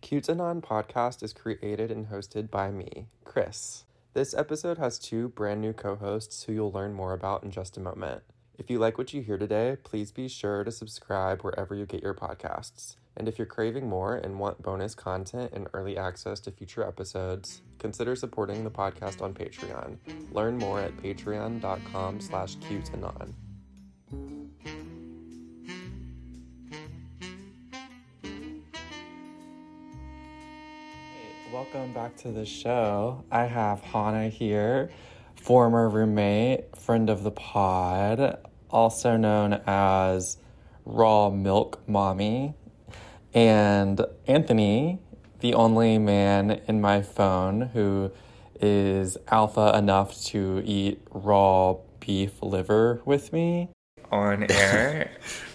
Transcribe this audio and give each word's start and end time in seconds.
Cute 0.00 0.28
Anon 0.28 0.62
podcast 0.62 1.22
is 1.22 1.32
created 1.32 1.90
and 1.90 2.08
hosted 2.08 2.50
by 2.50 2.70
me, 2.70 3.08
Chris. 3.24 3.84
This 4.14 4.32
episode 4.32 4.78
has 4.78 4.98
two 4.98 5.28
brand 5.28 5.60
new 5.60 5.72
co 5.72 5.96
hosts 5.96 6.44
who 6.44 6.52
you'll 6.52 6.72
learn 6.72 6.92
more 6.94 7.12
about 7.12 7.42
in 7.42 7.50
just 7.50 7.76
a 7.76 7.80
moment. 7.80 8.22
If 8.56 8.70
you 8.70 8.78
like 8.78 8.96
what 8.96 9.12
you 9.12 9.22
hear 9.22 9.38
today, 9.38 9.76
please 9.82 10.10
be 10.10 10.28
sure 10.28 10.64
to 10.64 10.70
subscribe 10.70 11.42
wherever 11.42 11.74
you 11.74 11.84
get 11.84 12.02
your 12.02 12.14
podcasts. 12.14 12.96
And 13.16 13.28
if 13.28 13.38
you're 13.38 13.46
craving 13.46 13.88
more 13.88 14.16
and 14.16 14.38
want 14.38 14.62
bonus 14.62 14.94
content 14.94 15.52
and 15.52 15.66
early 15.74 15.98
access 15.98 16.38
to 16.40 16.52
future 16.52 16.86
episodes, 16.86 17.62
consider 17.78 18.14
supporting 18.14 18.64
the 18.64 18.70
podcast 18.70 19.20
on 19.20 19.34
Patreon. 19.34 19.98
Learn 20.32 20.58
more 20.58 20.80
at 20.80 20.96
patreon.com 20.96 22.20
slash 22.20 22.56
cuteanon. 22.58 23.32
Welcome 31.70 31.92
back 31.92 32.16
to 32.18 32.32
the 32.32 32.46
show. 32.46 33.24
I 33.30 33.44
have 33.44 33.82
Hannah 33.82 34.30
here, 34.30 34.90
former 35.34 35.90
roommate, 35.90 36.74
friend 36.74 37.10
of 37.10 37.24
the 37.24 37.30
pod, 37.30 38.38
also 38.70 39.18
known 39.18 39.52
as 39.66 40.38
Raw 40.86 41.28
Milk 41.28 41.86
Mommy, 41.86 42.54
and 43.34 44.00
Anthony, 44.26 45.00
the 45.40 45.52
only 45.52 45.98
man 45.98 46.62
in 46.66 46.80
my 46.80 47.02
phone 47.02 47.60
who 47.60 48.12
is 48.58 49.18
alpha 49.30 49.76
enough 49.76 50.18
to 50.26 50.62
eat 50.64 51.02
raw 51.10 51.76
beef 52.00 52.42
liver 52.42 53.02
with 53.04 53.30
me 53.30 53.68
on 54.10 54.50
air. 54.50 55.10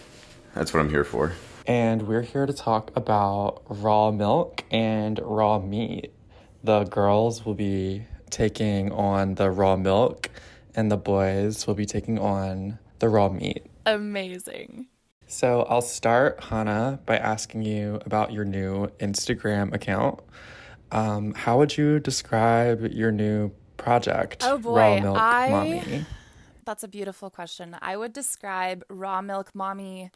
That's 0.54 0.76
what 0.76 0.80
I'm 0.82 0.92
here 0.92 1.06
for. 1.06 1.34
And 1.66 2.04
we're 2.08 2.22
here 2.22 2.46
to 2.46 2.54
talk 2.54 2.92
about 2.96 3.62
raw 3.68 4.12
milk 4.12 4.64
and 4.72 5.20
raw 5.24 5.60
meat. 5.60 6.14
The 6.64 6.84
girls 6.86 7.46
will 7.46 7.54
be 7.56 8.06
taking 8.30 8.92
on 8.92 9.36
the 9.36 9.50
raw 9.52 9.76
milk, 9.76 10.30
and 10.76 10.92
the 10.92 10.98
boys 10.98 11.68
will 11.68 11.76
be 11.76 11.86
taking 11.86 12.18
on 12.20 12.80
the 13.00 13.10
raw 13.10 13.30
meat. 13.30 13.66
Amazing. 13.86 14.88
So 15.28 15.64
I'll 15.64 15.82
start, 15.82 16.44
Hannah, 16.44 17.00
by 17.06 17.18
asking 17.18 17.64
you 17.64 18.00
about 18.06 18.32
your 18.32 18.46
new 18.46 18.88
Instagram 19.00 19.74
account. 19.74 20.20
Um, 20.92 21.34
how 21.34 21.58
would 21.58 21.76
you 21.76 22.00
describe 22.00 22.92
your 22.92 23.12
new 23.12 23.52
project, 23.78 24.44
Oh, 24.46 24.58
boy, 24.58 24.76
Raw 24.78 25.00
Milk 25.00 25.18
I- 25.18 25.50
Mommy? 25.50 26.06
That's 26.66 26.84
a 26.84 26.88
beautiful 26.88 27.30
question. 27.30 27.76
I 27.82 27.98
would 27.98 28.14
describe 28.14 28.86
raw 28.90 29.22
milk 29.22 29.54
mommy 29.54 30.12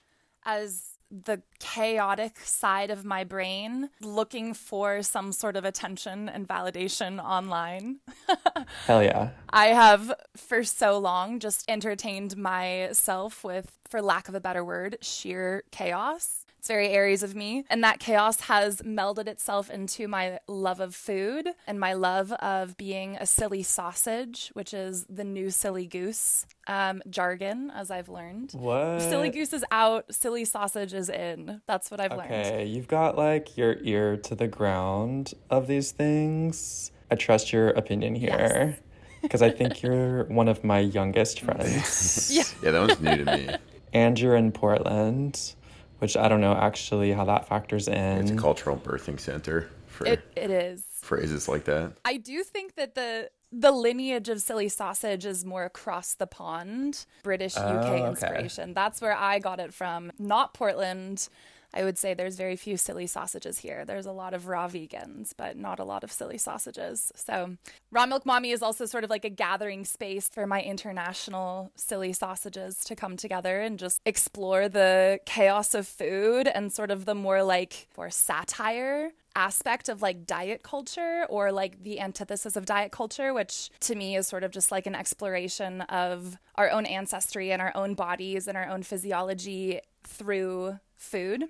as 0.45 0.96
the 1.09 1.41
chaotic 1.59 2.39
side 2.39 2.89
of 2.89 3.05
my 3.05 3.23
brain 3.23 3.89
looking 4.01 4.53
for 4.53 5.01
some 5.01 5.31
sort 5.31 5.55
of 5.55 5.65
attention 5.65 6.29
and 6.29 6.47
validation 6.47 7.23
online. 7.23 7.99
Hell 8.85 9.03
yeah. 9.03 9.29
I 9.49 9.67
have 9.67 10.13
for 10.35 10.63
so 10.63 10.97
long 10.97 11.39
just 11.39 11.69
entertained 11.69 12.37
myself 12.37 13.43
with, 13.43 13.77
for 13.89 14.01
lack 14.01 14.27
of 14.27 14.35
a 14.35 14.41
better 14.41 14.63
word, 14.63 14.97
sheer 15.01 15.63
chaos. 15.71 16.45
It's 16.67 16.71
very 16.73 16.89
Aries 16.89 17.23
of 17.23 17.33
me. 17.33 17.63
And 17.69 17.81
that 17.85 17.97
chaos 17.97 18.41
has 18.41 18.81
melded 18.81 19.27
itself 19.27 19.69
into 19.69 20.05
my 20.09 20.39
love 20.49 20.81
of 20.81 20.93
food 20.93 21.47
and 21.65 21.79
my 21.79 21.93
love 21.93 22.33
of 22.33 22.75
being 22.75 23.15
a 23.15 23.25
silly 23.25 23.63
sausage, 23.63 24.49
which 24.51 24.73
is 24.73 25.05
the 25.05 25.23
new 25.23 25.49
silly 25.49 25.85
goose 25.87 26.45
um, 26.67 27.01
jargon, 27.09 27.71
as 27.73 27.89
I've 27.89 28.09
learned. 28.09 28.51
What? 28.51 28.99
Silly 28.99 29.29
goose 29.29 29.53
is 29.53 29.63
out, 29.71 30.13
silly 30.13 30.43
sausage 30.43 30.93
is 30.93 31.07
in. 31.07 31.61
That's 31.67 31.89
what 31.89 32.01
I've 32.01 32.11
learned. 32.11 32.33
Okay, 32.33 32.65
you've 32.65 32.89
got 32.89 33.17
like 33.17 33.55
your 33.55 33.77
ear 33.79 34.17
to 34.17 34.35
the 34.35 34.49
ground 34.49 35.35
of 35.49 35.67
these 35.67 35.93
things. 35.93 36.91
I 37.09 37.15
trust 37.15 37.53
your 37.53 37.69
opinion 37.69 38.13
here 38.13 38.77
because 39.21 39.41
I 39.41 39.51
think 39.51 39.81
you're 39.81 40.23
one 40.41 40.49
of 40.49 40.65
my 40.65 40.79
youngest 40.79 41.39
friends. 41.39 42.29
Yeah. 42.29 42.43
Yeah, 42.61 42.71
that 42.71 42.87
one's 42.89 42.99
new 42.99 43.23
to 43.23 43.37
me. 43.37 43.55
and 43.93 44.19
you're 44.19 44.35
in 44.35 44.51
Portland, 44.51 45.53
which 45.99 46.15
I 46.17 46.27
don't 46.27 46.41
know 46.41 46.53
actually 46.53 47.11
how 47.11 47.25
that 47.25 47.47
factors 47.47 47.87
in. 47.87 47.93
It's 48.21 48.31
a 48.31 48.35
cultural 48.35 48.77
birthing 48.77 49.19
center 49.19 49.69
for 49.87 50.05
It, 50.05 50.21
it 50.35 50.49
is. 50.51 50.83
phrases 51.01 51.47
like 51.47 51.65
that. 51.65 51.93
I 52.05 52.17
do 52.17 52.43
think 52.43 52.75
that 52.75 52.95
the 52.95 53.29
the 53.49 53.71
lineage 53.71 54.27
of 54.27 54.41
silly 54.41 54.67
sausage 54.67 55.25
is 55.25 55.45
more 55.45 55.63
across 55.63 56.15
the 56.15 56.27
pond, 56.27 57.05
British 57.23 57.55
UK 57.55 57.63
Oh, 57.65 57.79
okay. 57.93 58.07
inspiration. 58.09 58.73
That's 58.73 58.99
where 58.99 59.15
I 59.15 59.39
got 59.39 59.61
it 59.61 59.73
from, 59.73 60.11
not 60.19 60.53
Portland. 60.53 61.29
I 61.77 61.83
would 61.83 61.97
say 61.99 62.15
there's 62.15 62.37
very 62.37 62.55
few 62.55 62.75
silly 62.75 63.05
sausages 63.05 63.59
here. 63.59 63.85
There's 63.85 64.07
a 64.07 64.11
lot 64.11 64.33
of 64.33 64.47
raw 64.47 64.67
vegans, 64.67 65.33
but 65.37 65.55
not 65.55 65.79
a 65.79 65.83
lot 65.83 66.03
of 66.03 66.11
silly 66.11 66.39
sausages. 66.39 67.11
So, 67.15 67.57
Raw 67.91 68.07
Milk 68.07 68.25
Mommy 68.25 68.49
is 68.49 68.63
also 68.63 68.87
sort 68.87 69.03
of 69.03 69.11
like 69.11 69.25
a 69.25 69.29
gathering 69.29 69.85
space 69.85 70.27
for 70.27 70.47
my 70.47 70.61
international 70.61 71.71
silly 71.75 72.13
sausages 72.13 72.83
to 72.85 72.95
come 72.95 73.15
together 73.15 73.61
and 73.61 73.77
just 73.77 74.01
explore 74.05 74.67
the 74.67 75.19
chaos 75.27 75.75
of 75.75 75.87
food 75.87 76.47
and 76.47 76.73
sort 76.73 76.89
of 76.89 77.05
the 77.05 77.13
more 77.13 77.43
like 77.43 77.87
for 77.91 78.09
satire 78.09 79.11
aspect 79.35 79.87
of 79.87 80.01
like 80.01 80.25
diet 80.25 80.63
culture 80.63 81.27
or 81.29 81.51
like 81.51 81.83
the 81.83 81.99
antithesis 81.99 82.55
of 82.55 82.65
diet 82.65 82.91
culture, 82.91 83.35
which 83.35 83.69
to 83.81 83.93
me 83.93 84.15
is 84.15 84.25
sort 84.25 84.43
of 84.43 84.49
just 84.49 84.71
like 84.71 84.87
an 84.87 84.95
exploration 84.95 85.81
of 85.81 86.39
our 86.55 86.71
own 86.71 86.87
ancestry 86.87 87.51
and 87.51 87.61
our 87.61 87.71
own 87.75 87.93
bodies 87.93 88.47
and 88.47 88.57
our 88.57 88.67
own 88.67 88.81
physiology 88.81 89.79
through 90.03 90.79
food. 90.97 91.49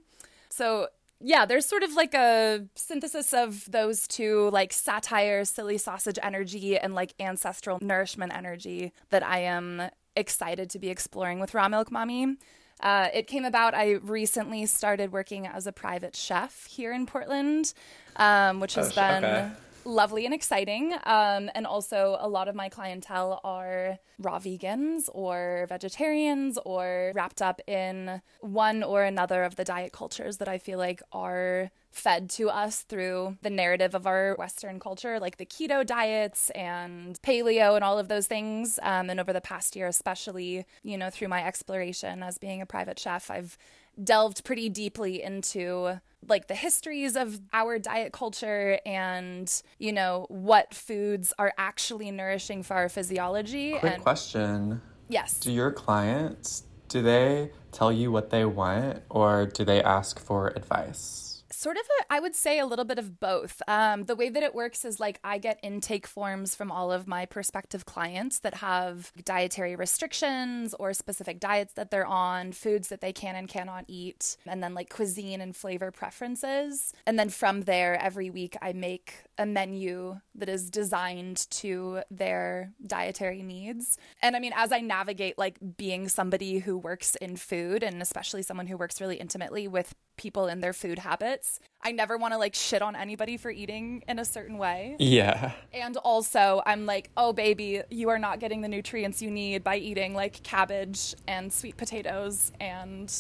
So, 0.58 0.88
yeah, 1.20 1.46
there's 1.46 1.68
sort 1.68 1.84
of 1.84 1.94
like 1.94 2.16
a 2.16 2.66
synthesis 2.74 3.32
of 3.32 3.70
those 3.72 4.08
two, 4.08 4.50
like 4.50 4.74
satire, 4.74 5.46
silly 5.46 5.78
sausage 5.78 6.18
energy, 6.24 6.78
and 6.80 6.96
like 6.96 7.14
ancestral 7.20 7.78
nourishment 7.80 8.34
energy 8.34 8.92
that 9.10 9.24
I 9.24 9.40
am 9.40 9.90
excited 10.16 10.72
to 10.72 10.80
be 10.80 10.90
exploring 10.90 11.40
with 11.40 11.54
Raw 11.54 11.70
Milk 11.70 11.92
Mommy. 11.92 12.38
Uh, 12.80 13.10
it 13.14 13.28
came 13.28 13.46
about, 13.46 13.76
I 13.76 13.94
recently 13.94 14.66
started 14.66 15.12
working 15.12 15.46
as 15.48 15.68
a 15.68 15.72
private 15.72 16.16
chef 16.16 16.66
here 16.66 16.92
in 16.92 17.06
Portland, 17.06 17.74
um, 18.16 18.60
which 18.60 18.76
has 18.76 18.92
sh- 18.92 18.96
been 18.96 19.26
okay. 19.26 19.52
Lovely 19.88 20.26
and 20.26 20.34
exciting. 20.34 20.94
Um, 21.06 21.50
and 21.56 21.66
also, 21.66 22.18
a 22.20 22.28
lot 22.28 22.48
of 22.48 22.56
my 22.56 22.70
clientele 22.70 23.40
are 23.44 23.98
raw 24.20 24.40
vegans 24.40 25.10
or 25.14 25.66
vegetarians 25.70 26.60
or 26.66 27.12
wrapped 27.16 27.42
up 27.42 27.62
in 27.68 28.22
one 28.42 28.84
or 28.84 29.04
another 29.04 29.44
of 29.44 29.56
the 29.56 29.64
diet 29.64 29.94
cultures 29.94 30.38
that 30.38 30.48
I 30.48 30.58
feel 30.58 30.78
like 30.78 31.02
are 31.12 31.72
fed 31.92 32.30
to 32.30 32.50
us 32.50 32.82
through 32.82 33.38
the 33.42 33.50
narrative 33.50 33.96
of 33.96 34.06
our 34.06 34.36
Western 34.36 34.80
culture, 34.80 35.20
like 35.20 35.38
the 35.38 35.46
keto 35.46 35.86
diets 35.86 36.52
and 36.52 37.20
paleo 37.22 37.76
and 37.76 37.84
all 37.84 37.98
of 37.98 38.08
those 38.08 38.28
things. 38.28 38.80
Um, 38.84 39.10
and 39.10 39.20
over 39.20 39.34
the 39.34 39.42
past 39.42 39.76
year, 39.76 39.88
especially, 39.88 40.66
you 40.84 40.98
know, 40.98 41.10
through 41.10 41.30
my 41.30 41.44
exploration 41.44 42.22
as 42.22 42.38
being 42.38 42.62
a 42.62 42.66
private 42.66 43.00
chef, 43.00 43.32
I've 43.32 43.58
delved 44.04 44.44
pretty 44.44 44.70
deeply 44.70 45.22
into 45.22 46.00
like 46.28 46.48
the 46.48 46.56
histories 46.56 47.16
of 47.16 47.40
our 47.54 47.80
diet 47.80 48.12
culture 48.12 48.80
and 48.86 49.62
you 49.80 49.94
know 49.94 50.26
what 50.30 50.74
foods 50.74 51.34
are 51.40 51.54
actually 51.58 52.12
nourishing 52.12 52.64
for 52.64 52.74
our 52.76 52.90
physiology 52.90 53.72
Quick 53.78 53.94
and 53.94 54.04
question. 54.04 54.82
yes 55.08 55.40
Do 55.40 55.52
your 55.52 55.72
clients 55.72 56.64
do 56.90 57.02
they 57.02 57.52
tell 57.72 57.92
you 57.92 58.12
what 58.12 58.30
they 58.30 58.46
want 58.46 59.04
or 59.10 59.46
do 59.46 59.66
they 59.66 59.82
ask 59.84 60.20
for 60.20 60.48
advice? 60.56 61.27
Sort 61.58 61.76
of 61.76 61.82
a, 62.00 62.14
I 62.14 62.20
would 62.20 62.36
say 62.36 62.60
a 62.60 62.68
little 62.68 62.86
bit 62.86 63.00
of 63.00 63.20
both. 63.20 63.64
Um, 63.68 64.04
the 64.04 64.16
way 64.16 64.30
that 64.30 64.44
it 64.44 64.54
works 64.54 64.86
is 64.86 65.00
like 65.00 65.20
I 65.24 65.40
get 65.40 65.60
intake 65.64 66.06
forms 66.06 66.54
from 66.54 66.72
all 66.72 66.92
of 66.92 67.08
my 67.08 67.26
prospective 67.26 67.84
clients 67.84 68.40
that 68.40 68.56
have 68.56 69.12
dietary 69.26 69.76
restrictions 69.76 70.76
or 70.76 70.94
specific 70.94 71.40
diets 71.40 71.74
that 71.74 71.90
they're 71.90 72.06
on, 72.06 72.52
foods 72.52 72.90
that 72.90 73.02
they 73.02 73.12
can 73.12 73.36
and 73.36 73.48
cannot 73.48 73.86
eat, 73.88 74.38
and 74.46 74.62
then 74.62 74.76
like 74.76 74.94
cuisine 74.94 75.42
and 75.42 75.56
flavor 75.56 75.90
preferences. 75.90 76.94
And 77.08 77.18
then 77.18 77.30
from 77.30 77.62
there, 77.62 78.00
every 78.00 78.30
week 78.30 78.56
I 78.62 78.74
make 78.74 79.16
a 79.40 79.48
menu 79.48 80.20
that 80.36 80.50
is 80.50 80.70
designed 80.70 81.50
to 81.50 82.02
their 82.12 82.72
dietary 82.86 83.42
needs. 83.42 83.98
And 84.22 84.36
I 84.36 84.40
mean, 84.40 84.54
as 84.56 84.72
I 84.72 84.82
navigate 84.82 85.40
like 85.40 85.58
being 85.76 86.08
somebody 86.08 86.60
who 86.60 86.78
works 86.78 87.16
in 87.16 87.36
food 87.36 87.82
and 87.82 88.00
especially 88.00 88.44
someone 88.44 88.68
who 88.68 88.78
works 88.78 89.02
really 89.02 89.16
intimately 89.16 89.68
with 89.68 89.96
people 90.18 90.46
and 90.48 90.62
their 90.64 90.74
food 90.74 91.00
habits, 91.00 91.60
I 91.82 91.92
never 91.92 92.18
want 92.18 92.34
to 92.34 92.38
like 92.38 92.56
shit 92.56 92.82
on 92.82 92.96
anybody 92.96 93.38
for 93.38 93.50
eating 93.52 94.04
in 94.08 94.20
a 94.20 94.26
certain 94.26 94.58
way. 94.58 94.96
Yeah. 95.00 95.52
And 95.74 95.96
also, 95.98 96.62
I'm 96.66 96.86
like, 96.86 97.10
oh, 97.16 97.34
baby, 97.34 97.82
you 97.90 98.10
are 98.10 98.20
not 98.20 98.40
getting 98.40 98.62
the 98.62 98.68
nutrients 98.68 99.22
you 99.22 99.32
need 99.32 99.64
by 99.64 99.78
eating 99.78 100.14
like 100.14 100.44
cabbage 100.44 101.16
and 101.28 101.54
sweet 101.54 101.78
potatoes 101.78 102.52
and 102.60 103.14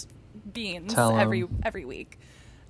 beans 0.51 0.93
Tell 0.93 1.11
'em. 1.11 1.19
every 1.19 1.47
every 1.63 1.85
week. 1.85 2.19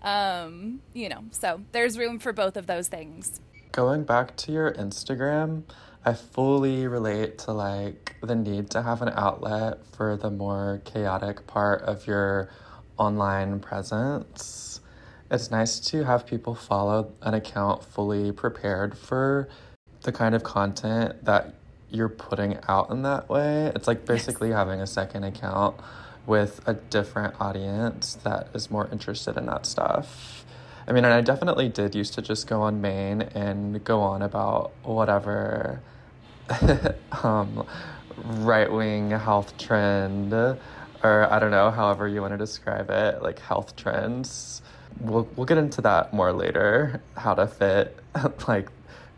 Um, 0.04 0.82
you 0.94 1.10
know, 1.10 1.24
so 1.32 1.62
there's 1.72 1.98
room 1.98 2.20
for 2.20 2.32
both 2.34 2.56
of 2.58 2.68
those 2.68 2.88
things. 2.88 3.42
Going 3.72 4.04
back 4.04 4.36
to 4.38 4.52
your 4.52 4.72
Instagram, 4.74 5.64
I 6.06 6.14
fully 6.14 6.88
relate 6.88 7.38
to 7.40 7.52
like 7.52 8.16
the 8.22 8.36
need 8.36 8.70
to 8.72 8.82
have 8.82 9.02
an 9.02 9.10
outlet 9.16 9.86
for 9.88 10.16
the 10.16 10.32
more 10.32 10.82
chaotic 10.86 11.48
part 11.48 11.82
of 11.82 12.08
your 12.08 12.50
online 12.98 13.60
presence. 13.60 14.80
it's 15.30 15.52
nice 15.52 15.80
to 15.80 16.04
have 16.06 16.26
people 16.26 16.56
follow 16.56 17.12
an 17.22 17.34
account 17.34 17.84
fully 17.84 18.32
prepared 18.32 18.98
for 18.98 19.48
the 20.04 20.12
kind 20.12 20.34
of 20.34 20.44
content 20.44 21.26
that 21.26 21.54
you're 21.90 22.10
putting 22.10 22.58
out 22.68 22.90
in 22.90 23.02
that 23.04 23.30
way. 23.30 23.72
It's 23.76 23.88
like 23.88 24.06
basically 24.06 24.50
yes. 24.50 24.58
having 24.58 24.80
a 24.80 24.88
second 24.88 25.24
account 25.24 25.76
with 26.26 26.62
a 26.68 26.74
different 26.74 27.40
audience 27.40 28.16
that 28.24 28.50
is 28.54 28.70
more 28.70 28.88
interested 28.92 29.38
in 29.38 29.46
that 29.48 29.66
stuff. 29.66 30.46
I 30.88 30.94
mean, 30.94 31.04
and 31.04 31.14
I 31.14 31.22
definitely 31.22 31.70
did 31.70 31.96
used 31.96 32.14
to 32.14 32.22
just 32.22 32.48
go 32.48 32.62
on 32.62 32.80
main 32.80 33.22
and 33.22 33.84
go 33.84 34.00
on 34.02 34.22
about 34.22 34.72
whatever 34.84 35.82
um, 37.24 37.66
right 38.24 38.72
wing 38.72 39.12
health 39.12 39.58
trend, 39.58 40.32
or 41.08 41.32
I 41.32 41.40
don't 41.40 41.52
know, 41.52 41.72
however 41.72 42.08
you 42.08 42.22
want 42.22 42.34
to 42.34 42.38
describe 42.38 42.90
it, 42.90 43.22
like 43.22 43.40
health 43.40 43.76
trends. 43.76 44.62
We'll, 45.00 45.28
we'll 45.36 45.46
get 45.46 45.58
into 45.58 45.82
that 45.82 46.14
more 46.14 46.34
later, 46.34 47.02
how 47.16 47.34
to 47.36 47.48
fit 47.48 47.98
like 48.48 48.70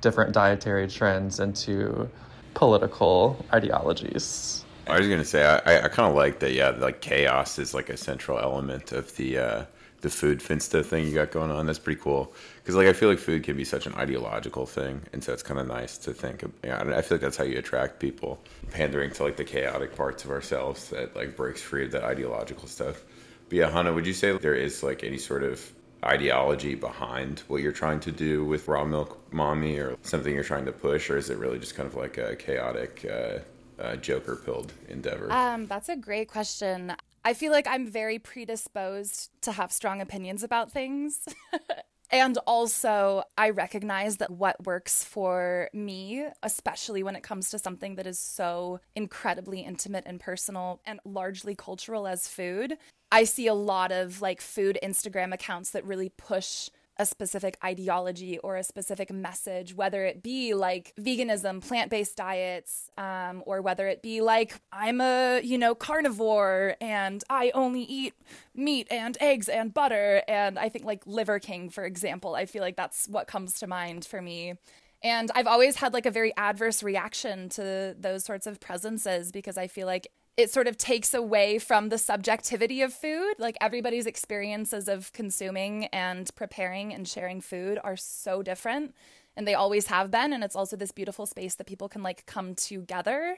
different 0.01 0.33
dietary 0.33 0.87
trends 0.87 1.39
into 1.39 2.09
political 2.53 3.43
ideologies. 3.53 4.65
I 4.87 4.97
was 4.97 5.07
gonna 5.07 5.23
say 5.23 5.43
I, 5.45 5.85
I 5.85 5.87
kind 5.87 6.09
of 6.09 6.15
like 6.15 6.39
that. 6.39 6.53
Yeah, 6.53 6.69
like 6.69 7.01
chaos 7.01 7.59
is 7.59 7.73
like 7.73 7.89
a 7.89 7.97
central 7.97 8.39
element 8.39 8.91
of 8.91 9.15
the 9.17 9.37
uh, 9.37 9.65
the 10.01 10.09
food 10.09 10.39
finsta 10.39 10.83
thing 10.83 11.05
you 11.05 11.13
got 11.13 11.29
going 11.29 11.51
on. 11.51 11.67
That's 11.67 11.77
pretty 11.77 12.01
cool 12.01 12.33
because 12.69 12.77
like 12.77 12.87
I 12.87 12.93
feel 12.93 13.09
like 13.09 13.17
food 13.17 13.41
can 13.41 13.57
be 13.57 13.65
such 13.65 13.87
an 13.87 13.95
ideological 13.95 14.67
thing, 14.67 15.01
and 15.11 15.23
so 15.23 15.33
it's 15.33 15.41
kind 15.41 15.59
of 15.59 15.65
nice 15.65 15.97
to 15.97 16.13
think. 16.13 16.43
Of, 16.43 16.51
yeah, 16.63 16.79
I 16.79 17.01
feel 17.01 17.15
like 17.15 17.21
that's 17.21 17.35
how 17.35 17.43
you 17.43 17.57
attract 17.57 17.99
people, 17.99 18.39
pandering 18.69 19.09
to 19.13 19.23
like 19.23 19.37
the 19.37 19.43
chaotic 19.43 19.95
parts 19.95 20.23
of 20.23 20.29
ourselves 20.29 20.89
that 20.89 21.15
like 21.15 21.35
breaks 21.35 21.63
free 21.63 21.85
of 21.85 21.91
that 21.93 22.03
ideological 22.03 22.67
stuff. 22.67 23.01
But 23.49 23.57
yeah, 23.57 23.71
Hannah, 23.71 23.91
would 23.91 24.05
you 24.05 24.13
say 24.13 24.37
there 24.37 24.53
is 24.53 24.83
like 24.83 25.03
any 25.03 25.17
sort 25.17 25.41
of 25.41 25.67
ideology 26.05 26.75
behind 26.75 27.39
what 27.47 27.63
you're 27.63 27.71
trying 27.71 28.01
to 28.01 28.11
do 28.11 28.45
with 28.45 28.67
raw 28.67 28.85
milk 28.85 29.17
mommy 29.33 29.79
or 29.79 29.97
something 30.03 30.35
you're 30.35 30.43
trying 30.43 30.65
to 30.65 30.71
push 30.71 31.09
or 31.09 31.17
is 31.17 31.31
it 31.31 31.39
really 31.39 31.57
just 31.57 31.73
kind 31.73 31.87
of 31.87 31.95
like 31.95 32.19
a 32.19 32.35
chaotic 32.35 33.03
uh, 33.11 33.39
uh, 33.81 33.95
joker 33.97 34.37
pilled 34.37 34.71
endeavor 34.87 35.29
um, 35.29 35.65
that's 35.65 35.89
a 35.89 35.97
great 35.97 36.29
question 36.29 36.95
i 37.25 37.33
feel 37.33 37.51
like 37.51 37.67
i'm 37.67 37.85
very 37.85 38.17
predisposed 38.17 39.29
to 39.41 39.51
have 39.51 39.73
strong 39.73 39.99
opinions 39.99 40.41
about 40.41 40.71
things 40.71 41.27
And 42.11 42.37
also, 42.47 43.23
I 43.37 43.51
recognize 43.51 44.17
that 44.17 44.31
what 44.31 44.65
works 44.65 45.03
for 45.03 45.69
me, 45.73 46.25
especially 46.41 47.03
when 47.03 47.15
it 47.15 47.21
comes 47.21 47.51
to 47.51 47.59
something 47.59 47.95
that 47.95 48.07
is 48.07 48.17
so 48.17 48.79
incredibly 48.95 49.59
intimate 49.61 50.05
and 50.07 50.19
personal 50.19 50.81
and 50.85 50.99
largely 51.05 51.53
cultural 51.53 52.07
as 52.07 52.27
food, 52.27 52.77
I 53.11 53.25
see 53.25 53.45
a 53.45 53.53
lot 53.53 53.91
of 53.91 54.21
like 54.21 54.41
food 54.41 54.79
Instagram 54.83 55.33
accounts 55.33 55.69
that 55.71 55.85
really 55.85 56.09
push 56.09 56.69
a 56.99 57.05
specific 57.05 57.57
ideology 57.63 58.37
or 58.39 58.57
a 58.57 58.63
specific 58.63 59.11
message, 59.11 59.73
whether 59.73 60.05
it 60.05 60.21
be 60.21 60.53
like 60.53 60.93
veganism, 60.99 61.65
plant 61.65 61.89
based 61.89 62.17
diets, 62.17 62.91
um, 62.97 63.41
or 63.45 63.61
whether 63.61 63.87
it 63.87 64.03
be 64.03 64.19
like, 64.19 64.59
I'm 64.73 64.99
a, 64.99 65.39
you 65.41 65.57
know, 65.57 65.73
carnivore 65.73 66.75
and 66.81 67.23
I 67.29 67.51
only 67.55 67.83
eat 67.83 68.13
meat 68.53 68.87
and 68.91 69.17
eggs 69.21 69.47
and 69.47 69.73
butter. 69.73 70.23
And 70.27 70.59
I 70.59 70.67
think 70.67 70.83
like 70.83 71.07
Liver 71.07 71.39
King, 71.39 71.69
for 71.69 71.85
example, 71.85 72.35
I 72.35 72.45
feel 72.45 72.61
like 72.61 72.75
that's 72.75 73.07
what 73.07 73.27
comes 73.27 73.53
to 73.59 73.67
mind 73.67 74.03
for 74.03 74.21
me. 74.21 74.55
And 75.01 75.31
I've 75.33 75.47
always 75.47 75.77
had 75.77 75.93
like 75.93 76.05
a 76.05 76.11
very 76.11 76.33
adverse 76.35 76.83
reaction 76.83 77.47
to 77.49 77.95
those 77.97 78.25
sorts 78.25 78.45
of 78.45 78.59
presences 78.59 79.31
because 79.31 79.57
I 79.57 79.67
feel 79.67 79.87
like 79.87 80.11
it 80.39 80.49
sort 80.49 80.67
of 80.67 80.77
takes 80.77 81.13
away 81.13 81.59
from 81.59 81.89
the 81.89 81.97
subjectivity 81.97 82.81
of 82.81 82.93
food. 82.93 83.33
Like 83.39 83.57
everybody's 83.59 84.05
experiences 84.05 84.87
of 84.87 85.11
consuming 85.11 85.87
and 85.87 86.33
preparing 86.33 86.93
and 86.93 87.05
sharing 87.05 87.41
food 87.41 87.77
are 87.83 87.97
so 87.97 88.41
different 88.41 88.95
and 89.35 89.45
they 89.45 89.53
always 89.53 89.87
have 89.87 90.09
been 90.09 90.31
and 90.31 90.41
it's 90.41 90.55
also 90.55 90.77
this 90.77 90.91
beautiful 90.91 91.25
space 91.25 91.55
that 91.55 91.67
people 91.67 91.89
can 91.89 92.03
like 92.03 92.25
come 92.25 92.55
together 92.55 93.37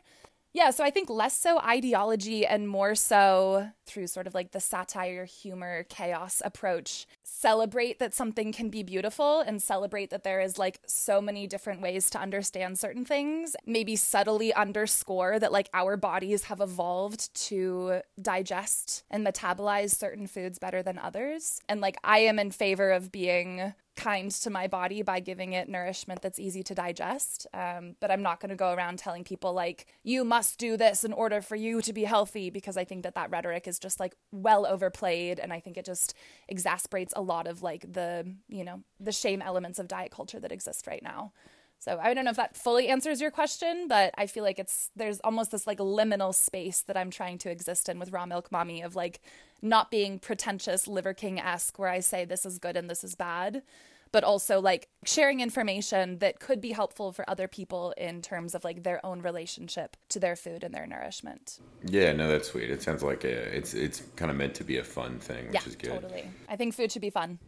yeah, 0.53 0.71
so 0.71 0.83
I 0.83 0.89
think 0.89 1.09
less 1.09 1.37
so 1.37 1.59
ideology 1.59 2.45
and 2.45 2.67
more 2.67 2.93
so 2.93 3.69
through 3.85 4.07
sort 4.07 4.27
of 4.27 4.33
like 4.33 4.51
the 4.51 4.59
satire, 4.59 5.23
humor, 5.23 5.83
chaos 5.83 6.41
approach. 6.43 7.07
Celebrate 7.23 7.99
that 7.99 8.13
something 8.13 8.51
can 8.51 8.69
be 8.69 8.83
beautiful 8.83 9.39
and 9.39 9.61
celebrate 9.61 10.09
that 10.09 10.23
there 10.23 10.41
is 10.41 10.57
like 10.57 10.79
so 10.85 11.21
many 11.21 11.47
different 11.47 11.81
ways 11.81 12.09
to 12.09 12.19
understand 12.19 12.77
certain 12.77 13.05
things. 13.05 13.55
Maybe 13.65 13.95
subtly 13.95 14.53
underscore 14.53 15.39
that 15.39 15.53
like 15.53 15.69
our 15.73 15.95
bodies 15.95 16.43
have 16.45 16.59
evolved 16.59 17.33
to 17.47 18.01
digest 18.21 19.03
and 19.09 19.25
metabolize 19.25 19.91
certain 19.91 20.27
foods 20.27 20.59
better 20.59 20.83
than 20.83 20.97
others. 20.97 21.61
And 21.69 21.79
like 21.79 21.97
I 22.03 22.19
am 22.19 22.39
in 22.39 22.51
favor 22.51 22.91
of 22.91 23.11
being 23.11 23.73
kind 23.95 24.31
to 24.31 24.49
my 24.49 24.67
body 24.67 25.01
by 25.01 25.19
giving 25.19 25.53
it 25.53 25.67
nourishment 25.67 26.21
that's 26.21 26.39
easy 26.39 26.63
to 26.63 26.73
digest. 26.73 27.45
Um, 27.53 27.95
but 27.99 28.09
I'm 28.09 28.21
not 28.21 28.39
going 28.39 28.49
to 28.49 28.55
go 28.55 28.73
around 28.73 28.99
telling 28.99 29.23
people, 29.23 29.53
like, 29.53 29.85
you 30.03 30.23
must 30.23 30.57
do 30.57 30.77
this 30.77 31.03
in 31.03 31.13
order 31.13 31.41
for 31.41 31.55
you 31.55 31.81
to 31.81 31.93
be 31.93 32.05
healthy, 32.05 32.49
because 32.49 32.77
I 32.77 32.85
think 32.85 33.03
that 33.03 33.15
that 33.15 33.29
rhetoric 33.29 33.67
is 33.67 33.79
just 33.79 33.99
like 33.99 34.15
well 34.31 34.65
overplayed. 34.65 35.39
And 35.39 35.51
I 35.51 35.59
think 35.59 35.77
it 35.77 35.85
just 35.85 36.13
exasperates 36.47 37.13
a 37.15 37.21
lot 37.21 37.47
of 37.47 37.61
like 37.61 37.91
the, 37.91 38.35
you 38.47 38.63
know, 38.63 38.81
the 38.99 39.11
shame 39.11 39.41
elements 39.41 39.77
of 39.77 39.87
diet 39.87 40.11
culture 40.11 40.39
that 40.39 40.51
exist 40.51 40.87
right 40.87 41.03
now. 41.03 41.33
So 41.81 41.99
I 41.99 42.13
don't 42.13 42.25
know 42.25 42.31
if 42.31 42.37
that 42.37 42.55
fully 42.55 42.89
answers 42.89 43.19
your 43.19 43.31
question, 43.31 43.87
but 43.87 44.13
I 44.15 44.27
feel 44.27 44.43
like 44.43 44.59
it's 44.59 44.91
there's 44.95 45.19
almost 45.21 45.49
this 45.49 45.65
like 45.65 45.79
liminal 45.79 46.31
space 46.31 46.81
that 46.81 46.95
I'm 46.95 47.09
trying 47.09 47.39
to 47.39 47.49
exist 47.49 47.89
in 47.89 47.97
with 47.97 48.11
raw 48.11 48.27
milk 48.27 48.51
mommy 48.51 48.83
of 48.83 48.95
like 48.95 49.19
not 49.63 49.89
being 49.89 50.19
pretentious 50.19 50.87
liver 50.87 51.15
king 51.15 51.39
esque 51.39 51.79
where 51.79 51.89
I 51.89 51.99
say 51.99 52.23
this 52.23 52.45
is 52.45 52.59
good 52.59 52.77
and 52.77 52.87
this 52.87 53.03
is 53.03 53.15
bad, 53.15 53.63
but 54.11 54.23
also 54.23 54.61
like 54.61 54.89
sharing 55.05 55.39
information 55.39 56.19
that 56.19 56.39
could 56.39 56.61
be 56.61 56.71
helpful 56.73 57.11
for 57.11 57.27
other 57.27 57.47
people 57.47 57.95
in 57.97 58.21
terms 58.21 58.53
of 58.53 58.63
like 58.63 58.83
their 58.83 59.03
own 59.03 59.23
relationship 59.23 59.97
to 60.09 60.19
their 60.19 60.35
food 60.35 60.63
and 60.63 60.75
their 60.75 60.85
nourishment. 60.85 61.59
Yeah, 61.83 62.13
no, 62.13 62.27
that's 62.27 62.51
sweet. 62.51 62.69
It 62.69 62.83
sounds 62.83 63.01
like 63.01 63.23
a, 63.23 63.57
it's 63.57 63.73
it's 63.73 64.03
kind 64.17 64.29
of 64.29 64.37
meant 64.37 64.53
to 64.53 64.63
be 64.63 64.77
a 64.77 64.83
fun 64.83 65.17
thing, 65.17 65.47
which 65.47 65.55
yeah, 65.55 65.67
is 65.67 65.75
good. 65.75 65.89
Totally. 65.89 66.29
I 66.47 66.57
think 66.57 66.75
food 66.75 66.91
should 66.91 67.01
be 67.01 67.09
fun. 67.09 67.39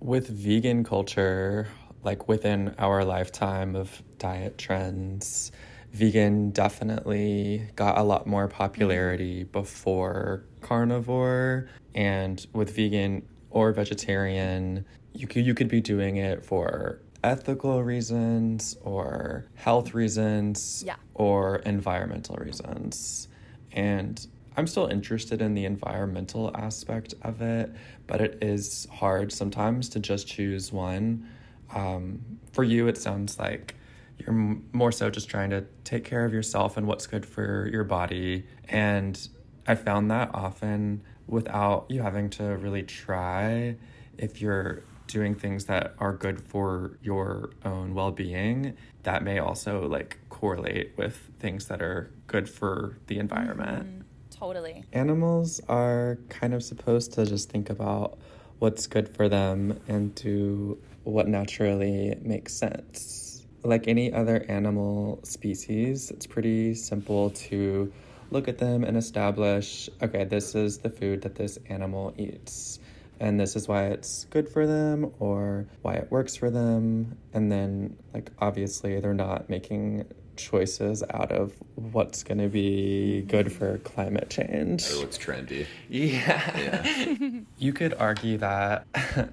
With 0.00 0.28
vegan 0.28 0.82
culture, 0.82 1.68
like 2.02 2.28
within 2.28 2.74
our 2.78 3.04
lifetime 3.04 3.76
of 3.76 4.02
diet 4.18 4.58
trends, 4.58 5.52
vegan 5.92 6.50
definitely 6.50 7.68
got 7.76 7.98
a 7.98 8.02
lot 8.02 8.26
more 8.26 8.48
popularity 8.48 9.42
mm-hmm. 9.42 9.52
before 9.52 10.44
carnivore. 10.60 11.68
And 11.94 12.44
with 12.52 12.74
vegan 12.74 13.22
or 13.50 13.72
vegetarian, 13.72 14.84
you 15.12 15.26
could 15.26 15.44
you 15.44 15.54
could 15.54 15.68
be 15.68 15.80
doing 15.80 16.16
it 16.16 16.44
for 16.44 17.00
ethical 17.22 17.84
reasons 17.84 18.76
or 18.82 19.46
health 19.54 19.94
reasons 19.94 20.82
yeah. 20.86 20.96
or 21.14 21.56
environmental 21.56 22.36
reasons. 22.36 23.28
And 23.72 24.26
I'm 24.56 24.66
still 24.66 24.86
interested 24.86 25.40
in 25.40 25.54
the 25.54 25.64
environmental 25.64 26.50
aspect 26.54 27.14
of 27.22 27.40
it, 27.40 27.72
but 28.06 28.20
it 28.20 28.38
is 28.42 28.86
hard 28.90 29.32
sometimes 29.32 29.88
to 29.90 30.00
just 30.00 30.26
choose 30.26 30.72
one 30.72 31.26
um, 31.74 32.38
for 32.52 32.64
you, 32.64 32.88
it 32.88 32.98
sounds 32.98 33.38
like 33.38 33.76
you're 34.18 34.30
m- 34.30 34.68
more 34.72 34.92
so 34.92 35.10
just 35.10 35.28
trying 35.28 35.50
to 35.50 35.64
take 35.84 36.04
care 36.04 36.24
of 36.24 36.32
yourself 36.32 36.76
and 36.76 36.86
what's 36.86 37.06
good 37.06 37.26
for 37.26 37.68
your 37.70 37.84
body. 37.84 38.46
And 38.68 39.28
I 39.66 39.74
found 39.74 40.10
that 40.10 40.30
often 40.34 41.02
without 41.26 41.86
you 41.88 42.02
having 42.02 42.30
to 42.30 42.44
really 42.44 42.82
try 42.82 43.76
if 44.18 44.40
you're 44.40 44.82
doing 45.06 45.34
things 45.34 45.66
that 45.66 45.94
are 45.98 46.14
good 46.14 46.40
for 46.40 46.98
your 47.02 47.50
own 47.64 47.94
well-being 47.94 48.74
that 49.02 49.22
may 49.22 49.38
also 49.38 49.86
like 49.86 50.18
correlate 50.28 50.92
with 50.96 51.30
things 51.38 51.66
that 51.66 51.82
are 51.82 52.10
good 52.26 52.48
for 52.48 52.96
the 53.08 53.18
environment. 53.18 54.00
Mm, 54.00 54.04
totally. 54.30 54.84
Animals 54.92 55.60
are 55.68 56.18
kind 56.28 56.54
of 56.54 56.62
supposed 56.62 57.12
to 57.14 57.26
just 57.26 57.50
think 57.50 57.68
about 57.68 58.18
what's 58.58 58.86
good 58.86 59.08
for 59.08 59.28
them 59.28 59.80
and 59.88 60.14
do 60.14 60.78
what 61.04 61.28
naturally 61.28 62.16
makes 62.22 62.54
sense. 62.54 63.46
Like 63.64 63.86
any 63.86 64.12
other 64.12 64.44
animal 64.48 65.20
species, 65.22 66.10
it's 66.10 66.26
pretty 66.26 66.74
simple 66.74 67.30
to 67.30 67.92
look 68.30 68.48
at 68.48 68.58
them 68.58 68.82
and 68.82 68.96
establish 68.96 69.88
okay, 70.02 70.24
this 70.24 70.54
is 70.54 70.78
the 70.78 70.90
food 70.90 71.22
that 71.22 71.34
this 71.34 71.58
animal 71.68 72.14
eats. 72.16 72.80
And 73.20 73.38
this 73.38 73.54
is 73.54 73.68
why 73.68 73.84
it's 73.86 74.24
good 74.30 74.48
for 74.48 74.66
them 74.66 75.12
or 75.20 75.66
why 75.82 75.94
it 75.94 76.10
works 76.10 76.34
for 76.34 76.50
them. 76.50 77.16
And 77.32 77.52
then, 77.52 77.96
like, 78.12 78.32
obviously, 78.40 78.98
they're 78.98 79.14
not 79.14 79.48
making 79.48 80.06
choices 80.36 81.04
out 81.10 81.30
of 81.30 81.54
what's 81.76 82.24
going 82.24 82.38
to 82.38 82.48
be 82.48 83.22
good 83.22 83.52
for 83.52 83.78
climate 83.78 84.28
change. 84.28 84.90
Or 84.90 85.00
what's 85.00 85.18
trendy. 85.18 85.66
Yeah. 85.88 86.58
yeah. 86.58 87.40
you 87.58 87.72
could 87.72 87.94
argue 87.94 88.38
that 88.38 88.86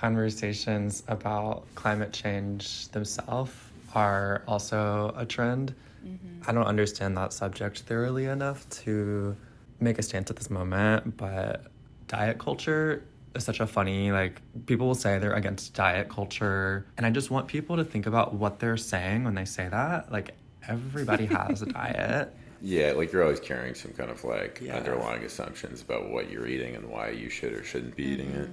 conversations 0.00 1.02
about 1.08 1.62
climate 1.74 2.10
change 2.12 2.88
themselves 2.88 3.52
are 3.94 4.42
also 4.48 5.12
a 5.16 5.26
trend. 5.26 5.74
Mm-hmm. 6.06 6.48
I 6.48 6.52
don't 6.52 6.66
understand 6.66 7.16
that 7.18 7.34
subject 7.34 7.80
thoroughly 7.80 8.24
enough 8.24 8.66
to 8.84 9.36
make 9.78 9.98
a 9.98 10.02
stance 10.02 10.30
at 10.30 10.36
this 10.36 10.48
moment, 10.48 11.18
but 11.18 11.66
diet 12.08 12.38
culture 12.38 13.04
is 13.34 13.44
such 13.44 13.60
a 13.60 13.66
funny 13.66 14.10
like 14.10 14.40
people 14.66 14.86
will 14.86 14.94
say 14.94 15.18
they're 15.18 15.34
against 15.34 15.74
diet 15.74 16.08
culture 16.08 16.84
and 16.96 17.06
I 17.06 17.10
just 17.10 17.30
want 17.30 17.46
people 17.46 17.76
to 17.76 17.84
think 17.84 18.06
about 18.06 18.34
what 18.34 18.58
they're 18.58 18.76
saying 18.78 19.24
when 19.24 19.34
they 19.34 19.44
say 19.44 19.68
that. 19.68 20.10
Like 20.10 20.30
everybody 20.66 21.26
has 21.26 21.60
a 21.62 21.66
diet. 21.66 22.32
Yeah, 22.62 22.92
like 22.92 23.10
you're 23.10 23.22
always 23.22 23.40
carrying 23.40 23.74
some 23.74 23.92
kind 23.92 24.10
of 24.10 24.22
like 24.22 24.60
Yeah. 24.60 24.76
underlying 24.76 25.22
assumptions 25.24 25.80
about 25.80 26.10
what 26.10 26.30
you're 26.30 26.46
eating 26.46 26.76
and 26.76 26.90
why 26.90 27.08
you 27.08 27.30
should 27.30 27.54
or 27.54 27.64
shouldn't 27.64 27.96
be 27.96 28.04
eating 28.04 28.30
it. 28.32 28.50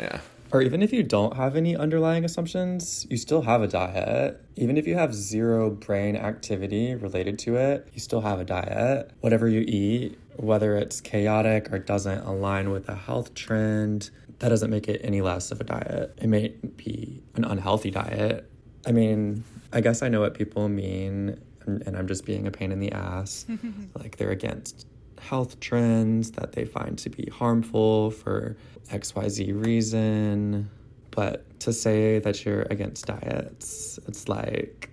Yeah. 0.00 0.20
Or 0.52 0.62
even 0.62 0.82
if 0.82 0.92
you 0.92 1.02
don't 1.02 1.36
have 1.36 1.56
any 1.56 1.76
underlying 1.76 2.24
assumptions, 2.24 3.06
you 3.10 3.16
still 3.16 3.42
have 3.42 3.62
a 3.62 3.66
diet. 3.66 4.40
Even 4.56 4.76
if 4.76 4.86
you 4.86 4.94
have 4.94 5.14
zero 5.14 5.70
brain 5.70 6.16
activity 6.16 6.94
related 6.94 7.38
to 7.40 7.56
it, 7.56 7.88
you 7.92 8.00
still 8.00 8.20
have 8.20 8.40
a 8.40 8.44
diet. 8.44 9.10
Whatever 9.20 9.48
you 9.48 9.60
eat, 9.66 10.18
whether 10.36 10.76
it's 10.76 11.00
chaotic 11.00 11.72
or 11.72 11.78
doesn't 11.78 12.20
align 12.20 12.70
with 12.70 12.88
a 12.88 12.94
health 12.94 13.34
trend, 13.34 14.10
that 14.38 14.50
doesn't 14.50 14.70
make 14.70 14.88
it 14.88 15.00
any 15.02 15.20
less 15.20 15.50
of 15.50 15.60
a 15.60 15.64
diet. 15.64 16.16
It 16.20 16.28
may 16.28 16.48
be 16.76 17.22
an 17.34 17.44
unhealthy 17.44 17.90
diet. 17.90 18.48
I 18.86 18.92
mean, 18.92 19.44
I 19.72 19.80
guess 19.80 20.02
I 20.02 20.08
know 20.08 20.20
what 20.20 20.34
people 20.34 20.68
mean, 20.68 21.40
and, 21.66 21.82
and 21.86 21.96
I'm 21.96 22.06
just 22.06 22.24
being 22.24 22.46
a 22.46 22.50
pain 22.50 22.70
in 22.70 22.78
the 22.78 22.92
ass. 22.92 23.46
like 23.94 24.16
they're 24.16 24.30
against 24.30 24.86
health 25.20 25.60
trends 25.60 26.32
that 26.32 26.52
they 26.52 26.64
find 26.64 26.98
to 26.98 27.10
be 27.10 27.28
harmful 27.32 28.10
for 28.10 28.56
XYZ 28.90 29.64
reason. 29.64 30.70
But 31.10 31.58
to 31.60 31.72
say 31.72 32.18
that 32.18 32.44
you're 32.44 32.66
against 32.70 33.06
diets, 33.06 33.98
it's 34.06 34.28
like, 34.28 34.90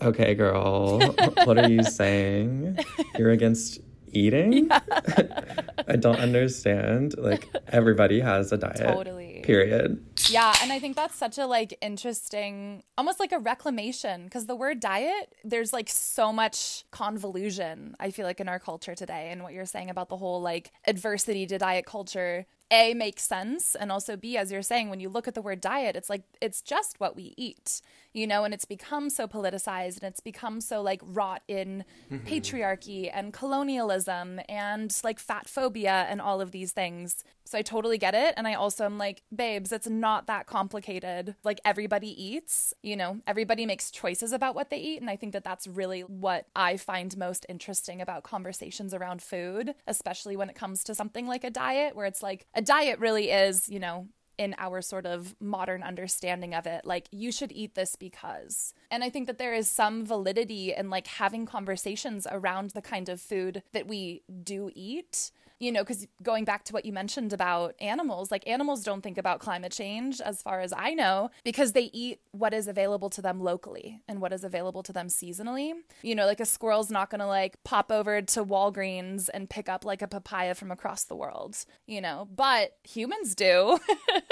okay, 0.00 0.34
girl, 0.34 1.00
what 1.44 1.58
are 1.58 1.68
you 1.68 1.82
saying? 2.00 2.78
You're 3.18 3.30
against 3.30 3.80
eating? 4.12 4.68
I 4.70 5.96
don't 5.96 6.18
understand. 6.18 7.16
Like, 7.18 7.48
everybody 7.68 8.20
has 8.20 8.52
a 8.52 8.56
diet. 8.56 8.76
Totally. 8.78 9.40
Period. 9.42 10.02
Yeah, 10.28 10.52
and 10.60 10.72
I 10.72 10.80
think 10.80 10.96
that's 10.96 11.14
such 11.14 11.38
a 11.38 11.46
like 11.46 11.78
interesting, 11.80 12.82
almost 12.98 13.20
like 13.20 13.30
a 13.30 13.38
reclamation 13.38 14.24
because 14.24 14.46
the 14.46 14.56
word 14.56 14.80
diet, 14.80 15.32
there's 15.44 15.72
like 15.72 15.88
so 15.88 16.32
much 16.32 16.84
convolution, 16.90 17.94
I 18.00 18.10
feel 18.10 18.26
like 18.26 18.40
in 18.40 18.48
our 18.48 18.58
culture 18.58 18.96
today 18.96 19.28
and 19.30 19.42
what 19.44 19.52
you're 19.52 19.66
saying 19.66 19.88
about 19.88 20.08
the 20.08 20.16
whole 20.16 20.40
like 20.40 20.72
adversity 20.86 21.46
to 21.46 21.58
diet 21.58 21.86
culture. 21.86 22.46
A 22.72 22.94
makes 22.94 23.22
sense 23.22 23.76
and 23.76 23.92
also 23.92 24.16
B 24.16 24.36
as 24.36 24.50
you're 24.50 24.62
saying 24.62 24.90
when 24.90 24.98
you 24.98 25.08
look 25.08 25.28
at 25.28 25.34
the 25.34 25.42
word 25.42 25.60
diet 25.60 25.94
it's 25.94 26.10
like 26.10 26.22
it's 26.40 26.60
just 26.60 26.98
what 26.98 27.14
we 27.14 27.32
eat 27.36 27.80
you 28.16 28.26
know 28.26 28.44
and 28.44 28.54
it's 28.54 28.64
become 28.64 29.10
so 29.10 29.28
politicized 29.28 30.00
and 30.00 30.04
it's 30.04 30.20
become 30.20 30.60
so 30.60 30.80
like 30.80 31.00
wrought 31.04 31.42
in 31.46 31.84
mm-hmm. 32.10 32.26
patriarchy 32.26 33.10
and 33.12 33.32
colonialism 33.32 34.40
and 34.48 34.98
like 35.04 35.18
fat 35.18 35.48
phobia 35.48 36.06
and 36.08 36.20
all 36.20 36.40
of 36.40 36.50
these 36.50 36.72
things 36.72 37.22
so 37.46 37.56
I 37.56 37.62
totally 37.62 37.96
get 37.96 38.14
it. 38.14 38.34
And 38.36 38.48
I 38.48 38.54
also 38.54 38.84
am 38.84 38.98
like, 38.98 39.22
babes, 39.34 39.70
it's 39.70 39.88
not 39.88 40.26
that 40.26 40.46
complicated. 40.46 41.36
Like 41.44 41.60
everybody 41.64 42.08
eats, 42.22 42.74
you 42.82 42.96
know, 42.96 43.20
everybody 43.26 43.66
makes 43.66 43.90
choices 43.90 44.32
about 44.32 44.56
what 44.56 44.70
they 44.70 44.78
eat. 44.78 45.00
And 45.00 45.08
I 45.08 45.16
think 45.16 45.32
that 45.32 45.44
that's 45.44 45.68
really 45.68 46.00
what 46.00 46.46
I 46.56 46.76
find 46.76 47.16
most 47.16 47.46
interesting 47.48 48.02
about 48.02 48.24
conversations 48.24 48.92
around 48.92 49.22
food, 49.22 49.74
especially 49.86 50.36
when 50.36 50.50
it 50.50 50.56
comes 50.56 50.82
to 50.84 50.94
something 50.94 51.28
like 51.28 51.44
a 51.44 51.50
diet, 51.50 51.94
where 51.94 52.06
it's 52.06 52.22
like 52.22 52.46
a 52.52 52.62
diet 52.62 52.98
really 52.98 53.30
is, 53.30 53.68
you 53.68 53.78
know, 53.78 54.08
in 54.38 54.54
our 54.58 54.82
sort 54.82 55.06
of 55.06 55.34
modern 55.40 55.82
understanding 55.82 56.54
of 56.54 56.66
it 56.66 56.84
like 56.84 57.08
you 57.10 57.32
should 57.32 57.52
eat 57.52 57.74
this 57.74 57.96
because. 57.96 58.74
And 58.90 59.02
i 59.02 59.10
think 59.10 59.26
that 59.26 59.38
there 59.38 59.54
is 59.54 59.68
some 59.68 60.04
validity 60.04 60.72
in 60.74 60.90
like 60.90 61.06
having 61.06 61.46
conversations 61.46 62.26
around 62.30 62.70
the 62.70 62.82
kind 62.82 63.08
of 63.08 63.20
food 63.20 63.62
that 63.72 63.86
we 63.86 64.22
do 64.42 64.70
eat 64.74 65.30
you 65.58 65.72
know 65.72 65.82
because 65.82 66.06
going 66.22 66.44
back 66.44 66.64
to 66.64 66.72
what 66.72 66.84
you 66.84 66.92
mentioned 66.92 67.32
about 67.32 67.74
animals 67.80 68.30
like 68.30 68.46
animals 68.46 68.82
don't 68.82 69.02
think 69.02 69.18
about 69.18 69.40
climate 69.40 69.72
change 69.72 70.20
as 70.20 70.42
far 70.42 70.60
as 70.60 70.72
i 70.76 70.92
know 70.94 71.30
because 71.44 71.72
they 71.72 71.90
eat 71.92 72.20
what 72.32 72.52
is 72.52 72.68
available 72.68 73.10
to 73.10 73.22
them 73.22 73.40
locally 73.40 74.00
and 74.08 74.20
what 74.20 74.32
is 74.32 74.44
available 74.44 74.82
to 74.82 74.92
them 74.92 75.08
seasonally. 75.08 75.72
You 76.02 76.14
know 76.14 76.26
like 76.26 76.40
a 76.40 76.46
squirrel's 76.46 76.90
not 76.90 77.10
going 77.10 77.20
to 77.20 77.26
like 77.26 77.62
pop 77.64 77.90
over 77.90 78.20
to 78.22 78.44
walgreens 78.44 79.28
and 79.32 79.48
pick 79.48 79.68
up 79.68 79.84
like 79.84 80.02
a 80.02 80.08
papaya 80.08 80.54
from 80.54 80.70
across 80.70 81.04
the 81.04 81.16
world 81.16 81.64
you 81.86 82.00
know? 82.00 82.28
But 82.34 82.76
humans 82.84 83.34
do 83.34 83.78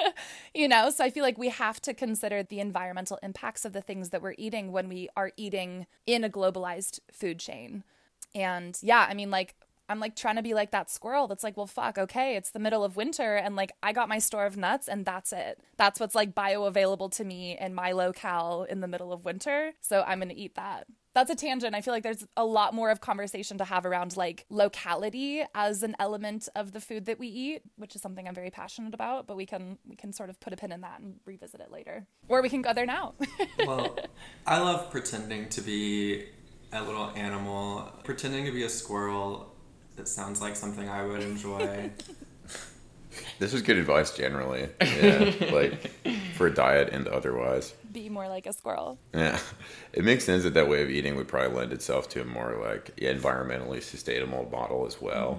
you 0.55 0.69
know? 0.69 0.91
So 0.91 1.05
i 1.05 1.11
feel 1.11 1.23
like 1.23 1.39
we 1.39 1.49
have 1.49 1.81
to 1.83 1.95
consider 1.95 2.43
the 2.43 2.61
environmental 2.61 3.19
impacts 3.23 3.65
of 3.65 3.73
the 3.73 3.83
things 3.83 4.11
that 4.11 4.23
we're 4.23 4.35
eating 4.39 4.73
when 4.73 4.89
we 4.89 5.09
are 5.17 5.33
eating 5.37 5.87
in 6.07 6.25
a 6.25 6.29
globalized 6.29 7.01
food 7.13 7.39
chain. 7.39 7.85
And 8.35 8.79
yeah 8.83 9.07
i 9.09 9.15
mean 9.15 9.31
like 9.31 9.55
I'm 9.89 10.01
like 10.01 10.17
trying 10.17 10.37
to 10.37 10.43
be 10.43 10.55
like 10.55 10.71
that 10.71 10.91
squirrel 10.91 11.29
that's 11.29 11.45
like, 11.45 11.57
well, 11.57 11.67
fuck, 11.67 11.99
okay, 11.99 12.37
it's 12.37 12.51
the 12.51 12.59
middle 12.59 12.85
of 12.85 12.97
winter 12.97 13.37
and 13.37 13.57
like 13.57 13.73
I 13.83 13.93
got 13.93 14.09
my 14.09 14.19
store 14.19 14.47
of 14.47 14.57
nuts 14.57 14.89
and 14.89 15.05
that's 15.05 15.33
it. 15.33 15.61
That's 15.77 16.01
what's 16.01 16.15
like 16.15 16.35
bioavailable 16.35 17.15
to 17.17 17.25
me 17.25 17.59
in 17.59 17.75
my 17.75 17.93
locale 17.93 18.67
in 18.69 18.81
the 18.81 18.89
middle 18.89 19.13
of 19.13 19.25
winter. 19.25 19.73
So 19.81 20.03
I'm 20.07 20.19
going 20.19 20.29
to 20.31 20.37
eat 20.37 20.55
that. 20.55 20.87
That's 21.15 21.31
a 21.31 21.37
tangent. 21.37 21.77
I 21.77 21.81
feel 21.81 21.95
like 21.95 22.03
there's 22.03 22.27
a 22.37 22.45
lot 22.45 22.75
more 22.75 22.91
of 22.91 23.01
conversation 23.01 23.59
to 23.59 23.65
have 23.65 23.87
around 23.87 24.17
like 24.17 24.47
locality 24.51 25.45
as 25.55 25.85
an 25.85 25.95
element 26.01 26.49
of 26.57 26.73
the 26.73 26.81
food 26.81 27.05
that 27.05 27.21
we 27.21 27.29
eat, 27.29 27.63
which 27.77 27.95
is 27.95 28.03
something 28.03 28.27
I'm 28.27 28.35
very 28.35 28.51
passionate 28.51 28.95
about, 28.95 29.29
but 29.29 29.37
we 29.37 29.47
can 29.47 29.79
we 29.89 29.95
can 29.95 30.13
sort 30.13 30.29
of 30.29 30.41
put 30.41 30.53
a 30.53 30.57
pin 30.57 30.73
in 30.73 30.81
that 30.81 30.99
and 30.99 31.21
revisit 31.25 31.61
it 31.61 31.71
later. 31.71 32.05
Or 32.27 32.43
we 32.43 32.49
can 32.49 32.63
go 32.63 32.73
there 32.73 32.85
now. 32.87 33.15
well, 33.65 33.97
I 34.45 34.59
love 34.59 34.91
pretending 34.91 35.49
to 35.51 35.61
be 35.61 36.27
a 36.73 36.83
little 36.83 37.13
animal. 37.15 37.93
Pretending 38.03 38.45
to 38.47 38.53
be 38.53 38.65
a 38.65 38.69
squirrel, 38.69 39.54
it 39.99 40.09
sounds 40.09 40.41
like 40.41 40.57
something 40.57 40.89
I 40.89 41.05
would 41.05 41.23
enjoy. 41.23 41.91
This 43.39 43.55
is 43.55 43.63
good 43.63 43.77
advice 43.77 44.17
generally. 44.17 44.69
Yeah. 44.83 45.33
like 45.53 45.91
for 46.35 46.49
a 46.49 46.55
diet 46.55 46.89
and 46.91 47.07
otherwise. 47.09 47.75
Be 47.93 48.09
more 48.09 48.29
like 48.29 48.47
a 48.47 48.53
squirrel. 48.53 48.99
Yeah. 49.13 49.39
It 49.93 50.05
makes 50.05 50.25
sense 50.25 50.43
that 50.43 50.55
that 50.55 50.69
way 50.69 50.83
of 50.83 50.91
eating 50.91 51.15
would 51.17 51.29
probably 51.29 51.57
lend 51.57 51.73
itself 51.73 52.09
to 52.11 52.23
a 52.23 52.25
more 52.25 52.59
like 52.61 52.95
environmentally 52.97 53.83
sustainable 53.83 54.49
model 54.51 54.87
as 54.87 55.01
well. 55.01 55.39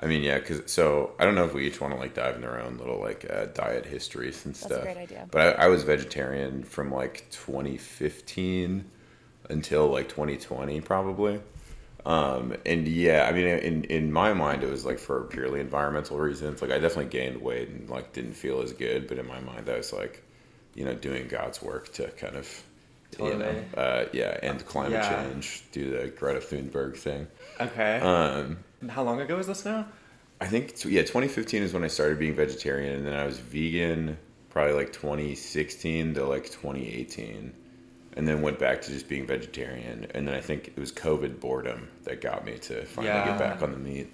I 0.00 0.06
mean, 0.06 0.22
yeah, 0.22 0.38
because 0.38 0.70
so 0.70 1.12
I 1.18 1.24
don't 1.24 1.34
know 1.34 1.44
if 1.44 1.54
we 1.54 1.66
each 1.66 1.80
want 1.80 1.94
to 1.94 2.00
like 2.00 2.12
dive 2.14 2.36
in 2.36 2.44
our 2.44 2.60
own 2.60 2.76
little 2.76 3.00
like 3.00 3.26
uh, 3.30 3.46
diet 3.46 3.86
histories 3.86 4.44
and 4.44 4.54
a 4.54 4.58
stuff. 4.58 4.82
great 4.82 4.96
idea. 4.98 5.26
But 5.30 5.58
I, 5.58 5.64
I 5.64 5.66
was 5.68 5.82
vegetarian 5.82 6.62
from 6.62 6.92
like 6.92 7.26
2015 7.30 8.84
until 9.48 9.88
like 9.88 10.08
2020 10.08 10.80
probably. 10.82 11.40
Um, 12.06 12.54
and 12.66 12.86
yeah, 12.86 13.26
I 13.28 13.32
mean, 13.32 13.46
in 13.46 13.84
in 13.84 14.12
my 14.12 14.34
mind, 14.34 14.62
it 14.62 14.70
was 14.70 14.84
like 14.84 14.98
for 14.98 15.22
purely 15.24 15.60
environmental 15.60 16.18
reasons. 16.18 16.60
Like 16.60 16.70
I 16.70 16.78
definitely 16.78 17.06
gained 17.10 17.40
weight 17.40 17.68
and 17.70 17.88
like 17.88 18.12
didn't 18.12 18.34
feel 18.34 18.60
as 18.60 18.72
good, 18.72 19.08
but 19.08 19.18
in 19.18 19.26
my 19.26 19.40
mind, 19.40 19.68
I 19.70 19.76
was 19.78 19.92
like, 19.92 20.22
you 20.74 20.84
know, 20.84 20.94
doing 20.94 21.28
God's 21.28 21.62
work 21.62 21.92
to 21.94 22.08
kind 22.12 22.36
of, 22.36 22.62
you 23.18 23.24
know, 23.24 23.30
Totally. 23.38 23.64
uh, 23.76 24.04
yeah, 24.12 24.38
end 24.42 24.66
climate 24.66 24.92
Yeah. 24.92 25.24
change, 25.24 25.64
do 25.72 25.90
the 25.90 26.08
Greta 26.08 26.40
Thunberg 26.40 26.96
thing. 26.96 27.26
Okay. 27.60 28.00
Um, 28.00 28.58
How 28.90 29.02
long 29.02 29.20
ago 29.22 29.36
was 29.36 29.46
this 29.46 29.64
now? 29.64 29.86
I 30.42 30.46
think 30.46 30.84
yeah, 30.84 31.02
2015 31.02 31.62
is 31.62 31.72
when 31.72 31.84
I 31.84 31.88
started 31.88 32.18
being 32.18 32.34
vegetarian, 32.34 32.96
and 32.96 33.06
then 33.06 33.14
I 33.14 33.24
was 33.24 33.38
vegan 33.38 34.18
probably 34.50 34.74
like 34.74 34.92
2016 34.92 36.14
to 36.14 36.26
like 36.26 36.44
2018, 36.44 37.54
and 38.16 38.26
then 38.28 38.42
went 38.42 38.58
back 38.58 38.82
to 38.82 38.90
just 38.92 39.08
being 39.08 39.26
vegetarian. 39.26 40.06
And 40.14 40.26
then 40.28 40.34
I 40.34 40.40
think 40.40 40.68
it 40.68 40.78
was 40.78 40.92
COVID 40.92 41.40
boredom 41.40 41.88
that 42.04 42.20
got 42.20 42.44
me 42.44 42.58
to 42.58 42.84
finally 42.86 43.12
Yeah. 43.14 43.26
get 43.26 43.38
back 43.38 43.62
on 43.62 43.72
the 43.72 43.78
meat. 43.78 44.12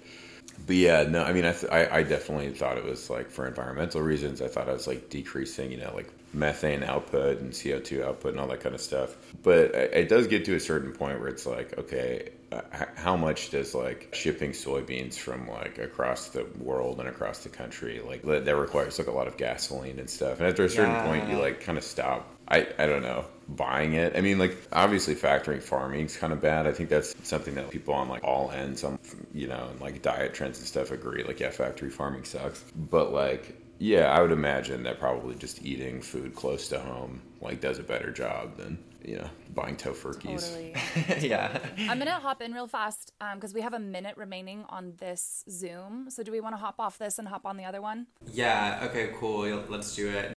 But 0.67 0.75
yeah, 0.75 1.03
no, 1.03 1.23
I 1.23 1.33
mean, 1.33 1.45
I, 1.45 1.53
th- 1.53 1.71
I 1.71 1.97
I 1.99 2.03
definitely 2.03 2.51
thought 2.51 2.77
it 2.77 2.83
was 2.83 3.09
like 3.09 3.31
for 3.31 3.47
environmental 3.47 4.01
reasons. 4.01 4.41
I 4.41 4.47
thought 4.47 4.69
I 4.69 4.73
was 4.73 4.85
like 4.85 5.09
decreasing, 5.09 5.71
you 5.71 5.77
know, 5.77 5.91
like 5.95 6.09
methane 6.33 6.83
output 6.83 7.39
and 7.39 7.51
CO 7.53 7.79
two 7.79 8.03
output 8.03 8.31
and 8.33 8.39
all 8.39 8.47
that 8.47 8.59
kind 8.59 8.75
of 8.75 8.81
stuff. 8.81 9.15
But 9.41 9.73
it 9.73 9.93
it 9.93 10.09
does 10.09 10.27
get 10.27 10.45
to 10.45 10.55
a 10.55 10.59
certain 10.59 10.91
point 10.91 11.19
where 11.19 11.29
it's 11.29 11.45
like, 11.47 11.77
okay, 11.79 12.29
uh, 12.51 12.61
how 12.95 13.15
much 13.17 13.49
does 13.49 13.73
like 13.73 14.09
shipping 14.13 14.51
soybeans 14.51 15.17
from 15.17 15.47
like 15.47 15.79
across 15.79 16.29
the 16.29 16.45
world 16.59 16.99
and 16.99 17.07
across 17.09 17.39
the 17.43 17.49
country 17.49 17.99
like 18.05 18.21
that, 18.23 18.45
that 18.45 18.55
requires 18.55 18.99
like 18.99 19.07
a 19.07 19.11
lot 19.11 19.27
of 19.27 19.37
gasoline 19.37 19.97
and 19.99 20.09
stuff. 20.09 20.39
And 20.39 20.47
after 20.47 20.63
a 20.65 20.69
certain 20.69 20.95
point, 21.01 21.27
you 21.27 21.37
like 21.39 21.61
kind 21.61 21.77
of 21.77 21.83
stop. 21.83 22.27
I 22.51 22.67
I 22.77 22.85
don't 22.85 23.01
know 23.01 23.25
buying 23.55 23.93
it. 23.93 24.15
I 24.15 24.21
mean, 24.21 24.39
like 24.39 24.57
obviously 24.71 25.15
factory 25.15 25.59
farming 25.59 26.05
is 26.05 26.17
kind 26.17 26.33
of 26.33 26.41
bad. 26.41 26.67
I 26.67 26.71
think 26.71 26.89
that's 26.89 27.15
something 27.23 27.55
that 27.55 27.69
people 27.69 27.93
on 27.93 28.09
like 28.09 28.23
all 28.23 28.51
ends, 28.51 28.83
um, 28.83 28.99
you 29.33 29.47
know, 29.47 29.67
and 29.69 29.79
like 29.79 30.01
diet 30.01 30.33
trends 30.33 30.59
and 30.59 30.67
stuff 30.67 30.91
agree. 30.91 31.23
Like, 31.23 31.39
yeah, 31.39 31.49
factory 31.49 31.89
farming 31.89 32.23
sucks. 32.23 32.63
But 32.75 33.11
like, 33.11 33.57
yeah, 33.79 34.11
I 34.11 34.21
would 34.21 34.31
imagine 34.31 34.83
that 34.83 34.99
probably 34.99 35.35
just 35.35 35.63
eating 35.63 36.01
food 36.01 36.35
close 36.35 36.67
to 36.69 36.79
home 36.79 37.21
like 37.41 37.61
does 37.61 37.79
a 37.79 37.83
better 37.83 38.11
job 38.11 38.55
than 38.57 38.77
you 39.03 39.17
know 39.17 39.29
buying 39.53 39.75
tofurkeys. 39.75 40.49
Totally. 40.49 40.75
yeah. 41.27 41.59
I'm 41.89 41.97
gonna 41.97 42.19
hop 42.19 42.41
in 42.41 42.53
real 42.53 42.67
fast 42.67 43.13
because 43.35 43.53
we 43.53 43.61
have 43.61 43.73
a 43.73 43.79
minute 43.79 44.17
remaining 44.17 44.65
on 44.69 44.93
this 44.97 45.43
Zoom. 45.49 46.09
So 46.09 46.23
do 46.23 46.31
we 46.31 46.39
want 46.39 46.53
to 46.53 46.59
hop 46.59 46.75
off 46.79 46.97
this 46.97 47.19
and 47.19 47.27
hop 47.27 47.45
on 47.45 47.57
the 47.57 47.65
other 47.65 47.81
one? 47.81 48.07
yeah, 48.31 48.87
okay, 48.89 49.11
cool. 49.19 49.63
Let's 49.67 49.95
do 49.95 50.09
it. 50.09 50.37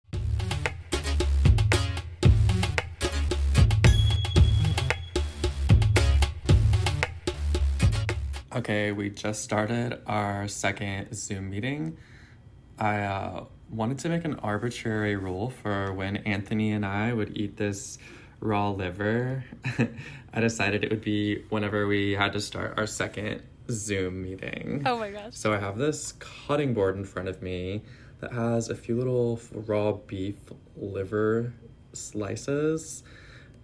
Okay, 8.55 8.91
we 8.91 9.09
just 9.09 9.41
started 9.41 9.99
our 10.05 10.47
second 10.47 11.15
Zoom 11.15 11.49
meeting. 11.49 11.97
I 12.77 12.99
uh, 12.99 13.45
wanted 13.71 13.97
to 13.99 14.09
make 14.09 14.25
an 14.25 14.35
arbitrary 14.35 15.15
rule 15.15 15.49
for 15.49 15.91
when 15.91 16.17
Anthony 16.17 16.71
and 16.73 16.85
I 16.85 17.13
would 17.13 17.35
eat 17.35 17.57
this 17.57 17.97
raw 18.41 18.69
liver. 18.69 19.43
I 20.33 20.39
decided 20.39 20.83
it 20.83 20.91
would 20.91 21.01
be 21.01 21.43
whenever 21.49 21.87
we 21.87 22.11
had 22.11 22.33
to 22.33 22.41
start 22.41 22.75
our 22.77 22.85
second 22.85 23.41
Zoom 23.71 24.21
meeting. 24.21 24.83
Oh 24.85 24.99
my 24.99 25.09
gosh. 25.09 25.33
So 25.33 25.51
I 25.51 25.57
have 25.57 25.79
this 25.79 26.13
cutting 26.19 26.75
board 26.75 26.95
in 26.95 27.05
front 27.05 27.29
of 27.29 27.41
me 27.41 27.81
that 28.19 28.33
has 28.33 28.69
a 28.69 28.75
few 28.75 28.95
little 28.95 29.41
raw 29.51 29.93
beef 29.93 30.35
liver 30.77 31.53
slices, 31.93 33.01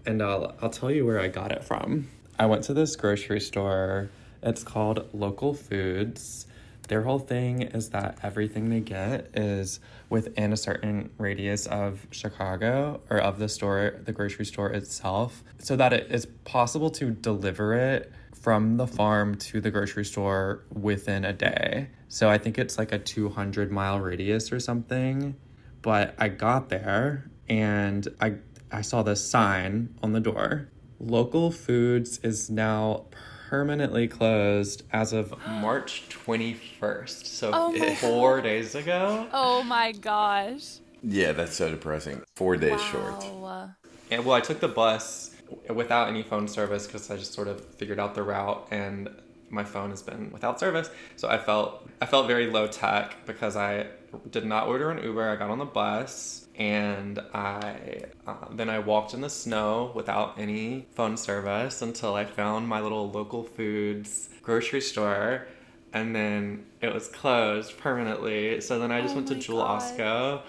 and 0.08 0.24
I'll 0.24 0.55
I'll 0.63 0.72
tell 0.72 0.89
you 0.89 1.05
where 1.05 1.19
I 1.19 1.27
got 1.27 1.51
it 1.51 1.63
from. 1.63 2.10
I 2.39 2.48
went 2.48 2.63
to 2.63 2.74
this 2.74 2.96
grocery 2.96 3.39
store. 3.39 4.10
It's 4.41 4.63
called 4.63 5.10
Local 5.13 5.53
Foods. 5.53 6.46
Their 6.88 7.03
whole 7.03 7.19
thing 7.19 7.62
is 7.62 7.89
that 7.89 8.17
everything 8.24 8.69
they 8.69 8.79
get 8.79 9.29
is 9.36 9.79
within 10.10 10.51
a 10.51 10.58
certain 10.58 11.12
radius 11.19 11.67
of 11.67 12.08
Chicago 12.10 13.01
or 13.12 13.19
of 13.19 13.38
the 13.38 13.48
store, 13.48 14.00
the 14.05 14.12
grocery 14.12 14.46
store 14.46 14.72
itself, 14.72 15.43
so 15.60 15.75
that 15.75 15.93
it 15.93 16.12
is 16.12 16.25
possible 16.46 16.89
to 16.91 17.12
deliver 17.12 17.75
it 17.75 18.12
from 18.34 18.77
the 18.77 18.88
farm 18.88 19.36
to 19.36 19.62
the 19.62 19.69
grocery 19.69 20.05
store 20.05 20.63
within 20.74 21.25
a 21.25 21.34
day. 21.34 21.89
So 22.08 22.27
I 22.29 22.39
think 22.39 22.58
it's 22.58 22.79
like 22.79 22.91
a 22.91 22.98
200 22.98 23.72
mile 23.72 24.00
radius 24.00 24.51
or 24.51 24.60
something. 24.60 25.36
But 25.84 26.15
I 26.17 26.29
got 26.29 26.69
there 26.69 27.29
and 27.48 28.08
I 28.19 28.36
I 28.72 28.81
saw 28.81 29.01
this 29.01 29.27
sign 29.27 29.96
on 30.03 30.13
the 30.13 30.19
door. 30.19 30.69
Local 31.00 31.51
Foods 31.51 32.19
is 32.19 32.50
now 32.50 33.05
permanently 33.50 34.08
closed 34.08 34.84
as 34.94 35.12
of 35.12 35.34
March 35.48 36.03
21st. 36.10 37.25
So 37.25 37.50
Oh 37.51 37.72
my 37.72 37.96
4 37.96 38.41
days 38.41 38.75
ago. 38.75 39.27
Oh 39.34 39.63
my 39.63 39.91
gosh. 39.91 40.77
Yeah, 41.01 41.32
that's 41.32 41.56
so 41.56 41.70
depressing. 41.72 42.22
Four 42.36 42.58
days 42.58 42.82
short. 42.82 43.24
Wow. 43.34 43.72
And 44.12 44.25
well, 44.25 44.36
I 44.36 44.41
took 44.41 44.60
the 44.60 44.68
bus 44.68 45.36
without 45.70 46.10
any 46.10 46.24
phone 46.24 46.48
service 46.48 46.86
because 46.86 47.10
I 47.10 47.15
just 47.18 47.34
sort 47.34 47.48
of 47.48 47.63
figured 47.75 48.00
out 48.00 48.15
the 48.15 48.24
route 48.24 48.68
and 48.70 49.10
my 49.50 49.63
phone 49.63 49.89
has 49.89 50.03
been 50.03 50.29
without 50.32 50.60
service. 50.60 50.89
So 51.15 51.27
I 51.27 51.38
felt 51.38 51.89
I 52.01 52.06
felt 52.06 52.27
very 52.27 52.48
low 52.51 52.68
tech 52.68 53.25
because 53.25 53.56
I 53.56 53.88
did 54.29 54.46
not 54.46 54.68
order 54.68 54.91
an 54.91 55.03
Uber. 55.03 55.27
I 55.27 55.36
got 55.38 55.50
on 55.50 55.58
the 55.58 55.65
bus 55.65 56.48
and 56.59 57.17
I 57.33 58.01
uh, 58.27 58.35
then 58.51 58.69
I 58.69 58.79
walked 58.79 59.13
in 59.13 59.21
the 59.21 59.29
snow 59.29 59.91
without 59.95 60.37
any 60.37 60.85
phone 60.91 61.15
service 61.17 61.81
until 61.81 62.13
I 62.15 62.25
found 62.25 62.67
my 62.67 62.81
little 62.81 63.09
local 63.09 63.43
foods 63.43 64.29
grocery 64.43 64.81
store. 64.81 65.47
And 65.91 66.15
then 66.15 66.65
it 66.81 66.93
was 66.93 67.07
closed 67.07 67.77
permanently. 67.79 68.61
So 68.61 68.77
then 68.77 68.91
I 68.91 69.01
just 69.01 69.13
Oh 69.13 69.15
went 69.15 69.27
to 69.29 69.35
Jewel 69.35 69.59
God. 69.63 69.81
Osco. 69.81 70.41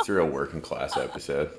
It's 0.00 0.08
a 0.08 0.12
real 0.14 0.26
working 0.26 0.60
class 0.60 0.96
episode. 0.96 1.50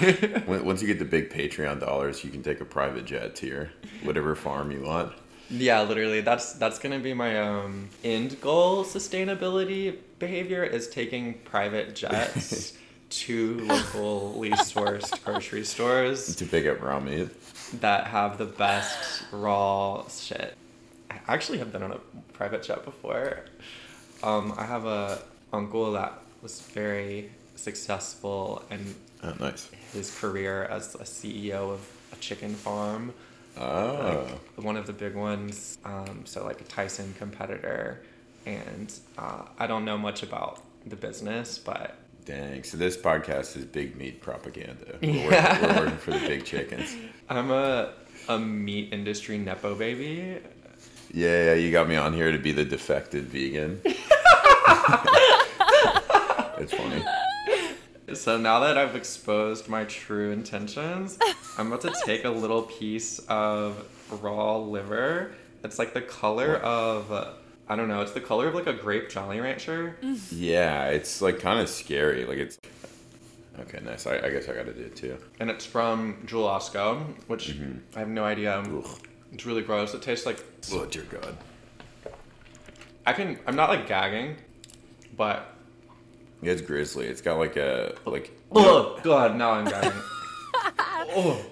Once 0.46 0.80
you 0.80 0.86
get 0.86 0.98
the 0.98 1.04
big 1.04 1.30
Patreon 1.30 1.80
dollars, 1.80 2.24
you 2.24 2.30
can 2.30 2.42
take 2.42 2.60
a 2.60 2.64
private 2.64 3.04
jet 3.04 3.34
to 3.36 3.46
your 3.46 3.70
whatever 4.02 4.34
farm 4.34 4.70
you 4.70 4.82
want. 4.82 5.12
Yeah, 5.50 5.82
literally. 5.82 6.22
That's 6.22 6.54
that's 6.54 6.78
gonna 6.78 6.98
be 6.98 7.12
my 7.14 7.38
um 7.40 7.90
end 8.02 8.40
goal. 8.40 8.84
Sustainability 8.84 9.98
behavior 10.26 10.62
is 10.62 10.88
taking 10.88 11.34
private 11.44 11.94
jets 12.02 12.74
to 13.10 13.58
locally 13.66 14.50
sourced 14.52 15.12
grocery 15.24 15.64
stores 15.64 16.36
To 16.36 16.46
pick 16.46 16.64
up 16.64 16.80
raw 16.80 17.00
meat. 17.00 17.28
that 17.80 18.06
have 18.06 18.38
the 18.38 18.44
best 18.46 19.24
raw 19.32 20.06
shit. 20.08 20.56
I 21.10 21.16
actually 21.26 21.58
have 21.58 21.72
been 21.72 21.82
on 21.82 21.90
a 21.92 21.98
private 22.34 22.62
jet 22.62 22.84
before. 22.84 23.40
Um, 24.22 24.54
I 24.56 24.64
have 24.64 24.84
a 24.86 25.18
uncle 25.52 25.90
that 25.92 26.12
was 26.40 26.60
very 26.62 27.30
successful 27.56 28.62
in 28.70 28.94
Oh, 29.24 29.34
nice. 29.40 29.68
his 29.92 30.16
career 30.20 30.64
as 30.64 30.94
a 30.94 30.98
CEO 31.04 31.70
of 31.72 31.80
a 32.12 32.16
chicken 32.16 32.54
farm. 32.54 33.12
Oh. 33.58 34.24
like 34.56 34.64
one 34.64 34.76
of 34.76 34.86
the 34.86 34.92
big 34.92 35.14
ones. 35.16 35.76
Um, 35.84 36.22
so 36.24 36.44
like 36.44 36.60
a 36.60 36.64
Tyson 36.64 37.12
competitor, 37.18 38.02
and 38.46 38.92
uh, 39.18 39.42
I 39.58 39.66
don't 39.66 39.84
know 39.84 39.98
much 39.98 40.22
about 40.22 40.62
the 40.86 40.96
business, 40.96 41.58
but 41.58 41.96
Dang. 42.24 42.62
So 42.62 42.76
this 42.76 42.96
podcast 42.96 43.56
is 43.56 43.64
big 43.64 43.96
meat 43.96 44.20
propaganda. 44.20 44.96
We're, 45.02 45.08
Yeah. 45.30 45.60
working, 45.60 45.68
we're 45.76 45.82
working 45.84 45.98
for 45.98 46.10
the 46.12 46.20
big 46.20 46.44
chickens. 46.44 46.94
I'm 47.28 47.50
a 47.50 47.92
a 48.28 48.38
meat 48.38 48.92
industry 48.92 49.38
nepo 49.38 49.74
baby. 49.74 50.38
Yeah, 51.12 51.44
yeah, 51.46 51.54
you 51.54 51.72
got 51.72 51.88
me 51.88 51.96
on 51.96 52.12
here 52.12 52.30
to 52.32 52.38
be 52.38 52.52
the 52.52 52.64
defected 52.64 53.24
vegan. 53.24 53.80
it's 53.84 53.98
funny. 56.72 57.02
So 58.14 58.36
now 58.38 58.60
that 58.60 58.76
I've 58.78 58.94
exposed 58.94 59.68
my 59.68 59.84
true 59.84 60.30
intentions, 60.32 61.18
I'm 61.58 61.68
about 61.72 61.80
to 61.82 61.94
take 62.04 62.24
a 62.24 62.30
little 62.30 62.62
piece 62.62 63.18
of 63.28 63.84
raw 64.22 64.58
liver. 64.58 65.32
It's 65.64 65.78
like 65.78 65.94
the 65.94 66.02
color 66.02 66.56
of 66.56 67.36
I 67.68 67.76
don't 67.76 67.88
know. 67.88 68.02
It's 68.02 68.12
the 68.12 68.20
color 68.20 68.48
of 68.48 68.54
like 68.54 68.66
a 68.66 68.72
grape 68.72 69.08
Jolly 69.08 69.40
Rancher. 69.40 69.96
Mm. 70.02 70.20
Yeah, 70.32 70.86
it's 70.86 71.22
like 71.22 71.38
kind 71.40 71.60
of 71.60 71.68
scary. 71.68 72.24
Like 72.24 72.38
it's. 72.38 72.58
Okay, 73.58 73.80
nice. 73.84 74.06
I, 74.06 74.16
I 74.18 74.30
guess 74.30 74.48
I 74.48 74.54
got 74.54 74.66
to 74.66 74.72
do 74.72 74.82
it 74.82 74.96
too. 74.96 75.18
and 75.38 75.50
it's 75.50 75.64
from 75.66 76.22
Jewel 76.26 76.48
Osco, 76.48 77.04
which 77.28 77.48
mm-hmm. 77.48 77.78
I 77.94 78.00
have 78.00 78.08
no 78.08 78.24
idea. 78.24 78.58
Um, 78.58 78.82
Ugh. 78.84 78.98
It's 79.32 79.46
really 79.46 79.62
gross. 79.62 79.94
It 79.94 80.02
tastes 80.02 80.26
like 80.26 80.44
Oh 80.72 80.84
dear 80.86 81.04
God. 81.04 81.36
I 83.06 83.12
can. 83.12 83.38
I'm 83.46 83.56
not 83.56 83.68
like 83.68 83.86
gagging, 83.86 84.36
but 85.16 85.54
Yeah, 86.40 86.52
it's 86.52 86.62
grizzly. 86.62 87.06
It's 87.06 87.20
got 87.20 87.38
like 87.38 87.56
a 87.56 87.94
like. 88.04 88.30
oh 88.52 89.00
god, 89.02 89.36
now 89.36 89.52
I'm 89.52 89.64
gagging. 89.64 89.92
oh. 91.14 91.44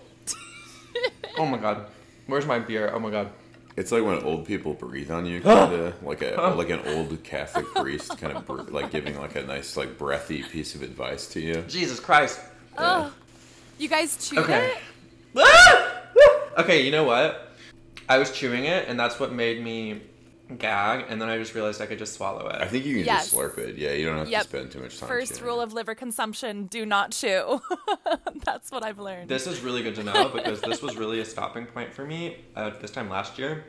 oh 1.38 1.46
my 1.46 1.59
god, 1.59 1.87
where's 2.27 2.46
my 2.46 2.59
beer? 2.59 2.90
Oh 2.94 2.99
my 2.99 3.11
god. 3.11 3.31
It's 3.76 3.92
like 3.92 4.04
when 4.04 4.22
old 4.22 4.46
people 4.46 4.74
breathe 4.74 5.11
on 5.11 5.26
you, 5.26 5.40
kind 5.42 5.72
of 5.72 6.02
like 6.02 6.22
a 6.22 6.54
like 6.56 6.70
an 6.70 6.80
old 6.87 7.22
Catholic 7.22 7.66
priest, 7.74 8.16
kind 8.18 8.37
of 8.37 8.46
br- 8.46 8.62
like 8.62 8.90
giving 8.90 9.18
like 9.18 9.37
a 9.37 9.42
nice 9.42 9.76
like 9.76 9.96
breathy 9.98 10.42
piece 10.42 10.74
of 10.74 10.83
advice 10.83 11.26
to 11.28 11.40
you. 11.40 11.62
Jesus 11.68 12.00
Christ. 12.00 12.40
Oh, 12.78 13.12
you 13.78 13.88
guys 13.88 14.16
chewed 14.28 14.40
Okay. 14.40 14.72
it? 14.72 14.78
Ah! 15.38 15.87
Okay, 16.59 16.85
you 16.85 16.90
know 16.90 17.04
what? 17.04 17.52
I 18.09 18.18
was 18.18 18.30
chewing 18.33 18.64
it, 18.64 18.88
and 18.88 18.98
that's 18.98 19.20
what 19.20 19.33
made 19.33 19.62
me 19.62 20.00
gag, 20.58 21.04
and 21.08 21.20
then 21.20 21.28
I 21.28 21.38
just 21.38 21.54
realized 21.54 21.80
I 21.80 21.86
could 21.86 21.98
just 21.98 22.14
swallow 22.14 22.48
it. 22.48 22.56
I 22.60 22.66
think 22.66 22.84
you 22.84 22.96
can 22.96 23.04
Yes. 23.04 23.24
just 23.30 23.34
slurp 23.36 23.58
it. 23.58 23.76
Yeah, 23.76 23.92
you 23.92 24.06
don't 24.06 24.18
have 24.18 24.28
Yep. 24.28 24.42
to 24.42 24.48
spend 24.48 24.70
too 24.72 24.80
much 24.80 24.98
time. 24.98 25.08
First 25.08 25.32
chewing 25.34 25.44
rule 25.44 25.60
of 25.60 25.72
liver 25.72 25.94
consumption: 25.94 26.66
do 26.66 26.84
not 26.86 27.12
chew. 27.12 27.60
That's 28.44 28.70
what 28.70 28.84
I've 28.84 28.98
learned. 28.98 29.28
This 29.28 29.46
is 29.46 29.60
really 29.60 29.82
good 29.82 29.94
to 29.96 30.02
know 30.04 30.28
because 30.28 30.60
this 30.60 30.82
was 30.82 30.96
really 30.96 31.20
a 31.20 31.24
stopping 31.24 31.66
point 31.66 31.92
for 31.92 32.04
me. 32.04 32.38
Uh, 32.56 32.70
this 32.80 32.90
time 32.90 33.08
last 33.08 33.38
year, 33.38 33.64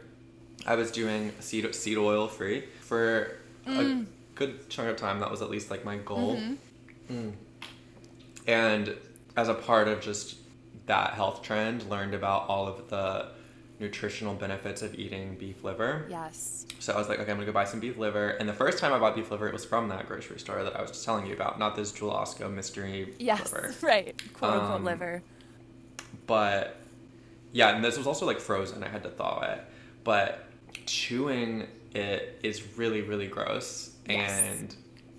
I 0.66 0.76
was 0.76 0.92
doing 0.92 1.32
seed 1.40 1.74
seed 1.76 1.98
oil 1.98 2.28
free 2.28 2.66
for 2.82 3.38
a 3.68 4.04
good 4.36 4.70
chunk 4.70 4.90
of 4.90 4.96
time. 4.98 5.20
That 5.20 5.30
was 5.32 5.42
at 5.42 5.50
least 5.50 5.70
like 5.70 5.86
my 5.86 5.98
goal. 5.98 6.40
Mm. 7.10 7.34
And 8.48 8.96
as 9.38 9.50
a 9.50 9.54
part 9.54 9.88
of 9.88 10.02
just 10.02 10.38
that 10.88 11.14
health 11.14 11.42
trend, 11.44 11.90
learned 11.90 12.14
about 12.14 12.48
all 12.50 12.68
of 12.68 12.90
the 12.90 13.28
nutritional 13.82 14.34
benefits 14.36 14.82
of 14.82 14.96
eating 14.98 15.36
beef 15.36 15.64
liver. 15.64 16.06
yes. 16.10 16.66
So 16.80 16.94
I 16.94 16.98
was 16.98 17.10
like, 17.10 17.20
okay, 17.20 17.30
I'm 17.32 17.38
gonna 17.38 17.46
go 17.46 17.52
buy 17.52 17.66
some 17.66 17.80
beef 17.80 17.98
liver. 17.98 18.30
And 18.30 18.48
the 18.48 18.54
first 18.54 18.78
time 18.80 18.94
I 18.94 18.98
bought 19.00 19.16
beef 19.16 19.30
liver, 19.30 19.48
it 19.48 19.54
was 19.54 19.66
from 19.66 19.90
that 19.90 20.08
grocery 20.08 20.40
store 20.40 20.64
that 20.64 20.76
I 20.76 20.82
was 20.82 20.92
just 20.92 21.04
telling 21.06 21.26
you 21.28 21.34
about, 21.34 21.60
not 21.60 21.76
this 21.76 21.92
Jewel 21.92 22.12
Osco 22.14 22.52
mystery 22.52 23.14
Yes. 23.20 23.52
liver. 23.52 23.74
Right. 23.82 24.20
Quote 24.34 24.54
unquote 24.54 24.72
Um, 24.78 24.84
liver. 24.86 25.22
But 26.28 26.78
yeah, 27.52 27.76
and 27.76 27.84
this 27.84 27.98
was 27.98 28.08
also 28.08 28.26
like 28.26 28.40
frozen. 28.40 28.84
I 28.84 28.88
had 28.88 29.04
to 29.04 29.10
thaw 29.10 29.42
it. 29.42 29.62
But 30.04 30.46
chewing 30.86 31.68
it 31.94 32.40
is 32.44 32.78
really, 32.78 33.02
really 33.02 33.28
gross. 33.28 33.92
Yes. 34.08 34.32
And 34.60 34.76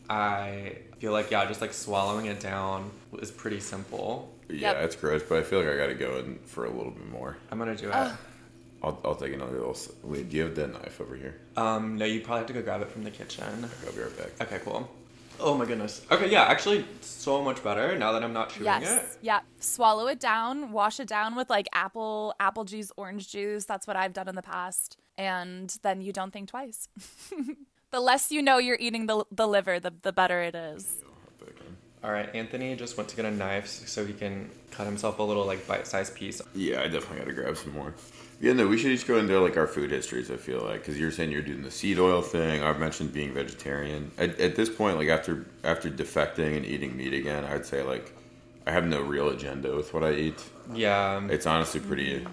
I 0.09 0.79
feel 0.99 1.13
like, 1.13 1.31
yeah, 1.31 1.45
just 1.47 1.61
like 1.61 1.73
swallowing 1.73 2.27
it 2.27 2.41
down 2.41 2.91
is 3.21 3.31
pretty 3.31 3.61
simple. 3.61 4.33
Yeah, 4.49 4.73
Yep. 4.73 4.77
it's 4.85 4.97
gross, 4.97 5.23
but 5.29 5.39
I 5.39 5.43
feel 5.43 5.61
like 5.61 5.69
I 5.69 5.77
got 5.77 5.87
to 5.87 5.95
go 5.95 6.17
in 6.19 6.39
for 6.45 6.65
a 6.65 6.71
little 6.71 6.91
bit 6.93 7.09
more. 7.09 7.37
I'm 7.51 7.59
gonna 7.59 7.77
do 7.77 7.89
it. 7.89 7.95
Ugh. 7.95 8.17
I'll, 8.83 8.99
I'll 9.05 9.15
take 9.15 9.33
another 9.33 9.53
little. 9.59 9.71
s- 9.71 9.93
Wait, 10.03 10.29
do 10.29 10.37
you 10.37 10.43
have 10.45 10.55
that 10.57 10.73
knife 10.73 11.01
over 11.01 11.15
here? 11.15 11.37
Um, 11.57 11.97
no, 11.99 12.05
you 12.05 12.21
probably 12.21 12.39
have 12.41 12.47
to 12.49 12.53
go 12.53 12.63
grab 12.63 12.83
it 12.83 12.91
from 12.91 13.05
the 13.05 13.11
kitchen. 13.11 13.45
I'll 13.87 13.93
be 13.93 14.01
right 14.03 14.19
back. 14.19 14.49
Okay, 14.49 14.61
cool. 14.65 14.91
Oh 15.41 15.57
my 15.57 15.65
goodness. 15.65 16.05
Okay, 16.11 16.31
yeah, 16.31 16.43
actually, 16.43 16.85
so 17.01 17.43
much 17.43 17.63
better 17.65 17.97
now 17.99 18.13
that 18.13 18.23
I'm 18.23 18.33
not 18.33 18.51
chewing 18.51 18.67
Yes. 18.67 19.15
it. 19.15 19.19
Yeah. 19.23 19.41
Swallow 19.61 20.07
it 20.09 20.21
down. 20.21 20.73
Wash 20.73 21.01
it 21.01 21.09
down 21.09 21.35
with 21.37 21.49
like 21.51 21.67
apple, 21.73 22.35
apple 22.39 22.65
juice, 22.65 22.93
orange 22.97 23.29
juice. 23.31 23.65
That's 23.65 23.87
what 23.87 23.97
I've 23.97 24.13
done 24.13 24.29
in 24.29 24.35
the 24.35 24.43
past. 24.43 24.99
And 25.19 25.75
then 25.83 26.01
you 26.01 26.13
don't 26.13 26.33
think 26.33 26.49
twice. 26.51 26.89
the 27.91 28.01
less 28.01 28.31
you 28.31 28.43
know 28.43 28.59
you're 28.59 28.77
eating 28.81 29.07
the, 29.07 29.25
the 29.33 29.47
liver, 29.49 29.81
the, 29.81 29.93
the 30.03 30.13
better 30.13 30.43
it 30.43 30.55
is. 30.55 30.97
All 32.05 32.11
right, 32.11 32.29
Anthony 32.35 32.75
just 32.75 32.97
went 32.97 33.09
to 33.11 33.17
get 33.17 33.25
a 33.25 33.31
knife 33.31 33.69
so 33.69 34.05
he 34.05 34.13
can 34.13 34.51
cut 34.73 34.87
himself 34.87 35.21
a 35.21 35.23
little 35.23 35.47
like 35.47 35.67
bite-sized 35.69 36.17
piece. 36.17 36.43
Yeah, 36.53 36.81
I 36.83 36.89
definitely 36.89 37.19
got 37.19 37.27
to 37.27 37.33
grab 37.33 37.57
some 37.57 37.73
more. 37.75 37.95
Yeah, 38.43 38.55
no, 38.55 38.67
we 38.67 38.77
should 38.77 38.91
each 38.91 39.07
go 39.07 39.19
into 39.19 39.39
like 39.41 39.57
our 39.57 39.69
food 39.69 39.93
histories. 39.93 40.29
I 40.29 40.37
feel 40.37 40.63
like 40.63 40.81
because 40.81 40.99
you're 40.99 41.13
saying 41.13 41.31
you're 41.31 41.43
doing 41.43 41.63
the 41.63 41.71
seed 41.71 42.01
oil 42.01 42.23
thing. 42.23 42.61
I've 42.61 42.81
mentioned 42.81 43.13
being 43.13 43.33
vegetarian. 43.33 44.11
At, 44.19 44.39
at 44.41 44.57
this 44.57 44.69
point, 44.69 44.97
like 44.99 45.09
after 45.09 45.47
after 45.63 45.89
defecting 45.89 46.57
and 46.57 46.67
eating 46.67 46.97
meat 46.97 47.15
again, 47.15 47.45
I'd 47.45 47.65
say 47.65 47.85
like 47.85 48.13
I 48.67 48.73
have 48.73 48.85
no 48.85 49.01
real 49.01 49.29
agenda 49.29 49.77
with 49.77 49.95
what 49.95 50.03
I 50.03 50.15
eat. 50.15 50.43
Yeah, 50.75 51.25
It's 51.31 51.47
honestly 51.47 51.79
pretty. 51.79 52.27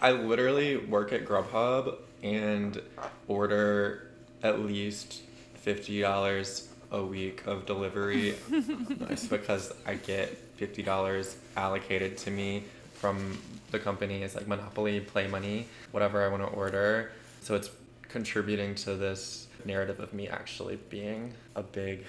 I 0.00 0.12
literally 0.12 0.78
work 0.78 1.12
at 1.12 1.26
Grubhub 1.26 1.96
and 2.22 2.80
order 3.28 4.08
at 4.42 4.60
least 4.60 5.20
fifty 5.56 6.00
dollars 6.00 6.68
a 6.90 7.02
week 7.04 7.46
of 7.46 7.66
delivery 7.66 8.34
Nice. 8.50 9.26
because 9.26 9.74
I 9.86 9.94
get 9.96 10.28
fifty 10.56 10.82
dollars 10.82 11.36
allocated 11.54 12.16
to 12.18 12.30
me 12.30 12.64
from 12.94 13.38
the 13.72 13.78
company. 13.78 14.22
is 14.22 14.34
like 14.34 14.46
Monopoly, 14.46 15.00
Play 15.00 15.26
Money, 15.26 15.66
whatever 15.90 16.22
I 16.24 16.28
want 16.28 16.42
to 16.42 16.48
order. 16.48 17.10
So 17.40 17.54
it's 17.56 17.70
contributing 18.08 18.74
to 18.76 18.94
this 18.94 19.46
narrative 19.64 19.98
of 20.00 20.12
me 20.12 20.28
actually 20.28 20.76
being 20.90 21.34
a 21.56 21.62
big 21.62 22.04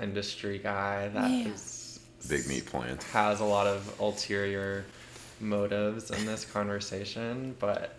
industry 0.00 0.58
guy 0.58 1.08
that 1.08 1.30
is 1.30 2.00
Yeah. 2.22 2.36
Big 2.36 2.46
meat 2.48 2.66
plant. 2.66 3.02
has 3.04 3.40
a 3.40 3.44
lot 3.44 3.66
of 3.66 3.98
ulterior 4.00 4.84
motives 5.40 6.10
in 6.10 6.26
this 6.26 6.44
conversation, 6.44 7.56
but 7.58 7.98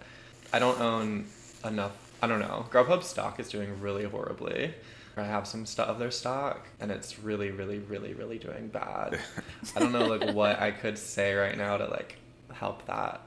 I 0.54 0.60
don't 0.60 0.80
own 0.80 1.26
enough. 1.65 1.91
I 2.21 2.28
don't 2.28 2.39
know. 2.39 2.67
Grubhub 2.71 3.04
stock 3.04 3.39
is 3.39 3.50
doing 3.50 3.80
really 3.82 4.04
horribly. 4.04 4.74
I 5.17 5.24
have 5.24 5.47
some 5.47 5.65
st- 5.65 5.88
of 5.89 5.97
their 6.00 6.12
stock, 6.12 6.67
and 6.80 6.89
it's 6.91 7.19
really, 7.19 7.50
really, 7.52 7.80
really, 7.80 8.13
really 8.13 8.38
doing 8.38 8.67
bad. 8.67 9.19
I 9.76 9.80
don't 9.80 9.91
know 9.91 10.06
like 10.06 10.34
what 10.36 10.60
I 10.62 10.71
could 10.71 10.97
say 10.97 11.34
right 11.34 11.58
now 11.58 11.78
to 11.78 11.86
like 11.88 12.15
help 12.54 12.86
that. 12.88 13.22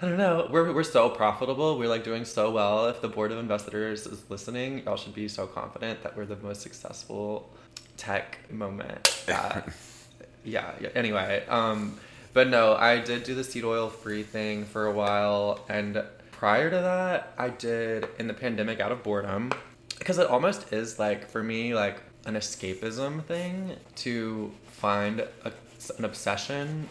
I 0.00 0.06
don't 0.06 0.18
know. 0.18 0.48
We're, 0.50 0.72
we're 0.72 0.82
so 0.82 1.08
profitable. 1.08 1.78
We're 1.78 1.88
like 1.88 2.04
doing 2.04 2.26
so 2.26 2.50
well. 2.50 2.86
If 2.86 3.00
the 3.00 3.08
board 3.08 3.32
of 3.32 3.38
investors 3.38 4.06
is 4.06 4.28
listening, 4.28 4.82
y'all 4.84 4.96
should 4.96 5.14
be 5.14 5.26
so 5.26 5.46
confident 5.46 6.02
that 6.02 6.14
we're 6.16 6.26
the 6.26 6.36
most 6.36 6.60
successful 6.60 7.50
tech 7.96 8.38
moment. 8.52 9.24
That, 9.26 9.68
yeah, 10.44 10.72
yeah. 10.80 10.90
Anyway, 10.94 11.44
um, 11.48 11.98
but 12.34 12.48
no, 12.48 12.74
I 12.74 13.00
did 13.00 13.24
do 13.24 13.34
the 13.34 13.42
seed 13.42 13.64
oil 13.64 13.88
free 13.88 14.22
thing 14.22 14.66
for 14.66 14.84
a 14.84 14.92
while, 14.92 15.64
and 15.70 16.04
prior 16.30 16.68
to 16.68 16.76
that, 16.76 17.32
I 17.38 17.48
did 17.48 18.06
in 18.18 18.26
the 18.26 18.34
pandemic 18.34 18.80
out 18.80 18.92
of 18.92 19.02
boredom, 19.02 19.50
because 19.98 20.18
it 20.18 20.26
almost 20.26 20.74
is 20.74 20.98
like 20.98 21.26
for 21.26 21.42
me 21.42 21.74
like 21.74 22.02
an 22.26 22.34
escapism 22.34 23.24
thing 23.24 23.76
to 23.94 24.52
find 24.66 25.20
a, 25.20 25.52
an 25.96 26.04
obsession 26.04 26.86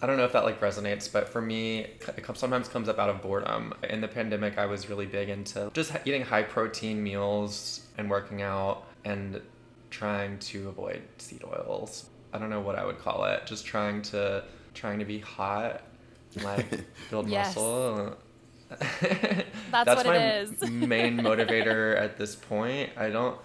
I 0.00 0.06
don't 0.06 0.16
know 0.16 0.24
if 0.24 0.32
that 0.32 0.44
like 0.44 0.60
resonates, 0.60 1.10
but 1.12 1.28
for 1.28 1.40
me, 1.40 1.80
it 1.80 2.24
sometimes 2.34 2.68
comes 2.68 2.88
up 2.88 2.98
out 2.98 3.10
of 3.10 3.20
boredom. 3.20 3.74
In 3.88 4.00
the 4.00 4.08
pandemic, 4.08 4.56
I 4.56 4.66
was 4.66 4.88
really 4.88 5.06
big 5.06 5.28
into 5.28 5.70
just 5.74 5.92
eating 6.04 6.22
high 6.22 6.44
protein 6.44 7.02
meals 7.02 7.86
and 7.96 8.08
working 8.08 8.42
out 8.42 8.84
and 9.04 9.40
trying 9.90 10.38
to 10.38 10.68
avoid 10.68 11.02
seed 11.18 11.42
oils. 11.44 12.08
I 12.32 12.38
don't 12.38 12.50
know 12.50 12.60
what 12.60 12.76
I 12.76 12.84
would 12.84 12.98
call 12.98 13.24
it. 13.24 13.44
Just 13.46 13.66
trying 13.66 14.02
to 14.02 14.44
trying 14.74 15.00
to 15.00 15.04
be 15.04 15.18
hot, 15.18 15.82
like 16.44 16.66
build 17.10 17.28
Yes. 17.28 17.56
muscle. 17.56 18.16
That's 18.68 19.86
what 19.86 20.06
my 20.06 20.16
it 20.18 20.42
is. 20.62 20.70
main 20.70 21.16
motivator 21.18 21.96
at 22.00 22.18
this 22.18 22.36
point. 22.36 22.90
I 22.96 23.08
don't 23.08 23.36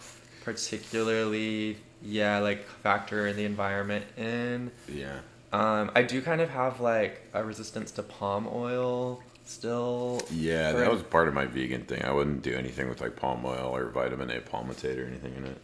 particularly, 0.44 1.78
yeah, 2.02 2.40
like 2.40 2.68
factor 2.68 3.28
in 3.28 3.36
the 3.38 3.46
environment 3.46 4.06
in. 4.18 4.72
Yeah. 4.88 5.20
Um, 5.54 5.92
I 5.94 6.02
do 6.02 6.20
kind 6.22 6.42
of 6.42 6.50
have 6.50 6.82
like 6.82 7.22
a 7.32 7.44
resistance 7.44 7.92
to 7.92 8.04
palm 8.04 8.50
oil 8.52 9.22
still. 9.46 10.22
Yeah, 10.32 10.72
that 10.72 10.92
was 10.92 11.04
part 11.04 11.28
of 11.28 11.36
my 11.36 11.46
vegan 11.46 11.84
thing. 11.84 12.02
I 12.04 12.12
wouldn't 12.12 12.42
do 12.42 12.56
anything 12.56 12.90
with 12.90 13.02
like 13.02 13.16
palm 13.16 13.46
oil 13.46 13.76
or 13.76 13.86
vitamin 13.90 14.32
A 14.32 14.42
palmitate 14.42 14.98
or 14.98 15.06
anything 15.06 15.36
in 15.36 15.46
it. 15.46 15.62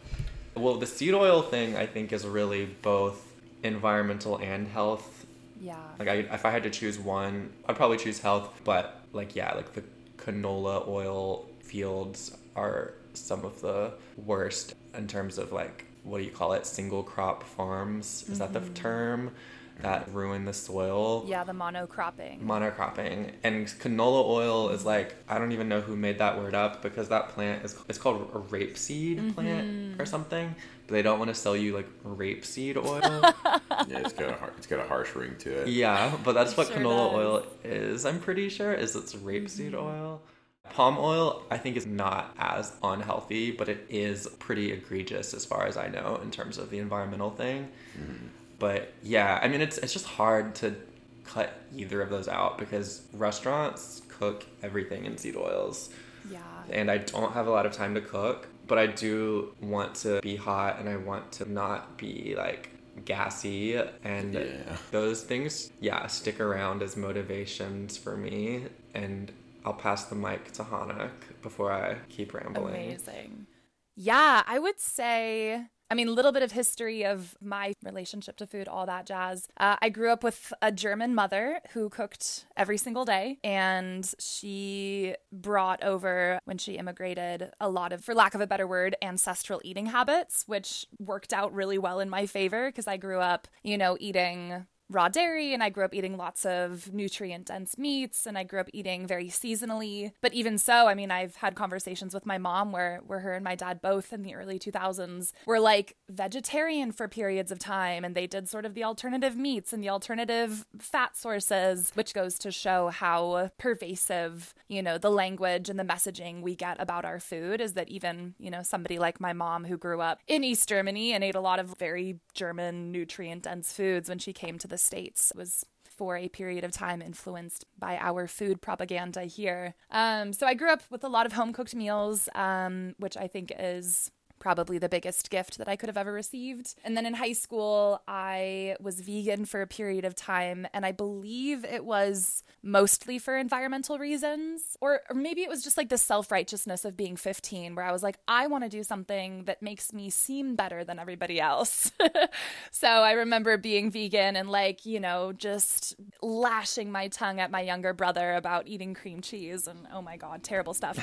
Well, 0.54 0.76
the 0.76 0.86
seed 0.86 1.12
oil 1.12 1.42
thing 1.42 1.76
I 1.76 1.86
think 1.86 2.12
is 2.12 2.24
really 2.24 2.66
both 2.66 3.20
environmental 3.64 4.36
and 4.38 4.68
health. 4.68 5.26
Yeah. 5.60 5.76
Like, 5.98 6.08
I, 6.08 6.14
if 6.14 6.46
I 6.46 6.50
had 6.50 6.62
to 6.62 6.70
choose 6.70 6.98
one, 6.98 7.52
I'd 7.66 7.76
probably 7.76 7.98
choose 7.98 8.20
health. 8.20 8.60
But 8.64 9.00
like, 9.12 9.34
yeah, 9.34 9.54
like 9.54 9.72
the 9.72 9.82
canola 10.16 10.86
oil 10.86 11.48
fields 11.62 12.36
are 12.54 12.94
some 13.14 13.44
of 13.44 13.60
the 13.60 13.92
worst 14.24 14.74
in 14.94 15.08
terms 15.08 15.36
of 15.36 15.50
like 15.50 15.84
what 16.02 16.18
do 16.18 16.24
you 16.24 16.30
call 16.30 16.52
it? 16.52 16.66
Single 16.66 17.02
crop 17.02 17.42
farms. 17.42 18.24
Is 18.28 18.38
that 18.38 18.52
the 18.52 18.60
term 18.70 19.32
that 19.82 20.08
ruin 20.12 20.44
the 20.44 20.52
soil? 20.52 21.24
Yeah, 21.26 21.44
the 21.44 21.52
monocropping. 21.52 22.42
monocropping 22.42 23.32
and 23.42 23.66
canola 23.66 24.24
oil 24.26 24.70
is 24.70 24.84
like 24.84 25.14
i 25.28 25.38
don't 25.38 25.52
even 25.52 25.68
know 25.68 25.80
who 25.80 25.96
made 25.96 26.18
that 26.18 26.38
word 26.38 26.54
up 26.54 26.82
because 26.82 27.08
that 27.08 27.30
plant 27.30 27.64
is 27.64 27.76
it's 27.88 27.98
called 27.98 28.22
a 28.34 28.38
rapeseed 28.38 29.16
mm-hmm. 29.16 29.30
plant 29.30 30.00
or 30.00 30.06
something 30.06 30.54
but 30.86 30.94
they 30.94 31.02
don't 31.02 31.18
want 31.18 31.28
to 31.28 31.34
sell 31.34 31.56
you 31.56 31.74
like 31.74 31.88
rapeseed 32.04 32.76
oil 32.76 33.00
Yeah, 33.88 33.98
it's 33.98 34.12
got 34.12 34.30
a 34.30 34.34
har- 34.34 34.52
it's 34.58 34.66
got 34.66 34.80
a 34.80 34.88
harsh 34.88 35.14
ring 35.14 35.36
to 35.40 35.62
it. 35.62 35.68
yeah 35.68 36.16
but 36.24 36.32
that's 36.34 36.52
It 36.52 36.58
what 36.58 36.66
sure 36.68 36.76
canola 36.76 37.10
does. 37.10 37.14
oil 37.14 37.46
is 37.64 38.06
i'm 38.06 38.20
pretty 38.20 38.48
sure 38.48 38.72
is 38.72 38.94
it's 38.96 39.14
rapeseed 39.14 39.72
mm-hmm. 39.72 39.76
oil 39.86 40.22
palm 40.70 40.98
oil 40.98 41.42
i 41.50 41.56
think 41.58 41.76
is 41.76 41.86
not 41.86 42.34
as 42.38 42.72
unhealthy 42.82 43.50
but 43.50 43.68
it 43.68 43.86
is 43.88 44.26
pretty 44.38 44.70
egregious 44.72 45.34
as 45.34 45.44
far 45.44 45.66
as 45.66 45.76
i 45.76 45.88
know 45.88 46.20
in 46.22 46.30
terms 46.30 46.58
of 46.58 46.70
the 46.70 46.78
environmental 46.78 47.30
thing 47.30 47.68
mm-hmm. 47.98 48.26
But 48.60 48.92
yeah, 49.02 49.40
I 49.42 49.48
mean 49.48 49.60
it's 49.60 49.78
it's 49.78 49.92
just 49.92 50.06
hard 50.06 50.54
to 50.56 50.76
cut 51.24 51.52
either 51.74 52.00
of 52.02 52.10
those 52.10 52.28
out 52.28 52.58
because 52.58 53.02
restaurants 53.12 54.02
cook 54.08 54.46
everything 54.62 55.04
in 55.04 55.16
seed 55.18 55.34
oils. 55.36 55.90
Yeah. 56.30 56.38
And 56.70 56.90
I 56.90 56.98
don't 56.98 57.32
have 57.32 57.46
a 57.48 57.50
lot 57.50 57.66
of 57.66 57.72
time 57.72 57.94
to 57.94 58.00
cook, 58.00 58.46
but 58.68 58.78
I 58.78 58.86
do 58.86 59.54
want 59.60 59.94
to 59.96 60.20
be 60.20 60.36
hot 60.36 60.78
and 60.78 60.88
I 60.88 60.96
want 60.96 61.32
to 61.32 61.50
not 61.50 61.96
be 61.98 62.34
like 62.36 62.70
gassy 63.04 63.76
and 64.04 64.34
Yeah. 64.34 64.76
those 64.90 65.22
things 65.22 65.70
yeah 65.80 66.06
stick 66.08 66.38
around 66.40 66.82
as 66.82 66.96
motivations 66.96 67.96
for 67.96 68.16
me 68.16 68.64
and 68.94 69.32
I'll 69.64 69.72
pass 69.74 70.04
the 70.04 70.16
mic 70.16 70.52
to 70.52 70.62
Hanak 70.64 71.10
before 71.42 71.70
I 71.72 71.96
keep 72.08 72.34
rambling. 72.34 72.74
Amazing. 72.74 73.46
Yeah, 73.94 74.42
I 74.46 74.58
would 74.58 74.80
say. 74.80 75.66
I 75.90 75.96
mean, 75.96 76.06
a 76.06 76.12
little 76.12 76.30
bit 76.30 76.44
of 76.44 76.52
history 76.52 77.04
of 77.04 77.36
my 77.40 77.74
relationship 77.82 78.36
to 78.36 78.46
food, 78.46 78.68
all 78.68 78.86
that 78.86 79.06
jazz. 79.06 79.48
Uh, 79.56 79.76
I 79.82 79.88
grew 79.88 80.10
up 80.10 80.22
with 80.22 80.52
a 80.62 80.70
German 80.70 81.16
mother 81.16 81.60
who 81.72 81.88
cooked 81.88 82.44
every 82.56 82.78
single 82.78 83.04
day, 83.04 83.38
and 83.42 84.08
she 84.20 85.16
brought 85.32 85.82
over, 85.82 86.38
when 86.44 86.58
she 86.58 86.74
immigrated, 86.74 87.50
a 87.60 87.68
lot 87.68 87.92
of, 87.92 88.04
for 88.04 88.14
lack 88.14 88.36
of 88.36 88.40
a 88.40 88.46
better 88.46 88.68
word, 88.68 88.94
ancestral 89.02 89.60
eating 89.64 89.86
habits, 89.86 90.44
which 90.46 90.86
worked 91.00 91.32
out 91.32 91.52
really 91.52 91.78
well 91.78 91.98
in 91.98 92.08
my 92.08 92.24
favor 92.24 92.68
because 92.68 92.86
I 92.86 92.96
grew 92.96 93.18
up, 93.18 93.48
you 93.64 93.76
know, 93.76 93.96
eating 93.98 94.66
raw 94.90 95.08
dairy 95.08 95.54
and 95.54 95.62
I 95.62 95.70
grew 95.70 95.84
up 95.84 95.94
eating 95.94 96.16
lots 96.16 96.44
of 96.44 96.92
nutrient 96.92 97.46
dense 97.46 97.78
meats 97.78 98.26
and 98.26 98.36
I 98.36 98.42
grew 98.42 98.60
up 98.60 98.68
eating 98.72 99.06
very 99.06 99.28
seasonally. 99.28 100.12
But 100.20 100.34
even 100.34 100.58
so, 100.58 100.88
I 100.88 100.94
mean, 100.94 101.10
I've 101.10 101.36
had 101.36 101.54
conversations 101.54 102.12
with 102.12 102.26
my 102.26 102.38
mom 102.38 102.72
where 102.72 103.00
where 103.06 103.20
her 103.20 103.34
and 103.34 103.44
my 103.44 103.54
dad 103.54 103.80
both 103.80 104.12
in 104.12 104.22
the 104.22 104.34
early 104.34 104.58
2000s 104.58 105.32
were 105.46 105.60
like 105.60 105.96
vegetarian 106.08 106.90
for 106.92 107.06
periods 107.08 107.52
of 107.52 107.58
time 107.58 108.04
and 108.04 108.14
they 108.14 108.26
did 108.26 108.48
sort 108.48 108.66
of 108.66 108.74
the 108.74 108.84
alternative 108.84 109.36
meats 109.36 109.72
and 109.72 109.82
the 109.82 109.88
alternative 109.88 110.66
fat 110.78 111.16
sources, 111.16 111.92
which 111.94 112.12
goes 112.12 112.38
to 112.40 112.50
show 112.50 112.88
how 112.88 113.50
pervasive, 113.58 114.54
you 114.68 114.82
know, 114.82 114.98
the 114.98 115.10
language 115.10 115.68
and 115.68 115.78
the 115.78 115.84
messaging 115.84 116.42
we 116.42 116.56
get 116.56 116.80
about 116.80 117.04
our 117.04 117.20
food 117.20 117.60
is 117.60 117.74
that 117.74 117.88
even, 117.88 118.34
you 118.38 118.50
know, 118.50 118.62
somebody 118.62 118.98
like 118.98 119.20
my 119.20 119.32
mom 119.32 119.64
who 119.64 119.76
grew 119.76 120.00
up 120.00 120.18
in 120.26 120.42
East 120.42 120.68
Germany 120.68 121.12
and 121.12 121.22
ate 121.22 121.36
a 121.36 121.40
lot 121.40 121.60
of 121.60 121.74
very 121.78 122.18
German 122.34 122.90
nutrient 122.90 123.44
dense 123.44 123.72
foods 123.72 124.08
when 124.08 124.18
she 124.18 124.32
came 124.32 124.58
to 124.58 124.66
the 124.66 124.79
States 124.80 125.32
was 125.36 125.64
for 125.84 126.16
a 126.16 126.28
period 126.28 126.64
of 126.64 126.72
time 126.72 127.02
influenced 127.02 127.66
by 127.78 127.98
our 127.98 128.26
food 128.26 128.62
propaganda 128.62 129.24
here. 129.24 129.74
Um, 129.90 130.32
so 130.32 130.46
I 130.46 130.54
grew 130.54 130.70
up 130.70 130.82
with 130.90 131.04
a 131.04 131.08
lot 131.08 131.26
of 131.26 131.32
home 131.32 131.52
cooked 131.52 131.74
meals, 131.74 132.28
um, 132.34 132.94
which 132.98 133.16
I 133.16 133.26
think 133.26 133.52
is 133.58 134.10
probably 134.40 134.78
the 134.78 134.88
biggest 134.88 135.30
gift 135.30 135.58
that 135.58 135.68
I 135.68 135.76
could 135.76 135.88
have 135.88 135.96
ever 135.96 136.12
received. 136.12 136.74
And 136.82 136.96
then 136.96 137.06
in 137.06 137.14
high 137.14 137.34
school, 137.34 138.02
I 138.08 138.76
was 138.80 139.00
vegan 139.00 139.44
for 139.44 139.62
a 139.62 139.66
period 139.66 140.04
of 140.04 140.16
time, 140.16 140.66
and 140.74 140.84
I 140.84 140.90
believe 140.90 141.64
it 141.64 141.84
was 141.84 142.42
mostly 142.62 143.18
for 143.18 143.36
environmental 143.36 143.98
reasons, 143.98 144.76
or, 144.80 145.02
or 145.08 145.14
maybe 145.14 145.42
it 145.42 145.48
was 145.48 145.62
just 145.62 145.76
like 145.76 145.90
the 145.90 145.98
self 145.98 146.32
righteousness 146.32 146.84
of 146.84 146.96
being 146.96 147.16
15, 147.16 147.74
where 147.74 147.84
I 147.84 147.92
was 147.92 148.02
like, 148.02 148.18
I 148.26 148.48
want 148.48 148.64
to 148.64 148.70
do 148.70 148.82
something 148.82 149.44
that 149.44 149.62
makes 149.62 149.92
me 149.92 150.10
seem 150.10 150.56
better 150.56 150.82
than 150.82 150.98
everybody 150.98 151.40
else. 151.40 151.92
so 152.70 152.88
I 152.88 153.12
remember 153.12 153.56
being 153.58 153.90
vegan 153.90 154.36
and 154.36 154.50
like, 154.50 154.86
you 154.86 154.98
know, 154.98 155.32
just 155.32 155.94
lashing 156.22 156.90
my 156.90 157.08
tongue 157.08 157.40
at 157.40 157.50
my 157.50 157.60
younger 157.60 157.92
brother 157.92 158.34
about 158.34 158.66
eating 158.66 158.94
cream 158.94 159.20
cheese 159.20 159.66
and 159.66 159.86
oh 159.92 160.00
my 160.00 160.16
God, 160.16 160.42
terrible 160.42 160.74
stuff. 160.74 160.96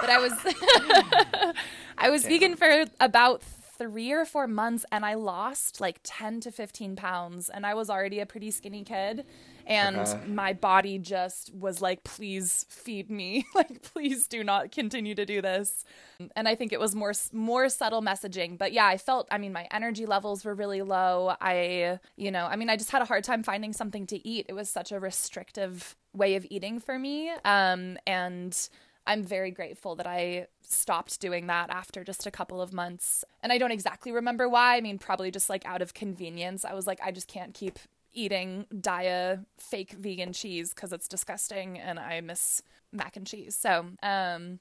but 0.00 0.08
I 0.08 0.18
was. 0.18 0.32
I 1.98 2.10
was 2.10 2.24
vegan 2.24 2.56
for 2.56 2.83
about 3.00 3.42
three 3.42 4.12
or 4.12 4.24
four 4.24 4.46
months 4.46 4.84
and 4.92 5.04
I 5.04 5.14
lost 5.14 5.80
like 5.80 5.98
10 6.04 6.40
to 6.42 6.52
15 6.52 6.94
pounds. 6.94 7.48
And 7.48 7.66
I 7.66 7.74
was 7.74 7.90
already 7.90 8.20
a 8.20 8.26
pretty 8.26 8.52
skinny 8.52 8.84
kid. 8.84 9.24
And 9.66 10.06
Okay. 10.06 10.20
my 10.24 10.52
body 10.52 10.98
just 10.98 11.52
was 11.52 11.80
like, 11.82 12.04
please 12.04 12.66
feed 12.68 13.10
me. 13.10 13.44
like, 13.54 13.82
please 13.82 14.28
do 14.28 14.44
not 14.44 14.70
continue 14.70 15.14
to 15.16 15.26
do 15.26 15.42
this. 15.42 15.84
And 16.36 16.46
I 16.46 16.54
think 16.54 16.72
it 16.72 16.78
was 16.78 16.94
more 16.94 17.12
more 17.32 17.68
subtle 17.68 18.02
messaging. 18.02 18.56
But 18.58 18.72
yeah, 18.72 18.86
I 18.86 18.96
felt, 18.96 19.26
I 19.30 19.38
mean, 19.38 19.52
my 19.52 19.66
energy 19.72 20.06
levels 20.06 20.44
were 20.44 20.54
really 20.54 20.82
low. 20.82 21.34
I, 21.40 21.98
you 22.16 22.30
know, 22.30 22.46
I 22.46 22.56
mean, 22.56 22.70
I 22.70 22.76
just 22.76 22.90
had 22.92 23.02
a 23.02 23.06
hard 23.06 23.24
time 23.24 23.42
finding 23.42 23.72
something 23.72 24.06
to 24.08 24.28
eat. 24.28 24.46
It 24.48 24.52
was 24.52 24.70
such 24.70 24.92
a 24.92 25.00
restrictive 25.00 25.96
way 26.12 26.36
of 26.36 26.46
eating 26.48 26.78
for 26.78 26.96
me. 26.98 27.30
Um, 27.44 27.98
and 28.06 28.56
I'm 29.06 29.22
very 29.22 29.50
grateful 29.50 29.94
that 29.96 30.06
I 30.06 30.46
stopped 30.62 31.20
doing 31.20 31.46
that 31.48 31.70
after 31.70 32.04
just 32.04 32.26
a 32.26 32.30
couple 32.30 32.60
of 32.60 32.72
months. 32.72 33.24
And 33.42 33.52
I 33.52 33.58
don't 33.58 33.70
exactly 33.70 34.12
remember 34.12 34.48
why. 34.48 34.76
I 34.76 34.80
mean, 34.80 34.98
probably 34.98 35.30
just 35.30 35.50
like 35.50 35.66
out 35.66 35.82
of 35.82 35.94
convenience. 35.94 36.64
I 36.64 36.72
was 36.74 36.86
like, 36.86 37.00
I 37.04 37.10
just 37.10 37.28
can't 37.28 37.52
keep 37.52 37.78
eating 38.14 38.66
Daiya 38.72 39.44
fake 39.58 39.92
vegan 39.92 40.32
cheese 40.32 40.72
because 40.72 40.92
it's 40.92 41.08
disgusting 41.08 41.78
and 41.78 41.98
I 41.98 42.20
miss 42.20 42.62
mac 42.92 43.16
and 43.16 43.26
cheese. 43.26 43.56
So, 43.56 43.86
um, 44.02 44.60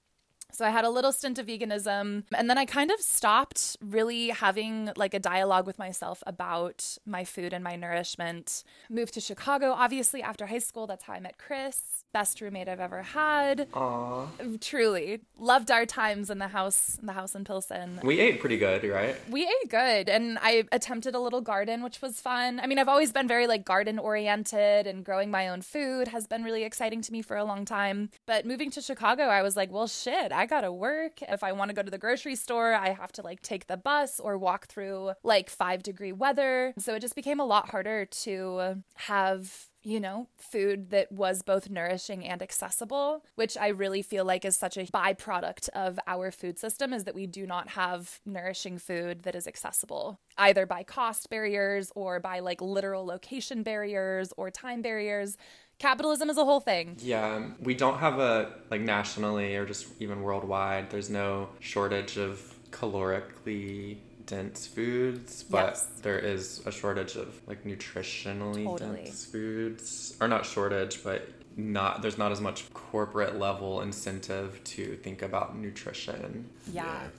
so 0.53 0.65
I 0.65 0.69
had 0.69 0.85
a 0.85 0.89
little 0.89 1.11
stint 1.11 1.39
of 1.39 1.47
veganism 1.47 2.23
and 2.33 2.49
then 2.49 2.57
I 2.57 2.65
kind 2.65 2.91
of 2.91 2.99
stopped 2.99 3.75
really 3.81 4.29
having 4.29 4.91
like 4.95 5.13
a 5.13 5.19
dialogue 5.19 5.65
with 5.65 5.79
myself 5.79 6.21
about 6.27 6.97
my 7.05 7.23
food 7.23 7.53
and 7.53 7.63
my 7.63 7.75
nourishment. 7.75 8.63
Moved 8.89 9.15
to 9.15 9.19
Chicago 9.21 9.71
obviously 9.71 10.21
after 10.21 10.45
high 10.45 10.59
school. 10.59 10.85
That's 10.85 11.03
how 11.03 11.13
I 11.13 11.19
met 11.19 11.37
Chris. 11.37 12.05
Best 12.13 12.39
roommate 12.41 12.67
I've 12.67 12.79
ever 12.79 13.01
had. 13.01 13.67
Aw. 13.73 14.27
Truly. 14.61 15.21
Loved 15.39 15.71
our 15.71 15.87
times 15.87 16.29
in 16.29 16.37
the 16.37 16.49
house 16.49 16.99
in 16.99 17.07
the 17.07 17.13
house 17.13 17.33
in 17.33 17.43
Pilsen. 17.43 17.99
We 18.03 18.19
ate 18.19 18.39
pretty 18.39 18.57
good, 18.57 18.83
right? 18.83 19.15
We 19.29 19.43
ate 19.43 19.69
good 19.69 20.07
and 20.09 20.37
I 20.41 20.65
attempted 20.71 21.15
a 21.15 21.19
little 21.19 21.41
garden 21.41 21.81
which 21.83 22.01
was 22.01 22.21
fun. 22.21 22.59
I 22.59 22.67
mean, 22.67 22.77
I've 22.77 22.89
always 22.89 23.11
been 23.11 23.27
very 23.27 23.47
like 23.47 23.65
garden 23.65 23.97
oriented 23.97 24.85
and 24.85 25.03
growing 25.03 25.31
my 25.31 25.47
own 25.47 25.61
food 25.63 26.09
has 26.09 26.27
been 26.27 26.43
really 26.43 26.63
exciting 26.63 27.01
to 27.01 27.11
me 27.11 27.23
for 27.23 27.37
a 27.37 27.43
long 27.43 27.65
time. 27.65 28.11
But 28.27 28.45
moving 28.45 28.69
to 28.71 28.81
Chicago, 28.81 29.23
I 29.23 29.41
was 29.41 29.57
like, 29.57 29.71
well 29.71 29.87
shit, 29.87 30.31
I 30.31 30.42
got 30.45 30.61
to 30.61 30.71
work. 30.71 31.21
If 31.21 31.43
I 31.43 31.51
want 31.51 31.69
to 31.69 31.75
go 31.75 31.81
to 31.81 31.91
the 31.91 31.97
grocery 31.97 32.35
store, 32.35 32.73
I 32.73 32.91
have 32.91 33.11
to 33.13 33.21
like 33.21 33.41
take 33.41 33.67
the 33.67 33.77
bus 33.77 34.19
or 34.19 34.37
walk 34.37 34.67
through 34.67 35.13
like 35.23 35.49
5 35.49 35.83
degree 35.83 36.11
weather. 36.11 36.73
So 36.77 36.95
it 36.95 37.01
just 37.01 37.15
became 37.15 37.39
a 37.39 37.45
lot 37.45 37.69
harder 37.69 38.05
to 38.05 38.83
have 38.95 39.69
you 39.83 39.99
know, 39.99 40.27
food 40.37 40.91
that 40.91 41.11
was 41.11 41.41
both 41.41 41.69
nourishing 41.69 42.25
and 42.25 42.41
accessible, 42.41 43.25
which 43.35 43.57
I 43.57 43.67
really 43.67 44.01
feel 44.01 44.23
like 44.23 44.45
is 44.45 44.55
such 44.55 44.77
a 44.77 44.85
byproduct 44.85 45.69
of 45.69 45.99
our 46.07 46.31
food 46.31 46.57
system 46.57 46.93
is 46.93 47.03
that 47.03 47.15
we 47.15 47.27
do 47.27 47.45
not 47.45 47.69
have 47.69 48.21
nourishing 48.25 48.77
food 48.77 49.23
that 49.23 49.35
is 49.35 49.47
accessible 49.47 50.19
either 50.37 50.65
by 50.65 50.83
cost 50.83 51.29
barriers 51.29 51.91
or 51.95 52.19
by 52.19 52.39
like 52.39 52.61
literal 52.61 53.05
location 53.05 53.61
barriers 53.61 54.33
or 54.37 54.49
time 54.49 54.81
barriers. 54.81 55.37
Capitalism 55.87 56.29
is 56.29 56.37
a 56.37 56.45
whole 56.45 56.61
thing. 56.61 56.95
Yeah, 57.01 57.45
we 57.59 57.73
don't 57.73 57.97
have 57.97 58.17
a 58.17 58.53
like 58.71 58.79
nationally 58.79 59.57
or 59.57 59.65
just 59.65 59.87
even 59.99 60.21
worldwide. 60.21 60.89
There's 60.89 61.09
no 61.09 61.49
shortage 61.59 62.15
of 62.15 62.39
calorically 62.71 63.97
dense 64.25 64.65
foods, 64.65 65.43
but 65.43 65.71
Yes. 65.71 65.87
there 66.01 66.17
is 66.17 66.65
a 66.65 66.71
shortage 66.71 67.17
of 67.17 67.37
like 67.47 67.65
nutritionally 67.65 68.63
Totally. 68.63 69.03
dense 69.03 69.25
foods, 69.25 70.15
or 70.21 70.29
not 70.29 70.45
shortage, 70.45 71.03
but 71.03 71.27
not 71.57 72.01
there's 72.01 72.17
not 72.17 72.31
as 72.31 72.39
much 72.39 72.73
corporate 72.73 73.37
level 73.37 73.81
incentive 73.81 74.63
to 74.63 74.95
think 75.03 75.21
about 75.21 75.57
nutrition. 75.57 76.49
Yeah. 76.71 77.09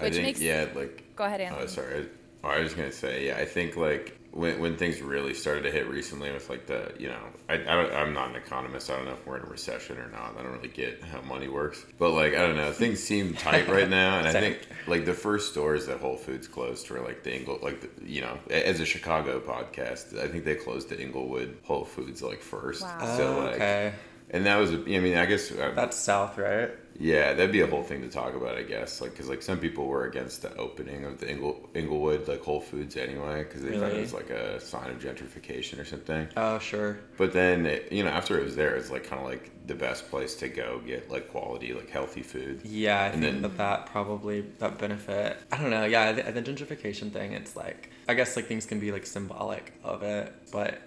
I 0.00 0.04
Which 0.04 0.14
think 0.14 0.24
makes- 0.26 0.40
yeah, 0.40 0.68
like 0.74 1.04
Go 1.16 1.24
ahead, 1.24 1.42
Oh, 1.42 1.44
Anthony. 1.44 1.68
sorry. 1.68 2.08
Oh, 2.42 2.48
I 2.48 2.60
was 2.60 2.68
just 2.68 2.76
gonna 2.78 2.92
say, 2.92 3.26
yeah, 3.26 3.36
I 3.36 3.44
think 3.44 3.76
like 3.76 4.18
when 4.34 4.58
when 4.58 4.76
things 4.76 5.00
really 5.00 5.32
started 5.32 5.62
to 5.62 5.70
hit 5.70 5.88
recently 5.88 6.32
with 6.32 6.50
like 6.50 6.66
the, 6.66 6.92
you 6.98 7.06
know, 7.08 7.20
I, 7.48 7.54
I 7.54 7.56
don't, 7.58 7.92
I'm 7.94 8.12
not 8.12 8.30
an 8.30 8.36
economist. 8.36 8.90
I 8.90 8.96
don't 8.96 9.04
know 9.04 9.12
if 9.12 9.24
we're 9.24 9.36
in 9.36 9.44
a 9.44 9.46
recession 9.48 9.96
or 9.96 10.08
not. 10.10 10.34
I 10.36 10.42
don't 10.42 10.52
really 10.52 10.68
get 10.68 11.02
how 11.04 11.20
money 11.22 11.46
works. 11.46 11.86
But 12.00 12.10
like, 12.10 12.34
I 12.34 12.38
don't 12.38 12.56
know, 12.56 12.72
things 12.72 13.00
seem 13.00 13.34
tight 13.34 13.68
right 13.68 13.88
now, 13.88 14.18
and 14.18 14.26
I 14.26 14.32
think 14.32 14.66
like 14.88 15.04
the 15.04 15.14
first 15.14 15.52
stores 15.52 15.86
that 15.86 16.00
Whole 16.00 16.16
Foods 16.16 16.48
closed 16.48 16.90
were 16.90 16.98
like 17.00 17.22
the 17.22 17.32
Engle, 17.32 17.60
like 17.62 17.80
the, 17.80 17.88
you 18.04 18.22
know, 18.22 18.36
as 18.50 18.80
a 18.80 18.84
Chicago 18.84 19.38
podcast, 19.38 20.18
I 20.18 20.26
think 20.26 20.44
they 20.44 20.56
closed 20.56 20.88
the 20.88 21.00
Englewood 21.00 21.56
Whole 21.62 21.84
Foods 21.84 22.20
like 22.20 22.40
first. 22.42 22.82
Wow. 22.82 23.16
So 23.16 23.36
Oh, 23.36 23.44
like, 23.44 23.54
okay, 23.54 23.92
and 24.30 24.46
that 24.46 24.56
was, 24.56 24.72
a, 24.72 24.78
I 24.78 24.98
mean, 24.98 25.16
I 25.16 25.26
guess 25.26 25.52
uh, 25.52 25.72
that's 25.76 25.96
south, 25.96 26.38
right? 26.38 26.70
Yeah, 26.98 27.32
that'd 27.34 27.50
be 27.52 27.60
a 27.60 27.66
whole 27.66 27.82
thing 27.82 28.02
to 28.02 28.08
talk 28.08 28.34
about, 28.34 28.56
I 28.56 28.62
guess. 28.62 29.00
Like, 29.00 29.10
because 29.12 29.28
like 29.28 29.42
some 29.42 29.58
people 29.58 29.86
were 29.86 30.04
against 30.06 30.42
the 30.42 30.54
opening 30.56 31.04
of 31.04 31.18
the 31.18 31.28
Engle, 31.28 31.68
Englewood 31.74 32.28
like 32.28 32.40
Whole 32.42 32.60
Foods 32.60 32.96
anyway, 32.96 33.42
because 33.42 33.62
they 33.62 33.70
thought 33.72 33.86
it 33.86 33.88
Really? 33.88 34.00
was 34.02 34.14
like 34.14 34.30
a 34.30 34.60
sign 34.60 34.90
of 34.90 34.98
gentrification 35.00 35.80
or 35.80 35.84
something. 35.84 36.28
Oh, 36.36 36.58
sure. 36.60 36.98
But 37.18 37.32
then, 37.32 37.66
it, 37.66 37.90
you 37.90 38.04
know, 38.04 38.10
after 38.10 38.38
it 38.38 38.44
was 38.44 38.54
there, 38.54 38.76
it's 38.76 38.90
like 38.90 39.04
kind 39.04 39.20
of 39.20 39.26
like 39.28 39.50
the 39.66 39.74
best 39.74 40.08
place 40.08 40.36
to 40.36 40.48
go 40.48 40.80
get 40.86 41.10
like 41.10 41.30
quality, 41.30 41.72
like 41.72 41.90
healthy 41.90 42.22
food. 42.22 42.60
Yeah, 42.64 43.00
I 43.00 43.06
And 43.06 43.22
think 43.22 43.32
then- 43.34 43.42
that 43.42 43.56
that 43.58 43.86
probably 43.86 44.42
that 44.58 44.78
benefit. 44.78 45.36
I 45.50 45.56
don't 45.60 45.70
know. 45.70 45.84
Yeah, 45.86 46.12
the, 46.12 46.30
the 46.30 46.42
gentrification 46.42 47.12
thing. 47.12 47.32
It's 47.32 47.56
like 47.56 47.90
I 48.06 48.14
guess 48.14 48.36
like 48.36 48.46
things 48.46 48.66
can 48.66 48.78
be 48.78 48.92
like 48.92 49.06
symbolic 49.06 49.72
of 49.82 50.02
it, 50.04 50.32
but 50.52 50.80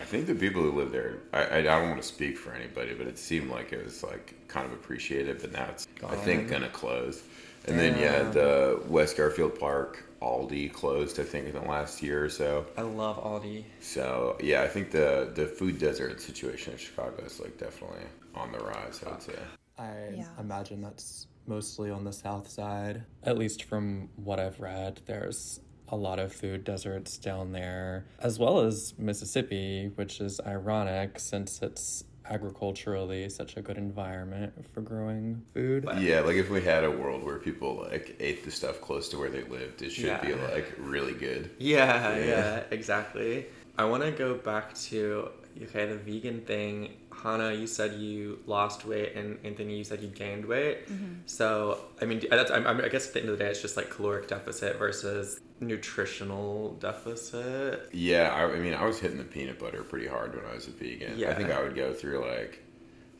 I 0.00 0.04
think 0.04 0.26
the 0.26 0.34
people 0.34 0.62
who 0.62 0.72
live 0.72 0.92
there, 0.92 1.18
I, 1.32 1.44
I, 1.44 1.56
I 1.58 1.62
don't 1.62 1.90
want 1.90 2.00
to 2.02 2.06
speak 2.06 2.38
for 2.38 2.52
anybody, 2.52 2.94
but 2.94 3.06
it 3.06 3.18
seemed 3.18 3.50
like 3.50 3.72
it 3.72 3.84
was 3.84 4.02
like 4.02 4.34
kind 4.46 4.64
of 4.66 4.72
appreciated, 4.72 5.40
but 5.40 5.52
now 5.52 5.66
it's, 5.70 5.88
I 6.06 6.14
think, 6.16 6.48
gonna 6.48 6.68
close. 6.68 7.22
And 7.66 7.78
then, 7.78 7.98
yeah, 7.98 8.30
the 8.30 8.80
West 8.86 9.16
Garfield 9.16 9.58
Park, 9.58 10.04
Aldi 10.22 10.72
closed, 10.72 11.20
I 11.20 11.24
think, 11.24 11.46
in 11.48 11.52
the 11.52 11.60
last 11.60 12.02
year 12.02 12.24
or 12.24 12.28
so. 12.30 12.64
I 12.76 12.82
love 12.82 13.22
Aldi. 13.22 13.64
So 13.80 14.36
yeah, 14.40 14.62
I 14.62 14.68
think 14.68 14.90
the 14.90 15.30
the 15.34 15.46
food 15.46 15.78
desert 15.78 16.20
situation 16.20 16.72
in 16.72 16.78
Chicago 16.78 17.22
is 17.24 17.40
like 17.40 17.58
definitely 17.58 18.04
on 18.34 18.52
the 18.52 18.58
rise. 18.58 19.02
I 19.06 19.10
would 19.10 19.22
say. 19.22 19.34
I 19.78 19.92
Yeah. 20.16 20.24
imagine 20.38 20.80
that's 20.80 21.26
mostly 21.46 21.90
on 21.90 22.04
the 22.04 22.12
south 22.12 22.48
side. 22.48 23.04
At 23.22 23.38
least 23.38 23.64
from 23.64 24.08
what 24.16 24.38
I've 24.38 24.60
read, 24.60 25.00
there's 25.06 25.60
a 25.90 25.96
lot 25.96 26.18
of 26.18 26.32
food 26.32 26.64
deserts 26.64 27.16
down 27.18 27.52
there, 27.52 28.06
as 28.20 28.38
well 28.38 28.60
as 28.60 28.94
Mississippi, 28.98 29.90
which 29.94 30.20
is 30.20 30.40
ironic 30.46 31.18
since 31.18 31.62
it's 31.62 32.04
agriculturally 32.30 33.28
such 33.28 33.56
a 33.56 33.62
good 33.62 33.78
environment 33.78 34.52
for 34.72 34.80
growing 34.82 35.42
food. 35.54 35.88
Yeah, 35.98 36.20
like 36.20 36.36
if 36.36 36.50
we 36.50 36.60
had 36.62 36.84
a 36.84 36.90
world 36.90 37.24
where 37.24 37.38
people 37.38 37.86
like 37.90 38.16
ate 38.20 38.44
the 38.44 38.50
stuff 38.50 38.80
close 38.80 39.08
to 39.10 39.18
where 39.18 39.30
they 39.30 39.44
lived, 39.44 39.82
it 39.82 39.90
should 39.90 40.20
be 40.20 40.34
like 40.34 40.72
really 40.78 41.14
good. 41.14 41.50
Yeah, 41.58 42.16
Yeah. 42.16 42.24
yeah, 42.26 42.62
exactly. 42.70 43.46
I 43.78 43.84
want 43.84 44.02
to 44.02 44.10
go 44.10 44.34
back 44.34 44.74
to 44.74 45.30
okay 45.62 45.86
the 45.86 45.96
vegan 45.96 46.42
thing. 46.42 46.90
Hannah, 47.22 47.52
you 47.52 47.66
said 47.66 47.94
you 47.94 48.38
lost 48.46 48.84
weight, 48.84 49.14
and 49.16 49.38
Anthony, 49.44 49.76
you 49.78 49.84
said 49.84 50.00
you 50.02 50.08
gained 50.08 50.44
weight. 50.44 50.88
Mm-hmm. 50.88 51.14
So, 51.26 51.80
I 52.00 52.04
mean, 52.04 52.22
that's, 52.30 52.50
I, 52.50 52.58
I 52.58 52.88
guess 52.88 53.08
at 53.08 53.14
the 53.14 53.20
end 53.20 53.28
of 53.28 53.38
the 53.38 53.44
day, 53.44 53.50
it's 53.50 53.60
just 53.60 53.76
like 53.76 53.90
caloric 53.90 54.28
deficit 54.28 54.78
versus 54.78 55.40
nutritional 55.60 56.74
deficit. 56.80 57.88
Yeah, 57.92 58.32
I, 58.34 58.44
I 58.52 58.58
mean, 58.58 58.74
I 58.74 58.84
was 58.84 58.98
hitting 58.98 59.18
the 59.18 59.24
peanut 59.24 59.58
butter 59.58 59.82
pretty 59.82 60.06
hard 60.06 60.34
when 60.34 60.44
I 60.50 60.54
was 60.54 60.68
a 60.68 60.70
vegan. 60.70 61.18
Yeah. 61.18 61.30
I 61.30 61.34
think 61.34 61.50
I 61.50 61.62
would 61.62 61.74
go 61.74 61.92
through 61.92 62.26
like. 62.26 62.64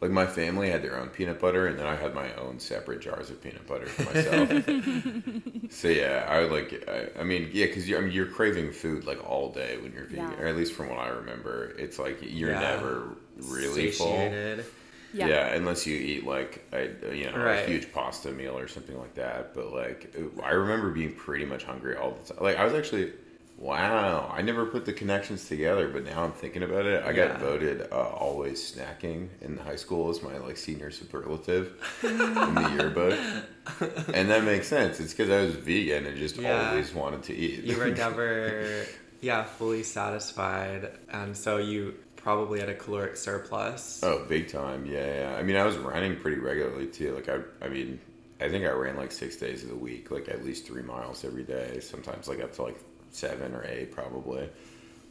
Like 0.01 0.12
my 0.12 0.27
family 0.27 0.70
had 0.70 0.81
their 0.85 0.96
own 0.96 1.09
peanut 1.09 1.40
butter, 1.40 1.66
and 1.66 1.77
then 1.77 1.87
I 1.88 1.96
had 1.96 2.14
my 2.14 2.33
own 2.35 2.61
separate 2.61 3.01
jars 3.01 3.31
of 3.31 3.42
peanut 3.42 3.66
butter 3.66 3.87
for 3.87 4.05
myself. 4.05 4.64
so 5.70 5.88
yeah, 5.88 6.24
I 6.29 6.38
would 6.38 6.53
like. 6.53 6.88
I, 6.88 7.20
I 7.20 7.24
mean, 7.24 7.51
yeah, 7.53 7.66
because 7.66 7.88
you're, 7.88 7.98
I 7.98 8.03
mean, 8.03 8.12
you're 8.12 8.27
craving 8.27 8.70
food 8.70 9.07
like 9.07 9.29
all 9.29 9.51
day 9.51 9.77
when 9.79 9.92
you're 9.92 10.05
vegan, 10.05 10.31
Yeah. 10.31 10.40
or 10.40 10.46
at 10.46 10.57
least 10.57 10.74
from 10.74 10.88
what 10.88 11.01
I 11.01 11.09
remember, 11.09 11.74
it's 11.79 11.98
like 11.98 12.18
you're 12.22 12.53
Yeah. 12.53 12.61
never 12.61 13.16
really 13.42 13.90
full. 13.90 14.07
Satiated. 15.12 15.31
Yeah. 15.37 15.55
unless 15.55 15.87
you 15.87 15.97
eat 15.97 16.27
like 16.27 16.64
a 16.73 17.14
you 17.14 17.31
know 17.31 17.38
Right. 17.38 17.64
a 17.64 17.71
huge 17.71 17.92
pasta 17.92 18.31
meal 18.31 18.57
or 18.59 18.68
something 18.68 18.99
like 18.99 19.14
that. 19.14 19.55
But 19.55 19.73
like 19.73 20.14
I 20.42 20.51
remember 20.53 20.90
being 20.90 21.14
pretty 21.14 21.44
much 21.44 21.64
hungry 21.64 21.97
all 21.97 22.12
the 22.23 22.35
time. 22.35 22.42
Like 22.44 22.57
I 22.59 22.64
was 22.64 22.75
actually 22.75 23.12
wow, 23.61 24.33
I 24.33 24.40
never 24.42 24.66
put 24.66 24.85
the 24.85 24.92
connections 24.92 25.49
together, 25.49 25.88
but 25.88 26.05
now 26.05 26.23
I'm 26.23 26.31
thinking 26.31 26.62
about 26.62 26.87
it. 26.87 27.03
I 27.05 27.11
Yeah. 27.11 27.27
got 27.29 27.40
voted 27.40 27.88
uh, 27.90 27.97
always 27.97 28.61
snacking 28.73 29.29
in 29.40 29.57
high 29.57 29.75
school 29.75 30.11
as 30.11 30.23
my 30.23 30.38
like 30.38 30.57
senior 30.57 30.92
superlative 30.92 31.73
in 32.05 32.18
the 32.55 32.71
yearbook, 32.77 33.18
and 34.14 34.31
that 34.31 34.44
makes 34.44 34.68
sense. 34.68 35.01
It's 35.01 35.12
because 35.12 35.31
I 35.31 35.42
was 35.42 35.57
vegan 35.57 36.07
and 36.07 36.16
just 36.16 36.37
Yeah. 36.37 36.68
always 36.71 36.94
wanted 36.94 37.25
to 37.25 37.35
eat. 37.35 37.64
You 37.64 37.77
were 37.79 37.90
never, 38.05 38.85
yeah, 39.21 39.42
fully 39.42 39.83
satisfied, 39.83 40.92
and 41.11 41.37
so 41.37 41.57
you 41.57 41.94
probably 42.29 42.61
had 42.61 42.69
a 42.69 42.75
caloric 42.75 43.17
surplus. 43.17 44.01
Oh, 44.03 44.23
big 44.29 44.49
time. 44.49 44.85
Yeah, 44.85 45.31
yeah. 45.31 45.37
I 45.38 45.43
mean, 45.43 45.57
I 45.57 45.64
was 45.64 45.79
running 45.79 46.14
pretty 46.17 46.38
regularly 46.38 46.87
too. 46.87 47.14
Like, 47.14 47.27
I, 47.31 47.38
I 47.64 47.69
mean, 47.71 47.99
I 48.38 48.51
think 48.51 48.67
I 48.67 48.71
ran 48.71 48.97
like 48.97 49.12
six 49.12 49.37
days 49.37 49.62
of 49.62 49.71
the 49.71 49.75
week, 49.77 50.11
like 50.11 50.29
at 50.29 50.45
least 50.45 50.67
three 50.67 50.83
miles 50.83 51.25
every 51.25 51.43
day. 51.43 51.81
Sometimes 51.81 52.29
like 52.29 52.41
up 52.43 52.53
to 52.57 52.62
like 52.64 52.79
seven 53.11 53.55
or 53.55 53.64
eight, 53.64 53.93
probably. 53.93 54.47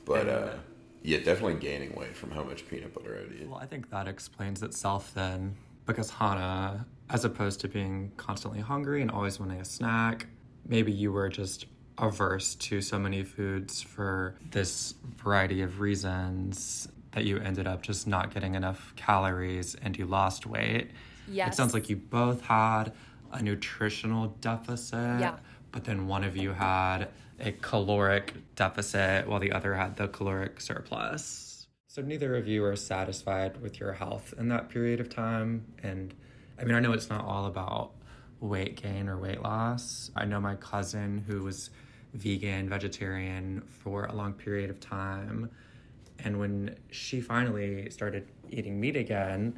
But 0.06 0.28
And- 0.28 0.30
uh, 0.30 0.54
yeah, 1.02 1.18
definitely 1.18 1.56
gaining 1.56 1.96
weight 1.96 2.16
from 2.16 2.30
how 2.30 2.44
much 2.44 2.68
peanut 2.68 2.94
butter 2.94 3.18
I 3.18 3.22
would 3.28 3.42
eat. 3.42 3.48
Well, 3.48 3.58
I 3.60 3.66
think 3.66 3.90
that 3.90 4.08
explains 4.08 4.62
itself 4.62 5.12
then, 5.16 5.56
because 5.88 6.12
Hannah, 6.12 6.86
as 7.10 7.26
opposed 7.26 7.62
to 7.62 7.68
being 7.68 8.12
constantly 8.18 8.60
hungry 8.60 9.02
and 9.02 9.10
always 9.10 9.40
wanting 9.40 9.60
a 9.60 9.66
snack, 9.66 10.28
maybe 10.68 10.92
you 10.92 11.12
were 11.12 11.30
just 11.30 11.66
averse 11.98 12.54
to 12.56 12.80
so 12.82 13.00
many 13.00 13.24
foods 13.24 13.82
for 13.82 14.36
this 14.52 14.94
variety 15.16 15.62
of 15.64 15.80
reasons 15.80 16.88
that 17.12 17.26
you 17.26 17.38
ended 17.38 17.68
up 17.68 17.82
just 17.82 18.08
not 18.08 18.34
getting 18.34 18.56
enough 18.56 18.94
calories 18.96 19.76
and 19.76 19.98
you 19.98 20.06
lost 20.06 20.46
weight. 20.46 20.92
Yes. 21.28 21.54
It 21.54 21.58
sounds 21.58 21.74
like 21.74 21.90
you 21.90 21.96
both 21.96 22.42
had 22.42 22.94
a 23.32 23.42
nutritional 23.42 24.28
deficit, 24.42 25.20
Yeah. 25.20 25.38
but 25.72 25.84
then 25.84 26.08
one 26.08 26.24
of 26.24 26.38
you 26.38 26.52
had 26.54 27.10
a 27.40 27.52
caloric 27.52 28.34
deficit 28.56 29.28
while 29.28 29.40
the 29.40 29.52
other 29.52 29.76
had 29.76 29.96
the 29.98 30.08
caloric 30.08 30.60
surplus. 30.62 31.68
So 31.88 32.02
neither 32.02 32.36
of 32.36 32.48
you 32.48 32.64
are 32.64 32.76
satisfied 32.76 33.62
with 33.62 33.80
your 33.80 33.94
health 33.94 34.34
in 34.38 34.48
that 34.50 34.70
period 34.70 35.00
of 35.00 35.10
time. 35.10 35.66
And 35.84 36.14
I 36.60 36.64
mean, 36.64 36.76
I 36.76 36.80
know 36.80 36.94
it's 36.94 37.10
not 37.10 37.26
all 37.26 37.46
about 37.46 37.92
weight 38.40 38.82
gain 38.82 39.08
or 39.10 39.18
weight 39.18 39.42
loss. 39.42 40.12
I 40.16 40.26
know 40.26 40.40
my 40.40 40.56
cousin 40.56 41.24
who 41.28 41.44
was 41.44 41.70
vegan, 42.14 42.70
vegetarian 42.70 43.62
for 43.68 44.06
a 44.06 44.14
long 44.14 44.34
period 44.34 44.70
of 44.70 44.80
time. 44.80 45.50
And 46.24 46.40
when 46.40 46.76
she 46.92 47.22
finally 47.22 47.90
started 47.90 48.28
eating 48.50 48.80
meat 48.80 48.96
again, 48.96 49.58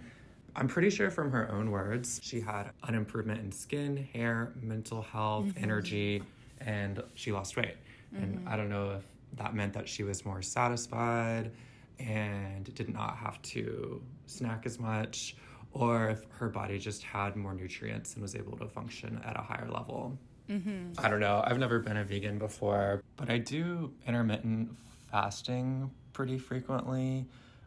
I'm 0.56 0.68
pretty 0.68 0.90
sure 0.90 1.10
from 1.10 1.32
her 1.32 1.52
own 1.52 1.72
words, 1.72 2.20
she 2.24 2.42
had 2.42 2.72
an 2.84 2.96
improvement 2.96 3.40
in 3.40 3.52
skin, 3.52 4.08
hair, 4.14 4.54
mental 4.62 5.02
health, 5.02 5.46
mm-hmm. 5.46 5.64
energy, 5.64 6.24
and 6.60 7.02
she 7.14 7.32
lost 7.32 7.56
weight. 7.56 7.78
And 8.16 8.40
mm-hmm. 8.40 8.48
I 8.48 8.58
don't 8.58 8.70
know 8.70 8.92
if 8.92 9.04
that 9.38 9.54
meant 9.54 9.74
that 9.74 9.88
she 9.88 10.04
was 10.04 10.26
more 10.26 10.42
satisfied 10.42 11.52
and 12.00 12.74
did 12.74 12.90
not 12.90 13.16
have 13.18 13.42
to 13.44 14.02
snack 14.26 14.66
as 14.66 14.80
much, 14.80 15.36
or 15.72 16.10
if 16.10 16.26
her 16.30 16.50
body 16.50 16.80
just 16.80 17.04
had 17.04 17.36
more 17.36 17.54
nutrients 17.54 18.14
and 18.14 18.22
was 18.22 18.36
able 18.36 18.58
to 18.58 18.68
function 18.68 19.22
at 19.24 19.38
a 19.38 19.42
higher 19.42 19.70
level. 19.70 20.18
Mm-hmm. 20.50 20.94
I 20.98 21.10
don't 21.10 21.20
know. 21.20 21.44
I've 21.46 21.60
never 21.60 21.80
been 21.80 21.98
a 21.98 22.04
vegan 22.04 22.40
before, 22.40 23.04
but 23.18 23.30
I 23.30 23.38
do 23.38 23.94
intermittent 24.08 24.76
fasting 25.12 25.92
pretty 26.14 26.38
frequently, 26.38 27.26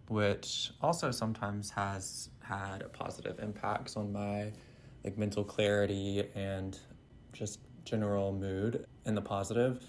which 0.09 0.73
also 0.81 1.11
sometimes 1.11 1.71
has 1.71 2.31
had 2.41 2.91
positive 2.93 3.39
impacts 3.39 3.97
on 3.97 4.13
my 4.13 4.53
like 5.05 5.19
mental 5.19 5.45
clarity 5.45 6.25
and 6.35 6.79
just 7.33 7.61
general 7.85 8.33
mood 8.33 8.87
in 9.07 9.15
the 9.15 9.21
positive. 9.21 9.83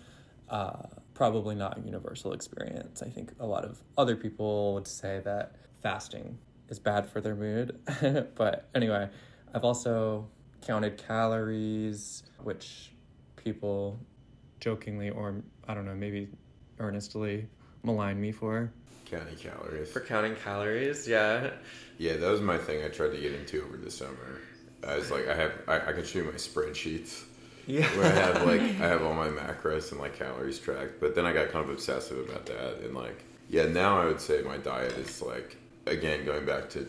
Uh, 0.49 0.83
probably 1.13 1.55
not 1.55 1.77
a 1.77 1.81
universal 1.81 2.33
experience. 2.33 3.01
I 3.01 3.09
think 3.09 3.33
a 3.39 3.45
lot 3.45 3.65
of 3.65 3.81
other 3.97 4.15
people 4.15 4.73
would 4.73 4.87
say 4.87 5.21
that 5.23 5.55
fasting 5.81 6.37
is 6.69 6.79
bad 6.79 7.07
for 7.07 7.21
their 7.21 7.35
mood. 7.35 7.79
but 8.35 8.69
anyway, 8.73 9.09
I've 9.53 9.63
also 9.63 10.27
counted 10.65 10.97
calories, 10.97 12.23
which 12.41 12.93
people 13.35 13.99
jokingly 14.59 15.09
or 15.09 15.43
I 15.67 15.73
don't 15.73 15.85
know, 15.85 15.95
maybe 15.95 16.29
earnestly 16.79 17.47
malign 17.83 18.19
me 18.19 18.31
for. 18.31 18.71
Counting 19.05 19.35
calories. 19.35 19.91
For 19.91 19.99
counting 19.99 20.35
calories, 20.35 21.07
yeah. 21.07 21.51
Yeah, 21.97 22.15
that 22.17 22.29
was 22.31 22.41
my 22.41 22.57
thing 22.57 22.83
I 22.83 22.87
tried 22.89 23.11
to 23.11 23.17
get 23.17 23.33
into 23.33 23.63
over 23.63 23.77
the 23.77 23.91
summer. 23.91 24.41
I 24.87 24.95
was 24.95 25.11
like, 25.11 25.27
I 25.27 25.35
have, 25.35 25.51
I, 25.67 25.75
I 25.89 25.93
can 25.93 26.03
show 26.03 26.19
you 26.19 26.25
my 26.25 26.31
spreadsheets 26.31 27.23
Yeah. 27.67 27.85
where 27.97 28.05
I 28.05 28.15
have 28.15 28.45
like, 28.45 28.61
I 28.81 28.87
have 28.87 29.03
all 29.03 29.13
my 29.13 29.27
macros 29.27 29.91
and 29.91 30.01
like 30.01 30.17
calories 30.17 30.59
tracked. 30.59 30.99
But 30.99 31.15
then 31.15 31.25
I 31.25 31.33
got 31.33 31.51
kind 31.51 31.63
of 31.63 31.69
obsessive 31.69 32.17
about 32.27 32.45
that, 32.47 32.79
and 32.83 32.95
like, 32.95 33.23
yeah, 33.49 33.65
now 33.65 34.01
I 34.01 34.05
would 34.05 34.19
say 34.21 34.41
my 34.41 34.57
diet 34.57 34.93
is 34.97 35.21
like, 35.21 35.57
again, 35.85 36.25
going 36.25 36.45
back 36.45 36.69
to 36.71 36.87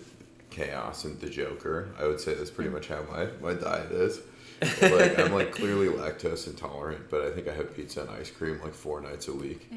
chaos 0.51 1.05
and 1.05 1.21
the 1.21 1.29
Joker. 1.29 1.89
I 1.99 2.07
would 2.07 2.21
say 2.21 2.35
that's 2.35 2.51
pretty 2.51 2.71
much 2.71 2.89
how 2.89 3.03
my 3.11 3.27
my 3.43 3.55
diet 3.55 3.91
is. 3.93 4.21
like 4.81 5.19
I'm 5.19 5.33
like 5.33 5.53
clearly 5.53 5.89
lactose 5.89 6.47
intolerant, 6.47 7.11
but 7.11 7.23
I 7.23 7.31
think 7.33 7.49
I 7.49 7.55
have 7.55 7.77
pizza 7.77 8.01
and 8.03 8.11
ice 8.11 8.31
cream 8.31 8.61
like 8.63 8.73
four 8.73 9.01
nights 9.01 9.29
a 9.29 9.33
week. 9.35 9.69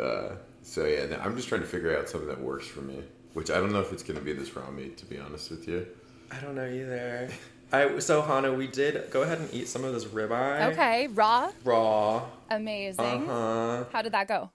Uh, 0.00 0.30
so 0.62 0.84
yeah, 0.86 1.20
I'm 1.22 1.36
just 1.36 1.48
trying 1.48 1.60
to 1.62 1.66
figure 1.66 1.96
out 1.96 2.08
something 2.08 2.28
that 2.28 2.40
works 2.40 2.66
for 2.66 2.80
me. 2.80 3.02
Which 3.34 3.50
I 3.50 3.54
don't 3.60 3.72
know 3.72 3.80
if 3.80 3.92
it's 3.92 4.02
going 4.02 4.18
to 4.18 4.24
be 4.24 4.34
this 4.34 4.54
raw 4.54 4.70
meat, 4.70 4.98
to 4.98 5.06
be 5.06 5.18
honest 5.18 5.50
with 5.50 5.66
you. 5.66 5.86
I 6.30 6.38
don't 6.40 6.54
know 6.54 6.66
either. 6.66 7.30
I 7.72 7.98
so 8.00 8.20
Hanna, 8.20 8.52
we 8.52 8.66
did 8.66 9.10
go 9.10 9.22
ahead 9.22 9.38
and 9.38 9.52
eat 9.52 9.68
some 9.68 9.84
of 9.84 9.94
this 9.94 10.04
ribeye. 10.04 10.72
Okay, 10.72 11.06
raw, 11.08 11.50
Raw. 11.64 12.26
amazing. 12.50 13.28
Uh 13.28 13.78
huh. 13.78 13.84
How 13.92 14.02
did 14.02 14.12
that 14.12 14.28
go? 14.28 14.50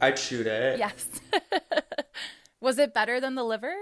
I 0.00 0.12
chewed 0.12 0.46
it. 0.46 0.78
Yes. 0.78 1.06
Was 2.60 2.78
it 2.78 2.92
better 2.92 3.20
than 3.20 3.34
the 3.34 3.44
liver? 3.44 3.72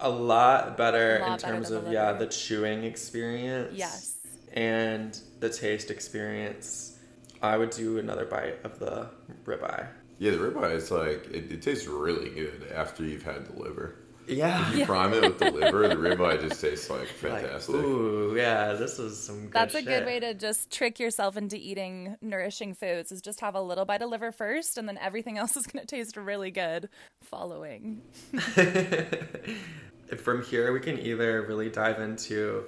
A 0.00 0.08
lot 0.08 0.76
better 0.76 1.16
A 1.18 1.20
lot 1.20 1.26
in 1.26 1.32
better 1.36 1.54
terms 1.54 1.68
than 1.70 1.78
of 1.78 1.84
the 1.86 1.90
yeah 1.92 2.12
the 2.12 2.26
chewing 2.26 2.84
experience. 2.84 3.74
Yes. 3.76 4.16
And 4.52 5.18
the 5.40 5.50
taste 5.50 5.90
experience. 5.90 6.96
I 7.42 7.56
would 7.56 7.70
do 7.70 7.98
another 7.98 8.24
bite 8.24 8.64
of 8.64 8.78
the 8.78 9.10
ribeye. 9.44 9.86
Yeah, 10.18 10.32
the 10.32 10.38
ribeye 10.38 10.74
is 10.74 10.90
like 10.90 11.26
it, 11.32 11.52
it 11.52 11.62
tastes 11.62 11.86
really 11.86 12.30
good 12.30 12.70
after 12.74 13.04
you've 13.04 13.22
had 13.22 13.46
the 13.46 13.62
liver. 13.62 13.94
Yeah. 14.26 14.70
You 14.74 14.84
prime 14.84 15.14
it 15.14 15.22
with 15.22 15.38
the 15.38 15.50
liver, 15.50 15.88
the 15.88 15.94
ribeye 15.94 16.40
just 16.46 16.60
tastes 16.60 16.90
like 16.90 17.00
Like, 17.00 17.08
fantastic. 17.42 17.74
ooh, 17.76 18.34
yeah, 18.36 18.74
this 18.74 18.98
is 18.98 19.18
some 19.18 19.44
good 19.44 19.52
That's 19.52 19.74
a 19.74 19.78
shit. 19.78 19.86
good 19.86 20.04
way 20.04 20.20
to 20.20 20.34
just 20.34 20.70
trick 20.70 21.00
yourself 21.00 21.38
into 21.38 21.56
eating 21.56 22.16
nourishing 22.20 22.74
foods 22.74 23.10
is 23.10 23.22
just 23.22 23.40
have 23.40 23.54
a 23.54 23.62
little 23.62 23.86
bite 23.86 24.02
of 24.02 24.10
liver 24.10 24.30
first 24.30 24.76
and 24.76 24.86
then 24.86 24.98
everything 24.98 25.38
else 25.38 25.56
is 25.56 25.66
going 25.66 25.80
to 25.86 25.86
taste 25.86 26.16
really 26.18 26.50
good 26.50 26.90
following. 27.22 28.02
From 30.18 30.42
here, 30.44 30.72
we 30.72 30.80
can 30.80 30.98
either 30.98 31.42
really 31.42 31.68
dive 31.70 32.00
into 32.00 32.64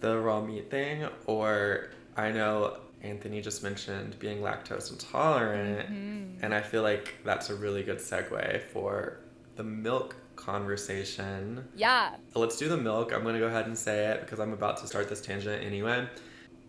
the 0.00 0.18
raw 0.18 0.40
meat 0.42 0.70
thing, 0.70 1.06
or 1.26 1.88
I 2.16 2.32
know 2.32 2.76
Anthony 3.02 3.40
just 3.40 3.62
mentioned 3.62 4.18
being 4.18 4.38
lactose 4.38 4.90
intolerant, 4.90 5.88
Mm-hmm. 5.90 6.44
and 6.44 6.54
I 6.54 6.60
feel 6.60 6.82
like 6.82 7.14
that's 7.24 7.50
a 7.50 7.54
really 7.54 7.82
good 7.82 7.98
segue 7.98 8.62
for 8.72 9.18
the 9.56 9.62
milk 9.64 10.16
conversation. 10.36 11.64
Yeah. 11.76 12.14
Let's 12.34 12.56
do 12.56 12.68
the 12.68 12.76
milk. 12.76 13.12
I'm 13.12 13.22
gonna 13.24 13.38
go 13.38 13.46
ahead 13.46 13.66
and 13.66 13.76
say 13.76 14.06
it 14.06 14.20
because 14.20 14.40
I'm 14.40 14.52
about 14.52 14.78
to 14.78 14.86
start 14.86 15.08
this 15.08 15.20
tangent 15.20 15.62
anyway. 15.64 16.06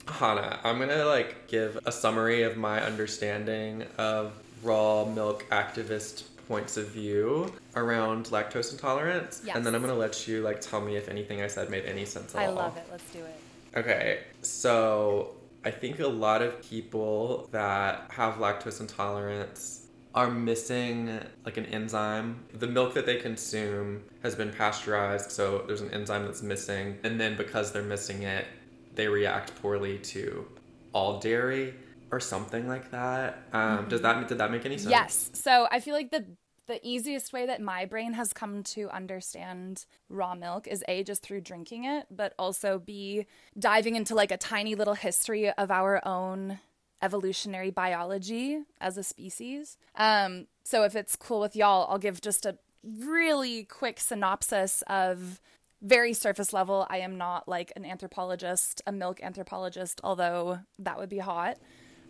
Hanna, 0.07 0.59
I'm 0.63 0.79
gonna 0.79 1.05
like 1.05 1.47
give 1.47 1.79
a 1.85 1.91
summary 1.91 2.43
of 2.43 2.57
my 2.57 2.81
understanding 2.83 3.83
of 3.97 4.33
raw 4.63 5.05
milk 5.05 5.45
activist 5.51 6.23
points 6.47 6.75
of 6.77 6.87
view 6.89 7.53
around 7.75 8.25
lactose 8.25 8.73
intolerance, 8.73 9.41
Yes. 9.45 9.55
and 9.55 9.65
then 9.65 9.73
I'm 9.75 9.81
gonna 9.81 9.93
let 9.95 10.27
you 10.27 10.41
like 10.41 10.59
tell 10.61 10.81
me 10.81 10.97
if 10.97 11.07
anything 11.07 11.41
I 11.41 11.47
said 11.47 11.69
made 11.69 11.85
any 11.85 12.05
sense 12.05 12.35
at 12.35 12.41
I 12.41 12.45
all. 12.47 12.55
love 12.55 12.75
it. 12.77 12.85
Let's 12.91 13.09
do 13.13 13.19
it. 13.19 13.39
Okay, 13.77 14.19
so 14.41 15.31
I 15.65 15.71
think 15.71 15.99
a 15.99 16.07
lot 16.07 16.41
of 16.41 16.61
people 16.61 17.47
that 17.51 18.11
have 18.11 18.35
lactose 18.35 18.81
intolerance 18.81 19.87
are 20.13 20.29
missing 20.29 21.19
like 21.45 21.57
an 21.57 21.65
enzyme. 21.65 22.43
The 22.53 22.67
milk 22.67 22.93
that 22.93 23.05
they 23.05 23.15
consume 23.17 24.03
has 24.21 24.35
been 24.35 24.51
pasteurized, 24.51 25.31
so 25.31 25.63
there's 25.65 25.81
an 25.81 25.91
enzyme 25.91 26.25
that's 26.25 26.43
missing, 26.43 26.99
and 27.03 27.19
then 27.19 27.35
because 27.35 27.71
they're 27.71 27.81
missing 27.81 28.23
it, 28.23 28.45
they 28.93 29.07
react 29.07 29.55
poorly 29.61 29.97
to 29.99 30.45
all 30.93 31.19
dairy 31.19 31.73
or 32.11 32.19
something 32.19 32.67
like 32.67 32.91
that. 32.91 33.43
Um, 33.53 33.87
Does 33.89 34.01
that 34.01 34.27
did 34.27 34.37
that 34.37 34.51
make 34.51 34.65
any 34.65 34.77
sense? 34.77 34.91
Yes. 34.91 35.31
So 35.33 35.67
I 35.71 35.79
feel 35.79 35.95
like 35.95 36.11
the 36.11 36.25
the 36.73 36.79
easiest 36.81 37.31
way 37.33 37.45
that 37.45 37.61
my 37.61 37.85
brain 37.85 38.13
has 38.13 38.33
come 38.33 38.63
to 38.63 38.89
understand 38.89 39.85
raw 40.09 40.33
milk 40.33 40.67
is 40.67 40.83
a 40.87 41.03
just 41.03 41.21
through 41.21 41.41
drinking 41.41 41.85
it, 41.85 42.07
but 42.09 42.33
also 42.39 42.79
b 42.79 43.27
diving 43.57 43.95
into 43.95 44.15
like 44.15 44.31
a 44.31 44.37
tiny 44.37 44.73
little 44.73 44.95
history 44.95 45.51
of 45.51 45.69
our 45.69 46.05
own 46.05 46.59
evolutionary 46.99 47.69
biology 47.69 48.63
as 48.81 48.97
a 48.97 49.03
species. 49.03 49.77
Um, 49.95 50.47
so 50.63 50.83
if 50.83 50.95
it's 50.95 51.15
cool 51.15 51.41
with 51.41 51.55
y'all, 51.55 51.85
I'll 51.91 51.99
give 51.99 52.21
just 52.21 52.43
a 52.43 52.57
really 52.83 53.65
quick 53.65 53.99
synopsis 53.99 54.81
of 54.87 55.39
very 55.83 56.13
surface 56.13 56.53
level. 56.53 56.87
I 56.89 56.97
am 56.99 57.19
not 57.19 57.47
like 57.47 57.71
an 57.75 57.85
anthropologist, 57.85 58.81
a 58.87 58.91
milk 58.91 59.19
anthropologist, 59.21 60.01
although 60.03 60.59
that 60.79 60.97
would 60.97 61.09
be 61.09 61.19
hot. 61.19 61.59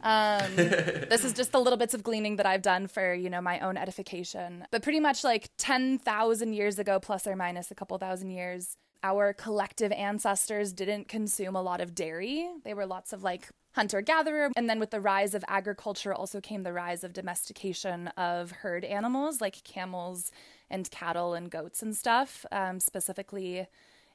Um, 0.03 0.55
this 0.55 1.23
is 1.23 1.33
just 1.33 1.51
the 1.51 1.59
little 1.59 1.77
bits 1.77 1.93
of 1.93 2.03
gleaning 2.03 2.35
that 2.35 2.45
I've 2.45 2.61
done 2.61 2.87
for, 2.87 3.13
you 3.13 3.29
know, 3.29 3.41
my 3.41 3.59
own 3.59 3.77
edification. 3.77 4.67
But 4.69 4.83
pretty 4.83 4.99
much 4.99 5.23
like 5.23 5.49
10,000 5.57 6.53
years 6.53 6.77
ago, 6.77 6.99
plus 6.99 7.25
or 7.25 7.35
minus 7.35 7.71
a 7.71 7.75
couple 7.75 7.97
thousand 7.97 8.29
years, 8.29 8.77
our 9.03 9.33
collective 9.33 9.91
ancestors 9.91 10.71
didn't 10.71 11.07
consume 11.07 11.55
a 11.55 11.61
lot 11.61 11.81
of 11.81 11.95
dairy. 11.95 12.49
They 12.63 12.73
were 12.73 12.85
lots 12.85 13.11
of 13.11 13.23
like 13.23 13.49
hunter 13.73 14.01
gatherer. 14.01 14.51
And 14.55 14.69
then 14.69 14.79
with 14.79 14.91
the 14.91 15.01
rise 15.01 15.33
of 15.33 15.43
agriculture, 15.47 16.13
also 16.13 16.39
came 16.39 16.63
the 16.63 16.73
rise 16.73 17.03
of 17.03 17.13
domestication 17.13 18.07
of 18.09 18.51
herd 18.51 18.85
animals 18.85 19.41
like 19.41 19.63
camels 19.63 20.31
and 20.69 20.89
cattle 20.89 21.33
and 21.33 21.51
goats 21.51 21.81
and 21.81 21.95
stuff, 21.95 22.45
um, 22.51 22.79
specifically 22.79 23.67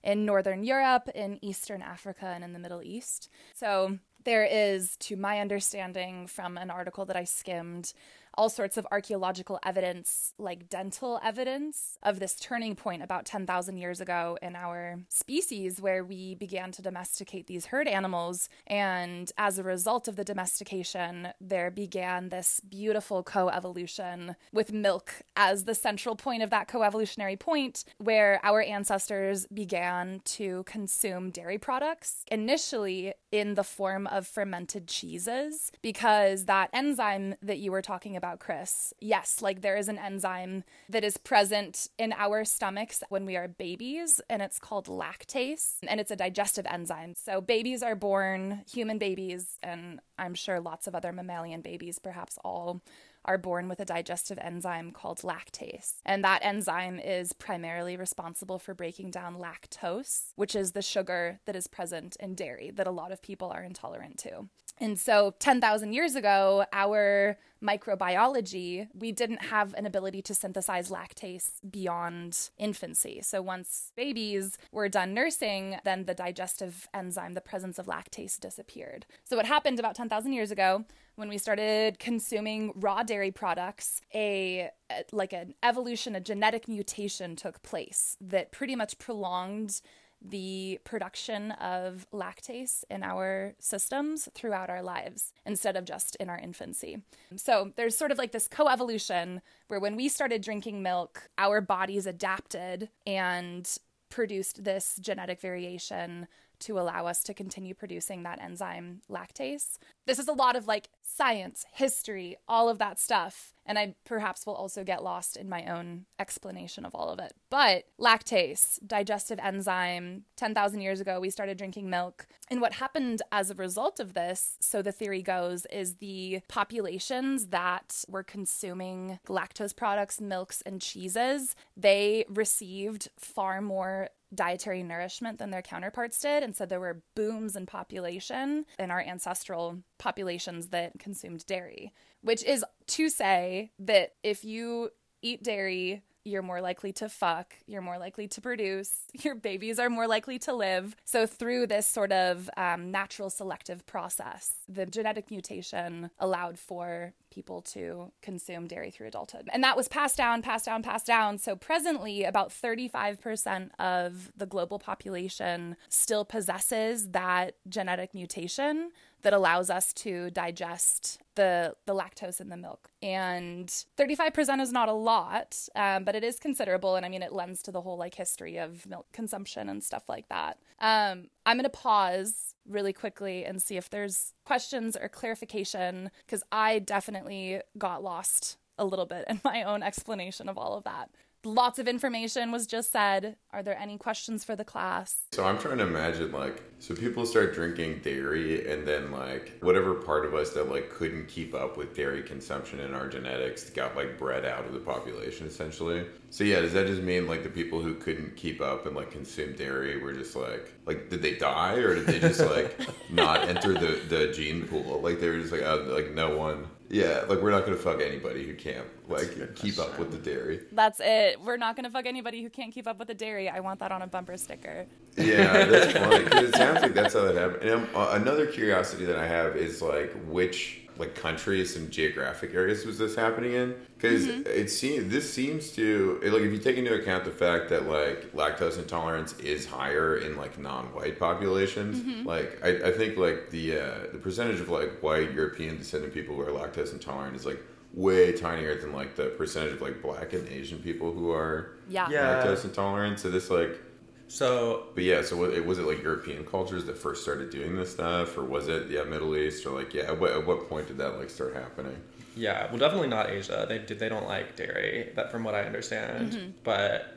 in 0.02 0.24
Northern 0.24 0.64
Europe, 0.64 1.08
in 1.14 1.38
Eastern 1.44 1.82
Africa, 1.82 2.26
and 2.26 2.44
in 2.44 2.52
the 2.52 2.58
Middle 2.58 2.82
East. 2.82 3.28
So 3.54 3.98
there 4.24 4.44
is, 4.44 4.96
to 4.98 5.16
my 5.16 5.40
understanding 5.40 6.26
from 6.26 6.56
an 6.58 6.70
article 6.70 7.04
that 7.06 7.16
I 7.16 7.24
skimmed, 7.24 7.92
all 8.38 8.48
sorts 8.48 8.76
of 8.76 8.86
archaeological 8.92 9.58
evidence, 9.64 10.32
like 10.38 10.68
dental 10.68 11.18
evidence, 11.24 11.98
of 12.04 12.20
this 12.20 12.36
turning 12.36 12.76
point 12.76 13.02
about 13.02 13.24
10,000 13.24 13.76
years 13.76 14.00
ago 14.00 14.38
in 14.40 14.54
our 14.54 15.00
species 15.08 15.80
where 15.80 16.04
we 16.04 16.36
began 16.36 16.70
to 16.70 16.80
domesticate 16.80 17.48
these 17.48 17.66
herd 17.66 17.88
animals. 17.88 18.48
And 18.68 19.32
as 19.36 19.58
a 19.58 19.64
result 19.64 20.06
of 20.06 20.14
the 20.14 20.22
domestication, 20.22 21.30
there 21.40 21.68
began 21.72 22.28
this 22.28 22.60
beautiful 22.60 23.24
coevolution 23.24 24.36
with 24.52 24.72
milk 24.72 25.22
as 25.34 25.64
the 25.64 25.74
central 25.74 26.14
point 26.14 26.44
of 26.44 26.50
that 26.50 26.68
coevolutionary 26.68 27.38
point, 27.38 27.84
where 27.98 28.38
our 28.44 28.62
ancestors 28.62 29.48
began 29.52 30.20
to 30.24 30.62
consume 30.62 31.30
dairy 31.30 31.58
products, 31.58 32.24
initially 32.30 33.14
in 33.32 33.54
the 33.54 33.64
form 33.64 34.06
of 34.06 34.28
fermented 34.28 34.86
cheeses, 34.86 35.72
because 35.82 36.44
that 36.44 36.70
enzyme 36.72 37.34
that 37.42 37.58
you 37.58 37.72
were 37.72 37.82
talking 37.82 38.14
about 38.14 38.27
about, 38.28 38.40
Chris, 38.40 38.92
yes, 39.00 39.40
like 39.40 39.62
there 39.62 39.76
is 39.76 39.88
an 39.88 39.98
enzyme 39.98 40.64
that 40.88 41.04
is 41.04 41.16
present 41.16 41.88
in 41.98 42.12
our 42.12 42.44
stomachs 42.44 43.02
when 43.08 43.24
we 43.24 43.36
are 43.36 43.48
babies, 43.48 44.20
and 44.28 44.42
it's 44.42 44.58
called 44.58 44.86
lactase, 44.86 45.76
and 45.86 45.98
it's 45.98 46.10
a 46.10 46.16
digestive 46.16 46.66
enzyme. 46.68 47.14
So 47.14 47.40
babies 47.40 47.82
are 47.82 47.94
born, 47.94 48.64
human 48.70 48.98
babies, 48.98 49.58
and 49.62 50.00
I'm 50.18 50.34
sure 50.34 50.60
lots 50.60 50.86
of 50.86 50.94
other 50.94 51.12
mammalian 51.12 51.62
babies, 51.62 51.98
perhaps 51.98 52.38
all 52.44 52.82
are 53.24 53.38
born 53.38 53.68
with 53.68 53.80
a 53.80 53.84
digestive 53.84 54.38
enzyme 54.38 54.90
called 54.90 55.18
lactase. 55.18 55.94
And 56.04 56.22
that 56.24 56.44
enzyme 56.44 56.98
is 56.98 57.32
primarily 57.32 57.96
responsible 57.96 58.58
for 58.58 58.74
breaking 58.74 59.10
down 59.10 59.36
lactose, 59.36 60.32
which 60.36 60.54
is 60.54 60.72
the 60.72 60.82
sugar 60.82 61.40
that 61.46 61.56
is 61.56 61.66
present 61.66 62.16
in 62.20 62.34
dairy 62.34 62.70
that 62.74 62.86
a 62.86 62.92
lot 62.92 63.12
of 63.12 63.22
people 63.22 63.50
are 63.50 63.62
intolerant 63.62 64.18
to. 64.18 64.48
And 64.80 64.98
so 64.98 65.34
10,000 65.38 65.92
years 65.92 66.14
ago, 66.14 66.64
our 66.72 67.36
microbiology, 67.62 68.88
we 68.94 69.12
didn't 69.12 69.46
have 69.46 69.74
an 69.74 69.86
ability 69.86 70.22
to 70.22 70.34
synthesize 70.34 70.90
lactase 70.90 71.50
beyond 71.68 72.50
infancy. 72.58 73.20
So 73.22 73.42
once 73.42 73.92
babies 73.96 74.58
were 74.70 74.88
done 74.88 75.14
nursing, 75.14 75.76
then 75.84 76.04
the 76.04 76.14
digestive 76.14 76.88
enzyme, 76.94 77.34
the 77.34 77.40
presence 77.40 77.78
of 77.78 77.86
lactase 77.86 78.38
disappeared. 78.38 79.06
So 79.24 79.36
what 79.36 79.46
happened 79.46 79.78
about 79.78 79.96
10,000 79.96 80.32
years 80.32 80.50
ago 80.50 80.84
when 81.16 81.28
we 81.28 81.36
started 81.36 81.98
consuming 81.98 82.72
raw 82.76 83.02
dairy 83.02 83.32
products, 83.32 84.00
a 84.14 84.70
like 85.10 85.32
an 85.32 85.54
evolution, 85.64 86.14
a 86.14 86.20
genetic 86.20 86.68
mutation 86.68 87.34
took 87.34 87.60
place 87.62 88.16
that 88.20 88.52
pretty 88.52 88.76
much 88.76 88.98
prolonged 88.98 89.80
the 90.20 90.78
production 90.84 91.52
of 91.52 92.06
lactase 92.12 92.84
in 92.90 93.02
our 93.02 93.54
systems 93.58 94.28
throughout 94.34 94.70
our 94.70 94.82
lives 94.82 95.32
instead 95.46 95.76
of 95.76 95.84
just 95.84 96.16
in 96.16 96.28
our 96.28 96.38
infancy. 96.38 97.02
So 97.36 97.72
there's 97.76 97.96
sort 97.96 98.10
of 98.10 98.18
like 98.18 98.32
this 98.32 98.48
coevolution 98.48 99.40
where 99.68 99.80
when 99.80 99.96
we 99.96 100.08
started 100.08 100.42
drinking 100.42 100.82
milk, 100.82 101.30
our 101.38 101.60
bodies 101.60 102.06
adapted 102.06 102.88
and 103.06 103.68
produced 104.10 104.64
this 104.64 104.98
genetic 105.00 105.40
variation 105.40 106.26
to 106.60 106.78
allow 106.78 107.06
us 107.06 107.22
to 107.24 107.34
continue 107.34 107.74
producing 107.74 108.22
that 108.22 108.40
enzyme 108.40 109.02
lactase. 109.10 109.78
This 110.06 110.18
is 110.18 110.28
a 110.28 110.32
lot 110.32 110.56
of 110.56 110.66
like 110.66 110.88
science, 111.02 111.64
history, 111.72 112.36
all 112.48 112.68
of 112.68 112.78
that 112.78 112.98
stuff. 112.98 113.52
And 113.66 113.78
I 113.78 113.94
perhaps 114.04 114.46
will 114.46 114.54
also 114.54 114.82
get 114.82 115.02
lost 115.02 115.36
in 115.36 115.48
my 115.48 115.66
own 115.66 116.06
explanation 116.18 116.86
of 116.86 116.94
all 116.94 117.10
of 117.10 117.18
it. 117.18 117.34
But 117.50 117.84
lactase, 118.00 118.78
digestive 118.86 119.38
enzyme, 119.42 120.24
10,000 120.36 120.80
years 120.80 121.00
ago, 121.00 121.20
we 121.20 121.28
started 121.28 121.58
drinking 121.58 121.90
milk. 121.90 122.26
And 122.48 122.62
what 122.62 122.74
happened 122.74 123.20
as 123.30 123.50
a 123.50 123.54
result 123.54 124.00
of 124.00 124.14
this, 124.14 124.56
so 124.60 124.80
the 124.80 124.92
theory 124.92 125.20
goes, 125.20 125.66
is 125.66 125.96
the 125.96 126.40
populations 126.48 127.48
that 127.48 128.04
were 128.08 128.22
consuming 128.22 129.18
lactose 129.28 129.76
products, 129.76 130.18
milks, 130.20 130.62
and 130.62 130.80
cheeses, 130.80 131.54
they 131.76 132.24
received 132.28 133.10
far 133.18 133.60
more 133.60 134.08
dietary 134.34 134.82
nourishment 134.82 135.38
than 135.38 135.50
their 135.50 135.62
counterparts 135.62 136.20
did. 136.20 136.42
And 136.42 136.54
so 136.54 136.66
there 136.66 136.80
were 136.80 137.02
booms 137.14 137.56
in 137.56 137.66
population 137.66 138.66
in 138.78 138.90
our 138.90 139.00
ancestral 139.00 139.78
populations 139.98 140.68
that 140.68 140.98
consumed 140.98 141.46
dairy, 141.46 141.92
which 142.22 142.44
is 142.44 142.64
to 142.88 143.08
say 143.08 143.72
that 143.78 144.12
if 144.22 144.44
you 144.44 144.90
eat 145.22 145.42
dairy 145.42 146.02
you're 146.28 146.42
more 146.42 146.60
likely 146.60 146.92
to 146.94 147.08
fuck, 147.08 147.54
you're 147.66 147.82
more 147.82 147.98
likely 147.98 148.28
to 148.28 148.40
produce, 148.40 148.94
your 149.12 149.34
babies 149.34 149.78
are 149.78 149.90
more 149.90 150.06
likely 150.06 150.38
to 150.40 150.52
live. 150.52 150.94
So, 151.04 151.26
through 151.26 151.66
this 151.66 151.86
sort 151.86 152.12
of 152.12 152.50
um, 152.56 152.90
natural 152.90 153.30
selective 153.30 153.86
process, 153.86 154.52
the 154.68 154.86
genetic 154.86 155.30
mutation 155.30 156.10
allowed 156.18 156.58
for 156.58 157.14
people 157.30 157.60
to 157.60 158.10
consume 158.22 158.66
dairy 158.66 158.90
through 158.90 159.06
adulthood. 159.06 159.48
And 159.52 159.62
that 159.62 159.76
was 159.76 159.88
passed 159.88 160.16
down, 160.16 160.42
passed 160.42 160.64
down, 160.64 160.82
passed 160.82 161.06
down. 161.06 161.38
So, 161.38 161.56
presently, 161.56 162.24
about 162.24 162.50
35% 162.50 163.70
of 163.78 164.32
the 164.36 164.46
global 164.46 164.78
population 164.78 165.76
still 165.88 166.24
possesses 166.24 167.10
that 167.10 167.54
genetic 167.68 168.14
mutation 168.14 168.90
that 169.22 169.32
allows 169.32 169.70
us 169.70 169.92
to 169.92 170.30
digest 170.30 171.20
the 171.34 171.74
the 171.86 171.94
lactose 171.94 172.40
in 172.40 172.48
the 172.48 172.56
milk. 172.56 172.90
And 173.02 173.68
35% 173.96 174.60
is 174.60 174.72
not 174.72 174.88
a 174.88 174.92
lot, 174.92 175.56
um, 175.74 176.04
but 176.04 176.14
it 176.14 176.24
is 176.24 176.38
considerable. 176.38 176.96
And 176.96 177.06
I 177.06 177.08
mean, 177.08 177.22
it 177.22 177.32
lends 177.32 177.62
to 177.62 177.72
the 177.72 177.80
whole 177.80 177.96
like 177.96 178.14
history 178.14 178.58
of 178.58 178.86
milk 178.86 179.06
consumption 179.12 179.68
and 179.68 179.82
stuff 179.82 180.08
like 180.08 180.28
that. 180.28 180.58
Um, 180.80 181.28
I'm 181.46 181.56
gonna 181.56 181.68
pause 181.68 182.54
really 182.66 182.92
quickly 182.92 183.44
and 183.44 183.62
see 183.62 183.76
if 183.76 183.88
there's 183.88 184.34
questions 184.44 184.96
or 184.96 185.08
clarification 185.08 186.10
because 186.26 186.42
I 186.52 186.80
definitely 186.80 187.60
got 187.78 188.02
lost 188.02 188.58
a 188.78 188.84
little 188.84 189.06
bit 189.06 189.24
in 189.28 189.40
my 189.44 189.62
own 189.62 189.82
explanation 189.82 190.48
of 190.48 190.58
all 190.58 190.76
of 190.76 190.84
that 190.84 191.10
lots 191.44 191.78
of 191.78 191.88
information 191.88 192.50
was 192.50 192.66
just 192.66 192.90
said. 192.90 193.36
Are 193.52 193.62
there 193.62 193.78
any 193.78 193.96
questions 193.96 194.44
for 194.44 194.56
the 194.56 194.64
class? 194.64 195.16
So 195.32 195.44
I'm 195.44 195.58
trying 195.58 195.78
to 195.78 195.84
imagine 195.84 196.32
like 196.32 196.62
so 196.78 196.94
people 196.94 197.26
start 197.26 197.54
drinking 197.54 198.00
dairy 198.02 198.70
and 198.70 198.86
then 198.86 199.10
like 199.10 199.58
whatever 199.60 199.94
part 199.94 200.24
of 200.24 200.34
us 200.34 200.50
that 200.50 200.70
like 200.70 200.90
couldn't 200.90 201.28
keep 201.28 201.54
up 201.54 201.76
with 201.76 201.96
dairy 201.96 202.22
consumption 202.22 202.80
in 202.80 202.94
our 202.94 203.08
genetics 203.08 203.70
got 203.70 203.96
like 203.96 204.18
bred 204.18 204.44
out 204.44 204.64
of 204.64 204.72
the 204.72 204.78
population 204.78 205.46
essentially. 205.46 206.06
So 206.30 206.44
yeah, 206.44 206.60
does 206.60 206.72
that 206.74 206.86
just 206.86 207.02
mean 207.02 207.26
like 207.26 207.42
the 207.42 207.48
people 207.48 207.80
who 207.80 207.94
couldn't 207.94 208.36
keep 208.36 208.60
up 208.60 208.86
and 208.86 208.94
like 208.94 209.10
consume 209.10 209.54
dairy 209.54 210.00
were 210.02 210.12
just 210.12 210.36
like 210.36 210.72
like 210.88 211.08
did 211.08 211.22
they 211.22 211.36
die 211.36 211.74
or 211.74 211.94
did 211.94 212.06
they 212.06 212.18
just 212.18 212.40
like 212.40 212.76
not 213.10 213.48
enter 213.48 213.74
the 213.74 214.00
the 214.08 214.32
gene 214.32 214.66
pool? 214.66 215.00
Like 215.00 215.20
they 215.20 215.28
were 215.28 215.38
just 215.38 215.52
like 215.52 215.62
uh, 215.62 215.82
like 215.84 216.12
no 216.12 216.36
one 216.36 216.66
yeah, 216.90 217.24
like 217.28 217.42
we're 217.42 217.50
not 217.50 217.66
gonna 217.66 217.76
fuck 217.76 218.00
anybody 218.00 218.46
who 218.46 218.54
can't 218.54 218.86
like 219.08 219.54
keep 219.54 219.78
up 219.78 219.98
with 219.98 220.10
the 220.10 220.16
dairy. 220.16 220.60
That's 220.72 221.00
it. 221.00 221.38
We're 221.40 221.58
not 221.58 221.76
gonna 221.76 221.90
fuck 221.90 222.06
anybody 222.06 222.42
who 222.42 222.48
can't 222.48 222.72
keep 222.72 222.86
up 222.86 222.98
with 222.98 223.08
the 223.08 223.14
dairy. 223.14 223.48
I 223.48 223.60
want 223.60 223.80
that 223.80 223.92
on 223.92 224.00
a 224.00 224.06
bumper 224.06 224.38
sticker. 224.38 224.86
Yeah, 225.16 225.66
that's 225.66 225.92
funny 225.92 226.46
it 226.46 226.54
sounds 226.54 226.80
like 226.80 226.94
that's 226.94 227.12
how 227.12 227.24
that 227.24 227.34
happened. 227.34 227.68
And 227.68 227.88
uh, 227.94 228.12
another 228.12 228.46
curiosity 228.46 229.04
that 229.04 229.18
I 229.18 229.26
have 229.26 229.56
is 229.56 229.82
like 229.82 230.14
which 230.28 230.87
like 230.98 231.14
countries 231.14 231.76
and 231.76 231.90
geographic 231.90 232.54
areas 232.54 232.84
was 232.84 232.98
this 232.98 233.14
happening 233.14 233.52
in? 233.52 233.74
Because 233.96 234.26
mm-hmm. 234.26 234.46
it 234.46 234.68
seems 234.70 235.10
this 235.10 235.32
seems 235.32 235.70
to 235.72 236.20
like 236.24 236.42
if 236.42 236.52
you 236.52 236.58
take 236.58 236.76
into 236.76 236.94
account 236.94 237.24
the 237.24 237.30
fact 237.30 237.68
that 237.70 237.86
like 237.86 238.32
lactose 238.32 238.78
intolerance 238.78 239.38
is 239.38 239.66
higher 239.66 240.18
in 240.18 240.36
like 240.36 240.58
non-white 240.58 241.18
populations. 241.18 242.00
Mm-hmm. 242.00 242.26
Like 242.26 242.58
I, 242.62 242.88
I 242.88 242.92
think 242.92 243.16
like 243.16 243.50
the 243.50 243.78
uh, 243.78 243.98
the 244.12 244.18
percentage 244.18 244.60
of 244.60 244.68
like 244.68 245.00
white 245.00 245.32
European 245.32 245.78
descendant 245.78 246.12
people 246.12 246.34
who 246.34 246.42
are 246.42 246.50
lactose 246.50 246.92
intolerant 246.92 247.36
is 247.36 247.46
like 247.46 247.62
way 247.94 248.32
tinier 248.32 248.80
than 248.80 248.92
like 248.92 249.16
the 249.16 249.26
percentage 249.26 249.72
of 249.72 249.80
like 249.80 250.02
black 250.02 250.32
and 250.32 250.46
Asian 250.48 250.78
people 250.78 251.12
who 251.12 251.30
are 251.30 251.72
yeah. 251.88 252.08
lactose 252.08 252.64
intolerant. 252.64 253.18
So 253.18 253.30
this 253.30 253.50
like 253.50 253.80
so, 254.28 254.84
but 254.94 255.04
yeah, 255.04 255.22
so 255.22 255.36
was 255.36 255.54
it, 255.54 255.64
was 255.64 255.78
it 255.78 255.86
like 255.86 256.02
European 256.02 256.44
cultures 256.44 256.84
that 256.84 256.98
first 256.98 257.22
started 257.22 257.50
doing 257.50 257.74
this 257.74 257.92
stuff, 257.92 258.36
or 258.36 258.44
was 258.44 258.68
it 258.68 258.88
yeah 258.90 259.02
Middle 259.04 259.34
East, 259.36 259.66
or 259.66 259.70
like 259.70 259.94
yeah, 259.94 260.02
at 260.02 260.20
what, 260.20 260.32
at 260.32 260.46
what 260.46 260.68
point 260.68 260.86
did 260.86 260.98
that 260.98 261.18
like 261.18 261.30
start 261.30 261.54
happening? 261.54 261.96
Yeah, 262.36 262.68
well, 262.68 262.78
definitely 262.78 263.08
not 263.08 263.30
Asia. 263.30 263.66
They 263.68 263.78
did 263.78 263.98
they 263.98 264.08
don't 264.08 264.26
like 264.26 264.54
dairy, 264.54 265.12
that 265.16 265.32
from 265.32 265.44
what 265.44 265.54
I 265.54 265.62
understand. 265.62 266.32
Mm-hmm. 266.32 266.50
But 266.62 267.16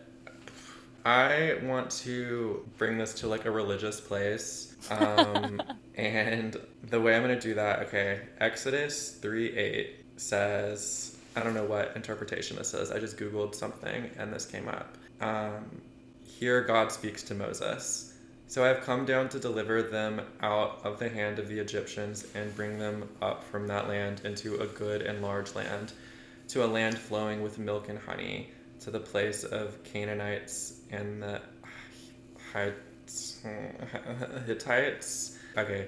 I 1.05 1.59
want 1.63 1.91
to 1.91 2.65
bring 2.77 2.97
this 2.97 3.13
to 3.15 3.27
like 3.27 3.45
a 3.45 3.51
religious 3.51 3.99
place, 3.99 4.75
um, 4.89 5.61
and 5.95 6.55
the 6.83 6.99
way 6.99 7.15
I'm 7.15 7.21
gonna 7.21 7.39
do 7.39 7.53
that, 7.55 7.79
okay, 7.87 8.21
Exodus 8.39 9.11
three 9.11 9.55
eight 9.57 10.05
says 10.15 11.17
I 11.35 11.41
don't 11.41 11.53
know 11.53 11.65
what 11.65 11.95
interpretation 11.95 12.57
this 12.57 12.73
is. 12.73 12.91
I 12.91 12.99
just 12.99 13.17
googled 13.17 13.55
something 13.55 14.09
and 14.17 14.33
this 14.33 14.45
came 14.45 14.67
up. 14.67 14.97
Um, 15.21 15.81
here 16.41 16.61
God 16.61 16.91
speaks 16.91 17.21
to 17.21 17.35
Moses. 17.35 18.17
So 18.47 18.65
I 18.65 18.69
have 18.69 18.81
come 18.81 19.05
down 19.05 19.29
to 19.29 19.39
deliver 19.39 19.83
them 19.83 20.21
out 20.41 20.81
of 20.83 20.97
the 20.97 21.07
hand 21.07 21.37
of 21.37 21.47
the 21.47 21.59
Egyptians 21.59 22.25
and 22.33 22.53
bring 22.55 22.79
them 22.79 23.07
up 23.21 23.43
from 23.43 23.67
that 23.67 23.87
land 23.87 24.21
into 24.25 24.59
a 24.59 24.65
good 24.65 25.03
and 25.03 25.21
large 25.21 25.53
land, 25.53 25.93
to 26.47 26.65
a 26.65 26.67
land 26.67 26.97
flowing 26.97 27.43
with 27.43 27.59
milk 27.59 27.89
and 27.89 27.99
honey, 27.99 28.49
to 28.79 28.89
the 28.89 28.99
place 28.99 29.43
of 29.43 29.83
Canaanites 29.83 30.79
and 30.89 31.21
the 31.21 31.41
Hittites. 34.47 35.37
Okay, 35.55 35.87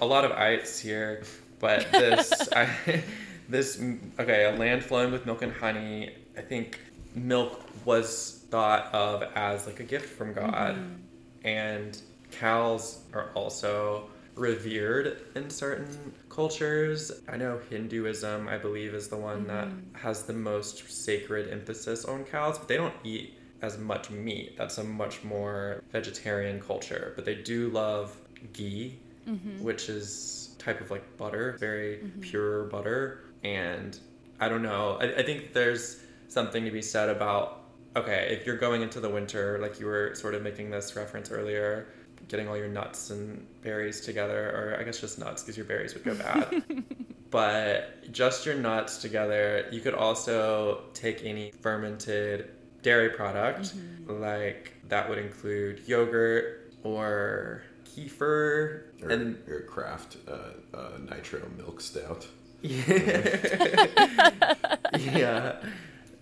a 0.00 0.04
lot 0.04 0.24
of 0.24 0.32
ites 0.32 0.80
here, 0.80 1.22
but 1.60 1.86
this 1.92 2.48
I, 2.56 3.04
this 3.48 3.80
okay, 4.18 4.52
a 4.52 4.58
land 4.58 4.82
flowing 4.82 5.12
with 5.12 5.26
milk 5.26 5.42
and 5.42 5.52
honey. 5.52 6.10
I 6.36 6.40
think 6.40 6.80
milk 7.14 7.62
was 7.84 8.41
thought 8.52 8.94
of 8.94 9.24
as 9.34 9.66
like 9.66 9.80
a 9.80 9.82
gift 9.82 10.10
from 10.10 10.34
God, 10.34 10.76
mm-hmm. 10.76 11.48
and 11.48 12.00
cows 12.30 13.00
are 13.14 13.30
also 13.34 14.10
revered 14.34 15.18
in 15.34 15.48
certain 15.48 16.12
cultures. 16.28 17.10
I 17.28 17.38
know 17.38 17.60
Hinduism, 17.70 18.48
I 18.48 18.58
believe, 18.58 18.92
is 18.94 19.08
the 19.08 19.16
one 19.16 19.46
that 19.46 19.68
mm-hmm. 19.68 19.96
has 19.96 20.24
the 20.24 20.34
most 20.34 20.90
sacred 20.90 21.50
emphasis 21.50 22.04
on 22.04 22.24
cows, 22.24 22.58
but 22.58 22.68
they 22.68 22.76
don't 22.76 22.94
eat 23.04 23.38
as 23.62 23.78
much 23.78 24.10
meat. 24.10 24.58
That's 24.58 24.76
a 24.76 24.84
much 24.84 25.24
more 25.24 25.82
vegetarian 25.90 26.60
culture, 26.60 27.14
but 27.16 27.24
they 27.24 27.36
do 27.36 27.70
love 27.70 28.14
ghee, 28.52 28.98
mm-hmm. 29.26 29.64
which 29.64 29.88
is 29.88 30.54
type 30.58 30.82
of 30.82 30.90
like 30.90 31.16
butter, 31.16 31.56
very 31.58 32.00
pure 32.20 32.64
butter. 32.64 33.24
And 33.44 33.98
I 34.40 34.50
don't 34.50 34.62
know. 34.62 34.98
I, 35.00 35.20
I 35.20 35.22
think 35.22 35.54
there's 35.54 36.00
something 36.28 36.64
to 36.64 36.70
be 36.70 36.82
said 36.82 37.08
about 37.08 37.61
okay, 37.96 38.28
if 38.30 38.46
you're 38.46 38.56
going 38.56 38.82
into 38.82 39.00
the 39.00 39.08
winter, 39.08 39.58
like 39.60 39.80
you 39.80 39.86
were 39.86 40.14
sort 40.14 40.34
of 40.34 40.42
making 40.42 40.70
this 40.70 40.94
reference 40.96 41.30
earlier, 41.30 41.86
getting 42.28 42.48
all 42.48 42.56
your 42.56 42.68
nuts 42.68 43.10
and 43.10 43.46
berries 43.62 44.00
together, 44.00 44.50
or 44.50 44.80
I 44.80 44.84
guess 44.84 45.00
just 45.00 45.18
nuts 45.18 45.42
because 45.42 45.56
your 45.56 45.66
berries 45.66 45.94
would 45.94 46.04
go 46.04 46.14
bad. 46.14 46.62
but 47.30 48.12
just 48.12 48.46
your 48.46 48.54
nuts 48.54 48.98
together, 48.98 49.66
you 49.70 49.80
could 49.80 49.94
also 49.94 50.82
take 50.94 51.24
any 51.24 51.52
fermented 51.60 52.50
dairy 52.82 53.10
product, 53.10 53.74
like 54.06 54.72
that 54.88 55.08
would 55.08 55.18
include 55.18 55.82
yogurt 55.86 56.72
or 56.82 57.62
kefir, 57.84 58.84
Or, 59.02 59.10
and 59.10 59.36
or 59.48 59.60
craft 59.62 60.16
uh, 60.28 60.76
uh, 60.76 60.98
nitro 61.10 61.40
milk 61.56 61.80
stout. 61.80 62.26
yeah, 62.62 62.76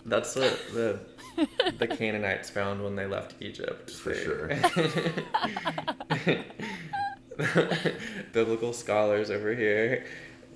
that's 0.06 0.36
what 0.36 0.58
the 0.72 0.98
the 1.78 1.86
Canaanites 1.86 2.50
found 2.50 2.82
when 2.82 2.96
they 2.96 3.06
left 3.06 3.34
Egypt. 3.40 3.90
For 3.90 4.14
sure. 4.14 4.48
Biblical 8.32 8.72
scholars 8.72 9.30
over 9.30 9.54
here. 9.54 10.06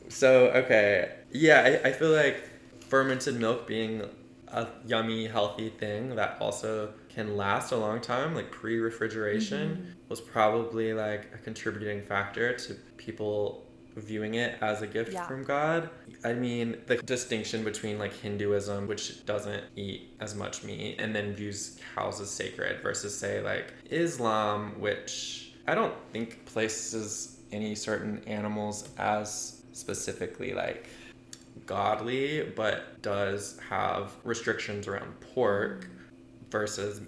So 0.09 0.49
okay, 0.49 1.13
yeah, 1.33 1.81
I, 1.85 1.89
I 1.89 1.93
feel 1.93 2.11
like 2.11 2.49
fermented 2.81 3.41
milk 3.41 3.67
being 3.67 4.03
a 4.49 4.69
yummy, 4.87 5.27
healthy 5.27 5.71
thing 5.71 6.15
that 6.17 6.37
also 6.41 6.93
can 7.09 7.37
last 7.37 7.73
a 7.73 7.77
long 7.77 8.01
time, 8.01 8.35
like 8.35 8.51
pre-refrigeration, 8.51 9.71
mm-hmm. 9.71 9.91
was 10.09 10.21
probably 10.21 10.93
like 10.93 11.31
a 11.35 11.39
contributing 11.39 12.03
factor 12.03 12.55
to 12.55 12.75
people 12.97 13.64
viewing 13.97 14.35
it 14.35 14.59
as 14.61 14.83
a 14.83 14.87
gift 14.87 15.13
Yeah. 15.13 15.27
from 15.27 15.45
God. 15.45 15.91
I 16.25 16.33
mean, 16.33 16.77
the 16.87 16.97
distinction 16.97 17.65
between 17.65 17.99
like 17.99 18.13
Hinduism, 18.13 18.87
which 18.87 19.25
doesn't 19.27 19.65
eat 19.77 20.15
as 20.21 20.35
much 20.35 20.65
meat, 20.65 20.97
and 20.99 21.15
then 21.15 21.35
views 21.35 21.79
cows 21.95 22.21
as 22.21 22.31
sacred, 22.31 22.83
versus 22.83 23.17
say 23.17 23.41
like 23.41 23.73
Islam, 23.91 24.79
which 24.81 25.53
I 25.67 25.75
don't 25.75 25.95
think 26.13 26.45
places 26.47 27.39
any 27.53 27.75
certain 27.75 28.23
animals 28.27 28.89
as 28.99 29.63
specifically 29.73 30.53
like 30.53 30.89
godly, 31.67 32.43
but 32.57 33.01
does 33.03 33.59
have 33.69 34.13
restrictions 34.25 34.89
around 34.89 35.19
pork 35.21 35.89
versus 36.51 37.01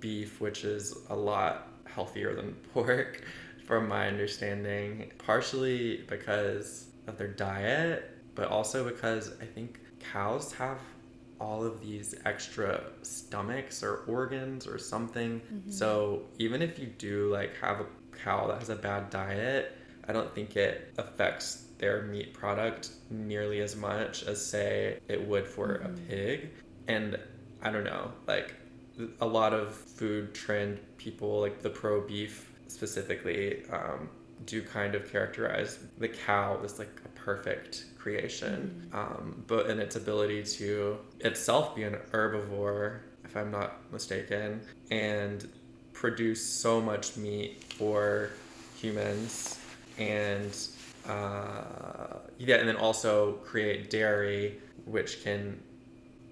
beef, 0.00 0.40
which 0.40 0.64
is 0.64 0.96
a 1.10 1.16
lot 1.16 1.68
healthier 1.86 2.34
than 2.34 2.52
pork, 2.74 3.22
from 3.64 3.88
my 3.88 4.06
understanding. 4.08 5.10
Partially 5.18 6.04
because 6.08 6.86
of 7.06 7.18
their 7.18 7.28
diet, 7.28 8.10
but 8.34 8.48
also 8.48 8.84
because 8.84 9.32
I 9.40 9.44
think 9.44 9.80
cows 10.12 10.52
have 10.54 10.78
all 11.40 11.64
of 11.64 11.80
these 11.80 12.14
extra 12.24 12.80
stomachs 13.02 13.82
or 13.82 14.04
organs 14.06 14.66
or 14.66 14.78
something. 14.78 15.40
Mm-hmm. 15.40 15.70
So 15.70 16.22
even 16.38 16.62
if 16.62 16.78
you 16.78 16.86
do 16.86 17.30
like 17.32 17.56
have 17.60 17.80
a 17.80 17.86
cow 18.24 18.46
that 18.48 18.60
has 18.60 18.70
a 18.70 18.76
bad 18.76 19.10
diet, 19.10 19.76
I 20.08 20.12
don't 20.12 20.34
think 20.34 20.56
it 20.56 20.94
affects 20.98 21.64
their 21.78 22.02
meat 22.02 22.32
product 22.34 22.90
nearly 23.10 23.60
as 23.60 23.74
much 23.76 24.22
as 24.24 24.44
say 24.44 24.98
it 25.08 25.26
would 25.26 25.46
for 25.46 25.76
a 25.76 25.88
mm-hmm. 25.88 26.06
pig. 26.06 26.50
And 26.88 27.18
I 27.62 27.70
don't 27.70 27.84
know, 27.84 28.12
like 28.26 28.54
a 29.20 29.26
lot 29.26 29.52
of 29.52 29.74
food 29.74 30.34
trend 30.34 30.78
people, 30.98 31.40
like 31.40 31.62
the 31.62 31.70
pro 31.70 32.06
beef 32.06 32.50
specifically, 32.74 33.62
um, 33.70 34.08
do 34.46 34.62
kind 34.62 34.94
of 34.94 35.10
characterize 35.10 35.78
the 35.98 36.08
cow 36.08 36.60
as 36.64 36.78
like 36.78 37.00
a 37.04 37.08
perfect 37.10 37.86
creation, 37.98 38.88
um, 38.92 39.42
but 39.46 39.70
in 39.70 39.78
its 39.78 39.96
ability 39.96 40.42
to 40.42 40.98
itself 41.20 41.74
be 41.74 41.84
an 41.84 41.96
herbivore, 42.12 43.00
if 43.24 43.36
I'm 43.36 43.50
not 43.50 43.90
mistaken, 43.92 44.60
and 44.90 45.48
produce 45.92 46.44
so 46.44 46.80
much 46.80 47.16
meat 47.16 47.62
for 47.74 48.30
humans 48.76 49.58
and 49.98 50.54
uh, 51.08 52.18
yeah, 52.38 52.56
and 52.56 52.68
then 52.68 52.76
also 52.76 53.34
create 53.44 53.90
dairy, 53.90 54.58
which 54.86 55.22
can 55.22 55.60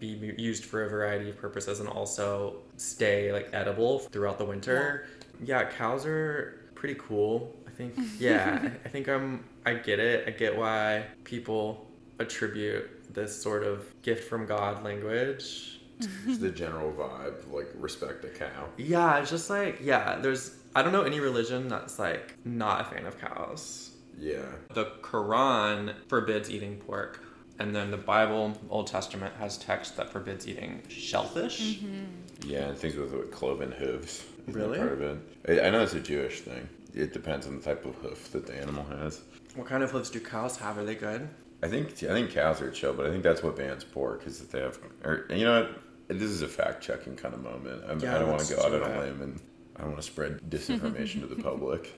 be 0.01 0.34
used 0.36 0.64
for 0.64 0.84
a 0.84 0.88
variety 0.88 1.30
of 1.30 1.36
purposes 1.36 1.78
and 1.78 1.88
also 1.88 2.57
stay 2.76 3.32
like 3.32 3.49
edible 3.53 4.01
throughout 4.01 4.38
the 4.38 4.45
winter. 4.45 5.07
Yeah, 5.07 5.21
cows 5.47 6.07
are 6.07 6.61
pretty 6.74 6.97
cool. 6.99 7.55
I 7.66 7.70
think 7.70 7.95
yeah, 8.18 8.61
I- 8.62 8.66
I 8.84 8.88
think 8.88 9.09
I'm 9.09 9.45
I 9.64 9.74
get 9.74 9.99
it. 9.99 10.24
I 10.26 10.30
get 10.30 10.57
why 10.57 11.05
people 11.24 11.86
attribute 12.18 13.12
this 13.14 13.40
sort 13.40 13.62
of 13.64 13.93
gift 14.03 14.28
from 14.28 14.47
God 14.47 14.84
language. 14.84 15.80
It's 16.26 16.38
the 16.38 16.51
general 16.51 16.90
vibe, 16.93 17.53
like 17.53 17.68
respect 17.76 18.22
the 18.22 18.28
cow. 18.28 18.68
Yeah, 18.76 19.18
it's 19.18 19.30
just 19.30 19.51
like 19.51 19.78
yeah, 19.82 20.18
there's 20.20 20.57
I 20.74 20.82
don't 20.82 20.93
know 20.93 21.03
any 21.03 21.20
religion 21.20 21.68
that's 21.68 21.99
like 21.99 22.34
not 22.45 22.80
a 22.80 22.84
fan 22.84 23.07
of 23.07 23.20
cows. 23.20 23.90
Yeah. 24.18 24.43
The 24.74 24.86
Quran 25.03 25.95
forbids 26.09 26.51
eating 26.51 26.76
pork, 26.76 27.22
and 27.59 27.74
then 27.74 27.90
the 27.90 27.97
Bible, 27.97 28.53
Old 28.68 28.86
Testament, 28.88 29.34
has 29.38 29.59
text 29.59 29.97
that 29.97 30.11
forbids 30.11 30.47
eating 30.49 30.82
shellfish. 30.88 31.76
Mm-hmm. 31.78 32.05
Yeah, 32.51 32.68
and 32.68 32.76
things 32.78 32.97
with, 32.97 33.12
with 33.12 33.30
cloven 33.30 33.70
hooves. 33.72 34.24
Is 34.47 34.55
Really? 34.55 34.78
Part 34.78 34.93
of 34.93 35.01
it. 35.03 35.18
I, 35.49 35.66
I 35.66 35.70
know 35.70 35.82
it's 35.82 35.95
a 35.95 36.01
Jewish 36.01 36.40
thing. 36.40 36.68
It 36.95 37.12
depends 37.12 37.47
on 37.47 37.57
the 37.57 37.62
type 37.62 37.84
of 37.84 37.95
hoof 37.97 38.32
that 38.32 38.47
the 38.47 38.55
animal 38.55 38.84
has. 38.84 39.22
What 39.55 39.66
kind 39.66 39.82
of 39.82 39.90
hooves 39.90 40.11
do 40.11 40.20
cows 40.20 40.57
have? 40.59 40.78
Are 40.78 40.84
they 40.84 40.95
good? 40.95 41.28
I 41.62 41.68
think 41.68 41.90
I 42.03 42.09
think 42.09 42.30
cows 42.32 42.61
are 42.61 42.70
chill, 42.70 42.93
but 42.93 43.07
I 43.07 43.11
think 43.11 43.22
that's 43.22 43.43
what 43.43 43.57
bans 43.57 43.84
pork 43.84 44.26
is 44.26 44.40
that 44.40 44.51
they 44.51 44.61
have. 44.61 44.78
Or 45.05 45.26
you 45.30 45.45
know 45.45 45.62
what? 45.62 46.18
This 46.18 46.30
is 46.30 46.43
a 46.43 46.49
fact 46.49 46.82
checking 46.82 47.16
kind 47.16 47.34
of 47.34 47.43
moment. 47.43 47.84
I'm, 47.88 48.01
Yeah, 48.01 48.16
I 48.16 48.18
don't 48.18 48.28
want 48.30 48.43
to 48.43 48.55
go 48.55 48.62
out 48.62 48.74
on 48.74 48.90
a 48.90 49.01
limb 49.01 49.22
and 49.22 49.40
I 49.76 49.82
don't 49.82 49.93
want 49.93 50.03
to 50.03 50.07
spread 50.07 50.40
disinformation 50.51 51.20
to 51.20 51.26
the 51.26 51.40
public. 51.43 51.93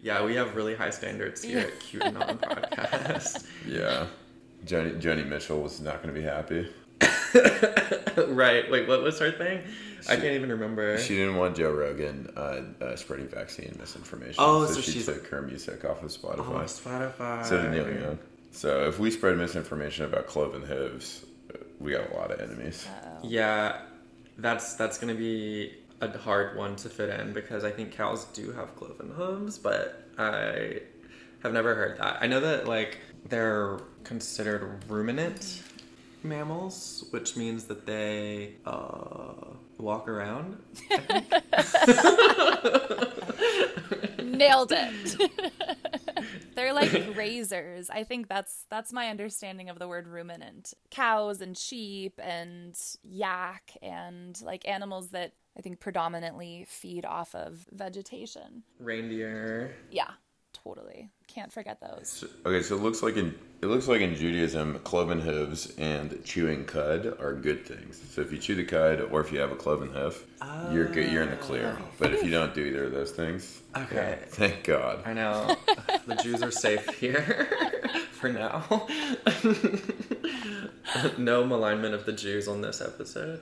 Yeah, 0.00 0.24
we 0.24 0.34
have 0.34 0.56
really 0.56 0.74
high 0.74 0.90
standards 0.90 1.42
here 1.44 1.58
at 1.60 1.80
QAnon 1.80 2.38
Podcast. 2.38 3.46
Yeah. 3.66 4.06
Joni, 4.66 5.00
Joni 5.00 5.26
Mitchell 5.26 5.60
was 5.60 5.80
not 5.80 6.02
going 6.02 6.14
to 6.14 6.18
be 6.18 6.26
happy. 6.26 6.68
right. 8.28 8.70
Wait, 8.70 8.86
what 8.88 9.02
was 9.02 9.18
her 9.18 9.30
thing? 9.32 9.62
I 10.08 10.16
can't 10.16 10.34
even 10.34 10.50
remember. 10.50 10.98
She 10.98 11.16
didn't 11.16 11.36
want 11.36 11.56
Joe 11.56 11.72
Rogan 11.72 12.30
uh, 12.36 12.62
uh, 12.80 12.96
spreading 12.96 13.28
vaccine 13.28 13.74
misinformation. 13.78 14.36
Oh, 14.38 14.66
so, 14.66 14.74
so 14.74 14.80
she 14.80 14.90
she's- 14.92 15.06
took 15.06 15.26
her 15.28 15.42
music 15.42 15.84
off 15.84 16.02
of 16.02 16.10
Spotify. 16.10 16.38
oh, 16.38 16.64
Spotify. 16.64 17.44
So 17.44 17.62
did 17.62 17.70
Neil 17.72 17.88
Young. 17.88 18.18
So 18.52 18.86
if 18.86 18.98
we 18.98 19.10
spread 19.10 19.36
misinformation 19.36 20.04
about 20.04 20.26
cloven 20.26 20.62
hooves, 20.62 21.24
uh, 21.52 21.58
we 21.80 21.92
got 21.92 22.10
a 22.12 22.14
lot 22.14 22.30
of 22.30 22.40
enemies. 22.40 22.86
Yeah, 23.22 23.80
that's 24.38 24.74
that's 24.74 24.98
gonna 24.98 25.14
be 25.14 25.74
a 26.00 26.16
hard 26.18 26.56
one 26.56 26.76
to 26.76 26.88
fit 26.88 27.08
in 27.18 27.32
because 27.32 27.64
I 27.64 27.70
think 27.70 27.92
cows 27.92 28.26
do 28.26 28.52
have 28.52 28.76
cloven 28.76 29.10
hooves, 29.10 29.58
but 29.58 30.08
I 30.18 30.82
have 31.42 31.52
never 31.52 31.74
heard 31.74 31.98
that. 31.98 32.18
I 32.20 32.26
know 32.28 32.40
that 32.40 32.68
like 32.68 32.98
they're 33.28 33.78
considered 34.04 34.84
ruminant 34.88 35.62
mammals, 36.24 37.06
which 37.10 37.36
means 37.36 37.64
that 37.64 37.86
they 37.86 38.54
uh, 38.64 39.34
walk 39.78 40.08
around. 40.08 40.58
Nailed 44.18 44.72
it. 44.72 45.30
They're 46.54 46.72
like 46.72 46.90
grazers. 46.90 47.88
I 47.90 48.04
think 48.04 48.28
that's 48.28 48.64
that's 48.70 48.92
my 48.92 49.08
understanding 49.08 49.68
of 49.68 49.78
the 49.78 49.88
word 49.88 50.06
ruminant. 50.06 50.72
Cows 50.90 51.40
and 51.40 51.56
sheep 51.56 52.20
and 52.22 52.78
yak 53.02 53.76
and 53.82 54.40
like 54.42 54.66
animals 54.66 55.10
that 55.10 55.32
I 55.56 55.60
think 55.60 55.80
predominantly 55.80 56.66
feed 56.68 57.04
off 57.04 57.34
of 57.34 57.66
vegetation. 57.70 58.62
Reindeer. 58.78 59.74
Yeah, 59.90 60.10
totally. 60.64 61.10
Can't 61.28 61.52
forget 61.52 61.78
those. 61.80 62.08
So- 62.08 62.26
okay, 62.46 62.62
so 62.62 62.76
it 62.76 62.82
looks 62.82 63.02
like 63.02 63.16
in 63.16 63.34
it 63.62 63.66
looks 63.66 63.88
like 63.88 64.00
in 64.02 64.14
Judaism, 64.14 64.78
cloven 64.80 65.20
hooves 65.20 65.72
and 65.78 66.22
chewing 66.24 66.64
cud 66.66 67.16
are 67.18 67.32
good 67.32 67.64
things. 67.66 68.02
So 68.10 68.20
if 68.20 68.30
you 68.30 68.36
chew 68.38 68.54
the 68.54 68.64
cud 68.64 69.00
or 69.10 69.20
if 69.22 69.32
you 69.32 69.38
have 69.40 69.52
a 69.52 69.56
cloven 69.56 69.88
hoof, 69.88 70.26
you're 70.70 70.86
good. 70.86 71.10
You're 71.10 71.22
in 71.22 71.30
the 71.30 71.36
clear. 71.36 71.78
Oh. 71.80 71.84
But 71.98 72.12
if 72.12 72.22
you 72.22 72.30
don't 72.30 72.52
do 72.54 72.62
either 72.64 72.84
of 72.84 72.92
those 72.92 73.12
things, 73.12 73.62
Okay. 73.76 74.18
thank 74.28 74.64
God. 74.64 75.02
I 75.06 75.14
know. 75.14 75.56
the 76.06 76.14
Jews 76.16 76.42
are 76.42 76.50
safe 76.50 76.86
here 76.98 77.48
for 78.12 78.28
now. 78.28 78.86
no 81.18 81.44
malignment 81.44 81.94
of 81.94 82.04
the 82.04 82.12
Jews 82.12 82.46
on 82.48 82.60
this 82.60 82.80
episode. 82.80 83.40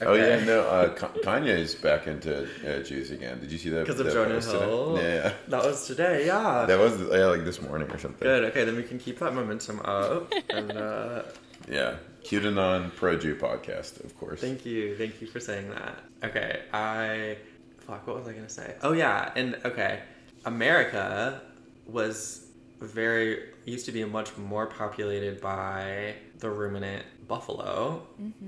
Oh 0.00 0.14
yeah, 0.14 0.44
no. 0.44 0.60
Uh, 0.62 0.94
Ka- 0.94 1.10
Kanye's 1.24 1.74
back 1.74 2.06
into 2.06 2.42
uh, 2.66 2.82
Jews 2.84 3.10
again. 3.10 3.40
Did 3.40 3.50
you 3.50 3.58
see 3.58 3.70
that? 3.70 3.84
Because 3.86 3.98
of 4.00 4.12
Jonah 4.12 4.34
post 4.34 4.50
today? 4.50 4.64
Hill. 4.64 4.98
Yeah, 5.02 5.32
That 5.48 5.64
was 5.64 5.86
today, 5.86 6.26
yeah. 6.26 6.64
that 6.66 6.78
was 6.78 7.00
yeah, 7.00 7.26
like 7.26 7.44
this 7.44 7.60
morning 7.60 7.90
or 7.90 7.98
something. 7.98 8.26
Good. 8.26 8.44
Okay, 8.44 8.64
then 8.64 8.76
we 8.76 8.84
can 8.84 8.98
keep 8.98 9.18
that 9.18 9.34
momentum 9.34 9.80
up. 9.84 10.32
and 10.50 10.70
uh, 10.72 11.22
Yeah, 11.68 11.96
QAnon 12.22 12.94
pro 12.94 13.16
Jew 13.18 13.34
podcast, 13.34 14.04
of 14.04 14.16
course. 14.18 14.40
thank 14.40 14.64
you, 14.64 14.96
thank 14.96 15.20
you 15.20 15.26
for 15.26 15.40
saying 15.40 15.70
that. 15.70 15.98
Okay, 16.22 16.60
I 16.72 17.36
fuck. 17.80 18.06
What 18.06 18.18
was 18.18 18.28
I 18.28 18.32
gonna 18.34 18.48
say? 18.48 18.76
Oh 18.82 18.92
yeah, 18.92 19.32
and 19.34 19.56
okay, 19.64 20.00
America 20.44 21.40
was 21.86 22.44
very 22.80 23.40
used 23.64 23.86
to 23.86 23.92
be 23.92 24.04
much 24.04 24.36
more 24.36 24.66
populated 24.66 25.40
by 25.40 26.14
the 26.38 26.48
ruminant 26.48 27.04
buffalo, 27.26 28.06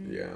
Yeah. 0.09 0.29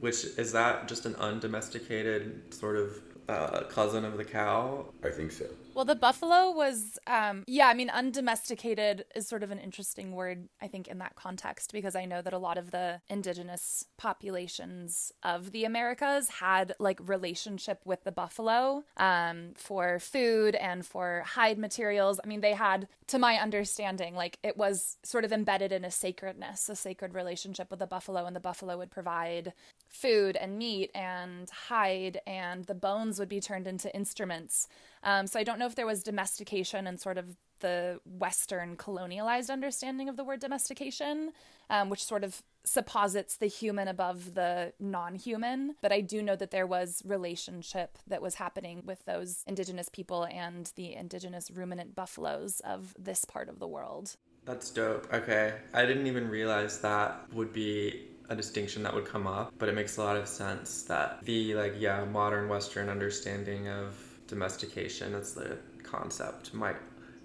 Which 0.00 0.24
is 0.24 0.52
that 0.52 0.88
just 0.88 1.06
an 1.06 1.14
undomesticated 1.16 2.54
sort 2.54 2.76
of 2.76 3.00
uh, 3.28 3.62
cousin 3.64 4.04
of 4.04 4.16
the 4.16 4.24
cow? 4.24 4.86
I 5.04 5.10
think 5.10 5.32
so. 5.32 5.46
Well, 5.74 5.84
the 5.84 5.94
buffalo 5.94 6.50
was, 6.50 6.98
um, 7.06 7.44
yeah, 7.46 7.68
I 7.68 7.74
mean, 7.74 7.88
undomesticated 7.88 9.04
is 9.14 9.28
sort 9.28 9.44
of 9.44 9.52
an 9.52 9.60
interesting 9.60 10.12
word, 10.12 10.48
I 10.60 10.66
think, 10.66 10.88
in 10.88 10.98
that 10.98 11.14
context, 11.14 11.72
because 11.72 11.94
I 11.94 12.04
know 12.04 12.20
that 12.20 12.32
a 12.32 12.38
lot 12.38 12.58
of 12.58 12.72
the 12.72 13.00
indigenous 13.08 13.84
populations 13.96 15.12
of 15.22 15.52
the 15.52 15.64
Americas 15.64 16.30
had 16.30 16.74
like 16.80 16.98
relationship 17.06 17.80
with 17.84 18.02
the 18.02 18.10
buffalo 18.10 18.82
um, 18.96 19.52
for 19.54 20.00
food 20.00 20.56
and 20.56 20.84
for 20.84 21.22
hide 21.24 21.58
materials. 21.58 22.18
I 22.24 22.26
mean, 22.26 22.40
they 22.40 22.54
had, 22.54 22.88
to 23.08 23.18
my 23.20 23.36
understanding, 23.36 24.16
like 24.16 24.38
it 24.42 24.56
was 24.56 24.96
sort 25.04 25.24
of 25.24 25.32
embedded 25.32 25.70
in 25.70 25.84
a 25.84 25.92
sacredness, 25.92 26.68
a 26.68 26.74
sacred 26.74 27.14
relationship 27.14 27.70
with 27.70 27.78
the 27.78 27.86
buffalo, 27.86 28.26
and 28.26 28.34
the 28.34 28.40
buffalo 28.40 28.78
would 28.78 28.90
provide 28.90 29.52
food 29.88 30.36
and 30.36 30.58
meat 30.58 30.90
and 30.94 31.50
hide, 31.50 32.20
and 32.26 32.64
the 32.66 32.74
bones 32.74 33.18
would 33.18 33.28
be 33.28 33.40
turned 33.40 33.66
into 33.66 33.94
instruments. 33.94 34.68
Um, 35.02 35.26
so 35.26 35.38
I 35.38 35.44
don't 35.44 35.58
know 35.58 35.66
if 35.66 35.74
there 35.74 35.86
was 35.86 36.02
domestication 36.02 36.86
and 36.86 37.00
sort 37.00 37.18
of 37.18 37.36
the 37.60 38.00
Western 38.04 38.76
colonialized 38.76 39.50
understanding 39.50 40.08
of 40.08 40.16
the 40.16 40.24
word 40.24 40.40
domestication, 40.40 41.32
um, 41.70 41.88
which 41.88 42.04
sort 42.04 42.22
of 42.22 42.42
supposits 42.64 43.36
the 43.36 43.46
human 43.46 43.88
above 43.88 44.34
the 44.34 44.72
non-human. 44.78 45.74
But 45.80 45.92
I 45.92 46.00
do 46.00 46.22
know 46.22 46.36
that 46.36 46.50
there 46.50 46.66
was 46.66 47.02
relationship 47.04 47.98
that 48.06 48.22
was 48.22 48.36
happening 48.36 48.82
with 48.84 49.04
those 49.06 49.42
indigenous 49.46 49.88
people 49.88 50.24
and 50.24 50.70
the 50.76 50.94
indigenous 50.94 51.50
ruminant 51.50 51.94
buffaloes 51.94 52.60
of 52.60 52.94
this 52.98 53.24
part 53.24 53.48
of 53.48 53.58
the 53.58 53.66
world. 53.66 54.16
That's 54.44 54.70
dope. 54.70 55.12
Okay. 55.12 55.54
I 55.74 55.84
didn't 55.84 56.06
even 56.06 56.28
realize 56.28 56.80
that 56.80 57.32
would 57.32 57.52
be 57.52 58.08
a 58.28 58.36
distinction 58.36 58.82
that 58.82 58.94
would 58.94 59.06
come 59.06 59.26
up, 59.26 59.52
but 59.58 59.68
it 59.68 59.74
makes 59.74 59.96
a 59.96 60.02
lot 60.02 60.16
of 60.16 60.28
sense 60.28 60.82
that 60.82 61.24
the 61.24 61.54
like 61.54 61.74
yeah, 61.78 62.04
modern 62.04 62.48
western 62.48 62.88
understanding 62.88 63.68
of 63.68 63.94
domestication 64.26 65.14
as 65.14 65.34
the 65.34 65.56
concept 65.82 66.52
might 66.52 66.76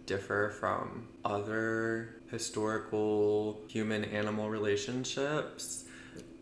differ 0.06 0.54
from 0.60 1.08
other 1.26 2.16
historical 2.30 3.62
human 3.68 4.04
animal 4.06 4.50
relationships. 4.50 5.86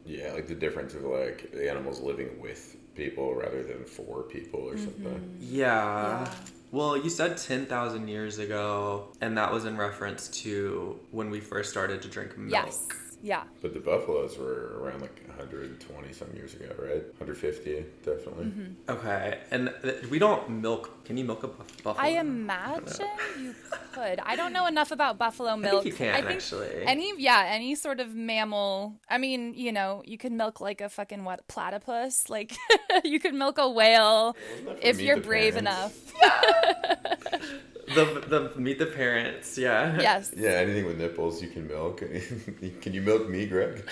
Yeah, 0.05 0.33
like 0.33 0.47
the 0.47 0.55
difference 0.55 0.93
of 0.93 1.03
like 1.03 1.51
the 1.51 1.69
animals 1.69 1.99
living 1.99 2.39
with 2.39 2.75
people 2.95 3.33
rather 3.35 3.63
than 3.63 3.85
for 3.85 4.23
people 4.23 4.59
or 4.61 4.77
something. 4.77 5.05
Mm-hmm. 5.05 5.37
Yeah. 5.39 6.21
Yeah. 6.21 6.33
Well, 6.71 6.95
you 6.95 7.09
said 7.09 7.37
10,000 7.37 8.07
years 8.07 8.39
ago, 8.39 9.09
and 9.19 9.37
that 9.37 9.51
was 9.51 9.65
in 9.65 9.75
reference 9.75 10.29
to 10.43 10.97
when 11.11 11.29
we 11.29 11.41
first 11.41 11.69
started 11.69 12.01
to 12.03 12.07
drink 12.07 12.37
milk. 12.37 12.65
Yes. 12.65 13.10
Yeah. 13.21 13.43
But 13.61 13.73
the 13.73 13.79
buffaloes 13.79 14.37
were 14.37 14.79
around 14.79 15.01
like 15.01 15.21
120 15.27 16.13
some 16.13 16.27
years 16.35 16.53
ago, 16.55 16.67
right? 16.79 17.03
150, 17.19 17.85
definitely. 18.03 18.45
Mm-hmm. 18.45 18.91
Okay. 18.91 19.39
And 19.51 19.73
th- 19.83 20.05
we 20.07 20.19
don't 20.19 20.49
milk. 20.49 21.03
Can 21.05 21.17
you 21.17 21.25
milk 21.25 21.43
a 21.43 21.47
buff- 21.47 21.83
buffalo? 21.83 22.05
I 22.05 22.19
imagine 22.19 23.07
you 23.39 23.53
could. 23.91 24.19
I 24.19 24.35
don't 24.35 24.53
know 24.53 24.65
enough 24.65 24.91
about 24.91 25.17
buffalo 25.17 25.51
think 25.51 25.61
milk. 25.63 25.85
you 25.85 25.93
can, 25.93 26.27
actually. 26.27 26.83
Any 26.85 27.13
yeah, 27.17 27.43
any 27.47 27.75
sort 27.75 27.99
of 27.99 28.15
mammal. 28.15 28.99
I 29.09 29.17
mean, 29.17 29.53
you 29.55 29.71
know, 29.71 30.01
you 30.05 30.17
could 30.17 30.31
milk 30.31 30.61
like 30.61 30.81
a 30.81 30.89
fucking 30.89 31.23
what 31.23 31.47
platypus. 31.47 32.29
Like 32.29 32.55
you 33.03 33.19
could 33.19 33.33
milk 33.33 33.57
a 33.57 33.69
whale 33.69 34.35
if 34.81 34.99
you're 34.99 35.19
brave 35.19 35.55
Parents? 35.55 36.11
enough. 36.21 37.51
The, 37.95 38.51
the 38.53 38.59
meet 38.59 38.79
the 38.79 38.85
parents, 38.85 39.57
yeah. 39.57 39.99
Yes. 39.99 40.31
Yeah, 40.35 40.51
anything 40.51 40.85
with 40.85 40.97
nipples 40.97 41.41
you 41.41 41.49
can 41.49 41.67
milk. 41.67 41.97
can 42.81 42.93
you 42.93 43.01
milk 43.01 43.29
me, 43.29 43.45
Greg? 43.45 43.83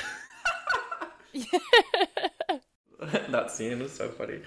that 3.29 3.51
scene 3.51 3.81
is 3.81 3.91
so 3.91 4.09
funny. 4.09 4.39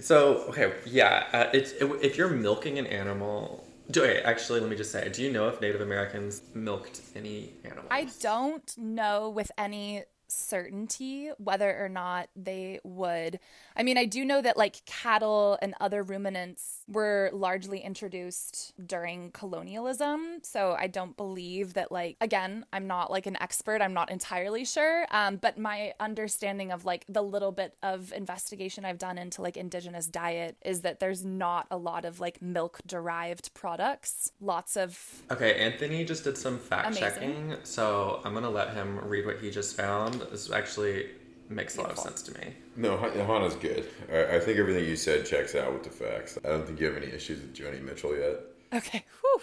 So 0.00 0.44
okay, 0.48 0.74
yeah, 0.84 1.26
uh, 1.32 1.46
it's 1.52 1.72
if 1.80 2.16
you're 2.16 2.30
milking 2.30 2.78
an 2.78 2.86
animal. 2.86 3.64
Do, 3.90 4.02
wait, 4.02 4.22
actually, 4.24 4.58
let 4.60 4.68
me 4.68 4.74
just 4.76 4.90
say, 4.90 5.08
do 5.10 5.22
you 5.22 5.30
know 5.30 5.46
if 5.48 5.60
Native 5.60 5.80
Americans 5.80 6.42
milked 6.54 7.02
any 7.14 7.52
animals? 7.64 7.86
I 7.88 8.08
don't 8.20 8.76
know 8.76 9.30
with 9.30 9.50
any 9.56 10.02
certainty 10.28 11.30
whether 11.38 11.84
or 11.84 11.88
not 11.88 12.28
they 12.34 12.80
would. 12.82 13.38
I 13.76 13.82
mean, 13.82 13.98
I 13.98 14.06
do 14.06 14.24
know 14.24 14.40
that 14.40 14.56
like 14.56 14.84
cattle 14.86 15.58
and 15.60 15.74
other 15.80 16.02
ruminants 16.02 16.82
were 16.88 17.30
largely 17.32 17.80
introduced 17.80 18.72
during 18.84 19.30
colonialism. 19.32 20.38
So 20.42 20.74
I 20.78 20.86
don't 20.86 21.16
believe 21.16 21.74
that, 21.74 21.92
like, 21.92 22.16
again, 22.20 22.64
I'm 22.72 22.86
not 22.86 23.10
like 23.10 23.26
an 23.26 23.36
expert, 23.40 23.82
I'm 23.82 23.92
not 23.92 24.10
entirely 24.10 24.64
sure. 24.64 25.06
Um, 25.10 25.36
but 25.36 25.58
my 25.58 25.92
understanding 26.00 26.72
of 26.72 26.84
like 26.84 27.04
the 27.08 27.22
little 27.22 27.52
bit 27.52 27.76
of 27.82 28.12
investigation 28.12 28.84
I've 28.84 28.98
done 28.98 29.18
into 29.18 29.42
like 29.42 29.56
indigenous 29.56 30.06
diet 30.06 30.56
is 30.64 30.80
that 30.82 31.00
there's 31.00 31.24
not 31.24 31.66
a 31.70 31.76
lot 31.76 32.04
of 32.04 32.20
like 32.20 32.40
milk 32.40 32.80
derived 32.86 33.52
products. 33.54 34.32
Lots 34.40 34.76
of 34.76 35.22
Okay, 35.30 35.54
Anthony 35.54 36.04
just 36.04 36.24
did 36.24 36.38
some 36.38 36.58
fact 36.58 36.88
Amazing. 36.88 37.02
checking, 37.02 37.54
so 37.64 38.20
I'm 38.24 38.32
gonna 38.32 38.50
let 38.50 38.74
him 38.74 38.98
read 39.08 39.26
what 39.26 39.38
he 39.40 39.50
just 39.50 39.76
found. 39.76 40.14
This 40.30 40.50
actually 40.50 41.06
makes 41.48 41.76
a 41.76 41.82
lot 41.82 41.90
of 41.92 41.98
sense 41.98 42.22
to 42.22 42.32
me. 42.38 42.54
No, 42.76 42.96
Han- 42.96 43.12
Hanna's 43.12 43.54
good. 43.54 43.88
I, 44.12 44.36
I 44.36 44.40
think 44.40 44.58
everything 44.58 44.84
you 44.84 44.96
said 44.96 45.24
checks 45.26 45.54
out 45.54 45.72
with 45.72 45.84
the 45.84 45.90
facts. 45.90 46.38
I 46.44 46.48
don't 46.48 46.66
think 46.66 46.80
you 46.80 46.86
have 46.86 46.96
any 46.96 47.12
issues 47.12 47.40
with 47.40 47.54
Joni 47.54 47.80
Mitchell 47.82 48.16
yet. 48.16 48.40
okay, 48.74 49.04
whew. 49.20 49.40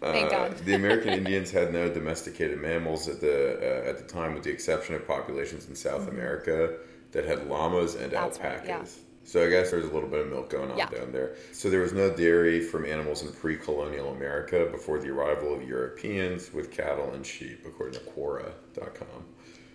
Thank 0.00 0.26
Uh, 0.26 0.48
God. 0.48 0.58
the 0.58 0.74
American 0.74 1.12
Indians 1.20 1.50
had 1.50 1.72
no 1.72 1.88
domesticated 1.88 2.58
mammals 2.60 3.08
at 3.08 3.20
the 3.20 3.56
uh, 3.86 3.88
at 3.88 3.96
the 3.98 4.04
time, 4.04 4.34
with 4.34 4.42
the 4.44 4.50
exception 4.50 4.94
of 4.94 5.06
populations 5.06 5.66
in 5.68 5.74
South 5.74 6.08
America 6.08 6.76
that 7.12 7.24
had 7.24 7.46
llamas 7.48 7.94
and 7.94 8.12
Mm-hmm. 8.12 8.22
That's 8.24 8.38
right, 8.38 8.46
alpacas. 8.58 8.96
yeah. 8.98 9.02
So 9.24 9.44
I 9.44 9.48
guess 9.50 9.72
there's 9.72 9.86
a 9.86 9.90
little 9.92 10.08
bit 10.08 10.20
of 10.20 10.28
milk 10.28 10.50
going 10.50 10.70
on 10.70 10.78
Yeah. 10.78 10.88
down 10.88 11.10
there. 11.10 11.34
So 11.52 11.68
there 11.70 11.80
was 11.80 11.92
no 11.92 12.10
dairy 12.14 12.60
from 12.60 12.84
animals 12.84 13.22
in 13.22 13.32
pre-colonial 13.32 14.10
America 14.12 14.68
before 14.70 15.00
the 15.00 15.08
arrival 15.08 15.52
of 15.52 15.66
Europeans 15.66 16.52
with 16.52 16.70
cattle 16.70 17.10
and 17.12 17.26
sheep, 17.26 17.64
according 17.66 17.94
to 17.98 18.06
Quora.com. 18.10 19.24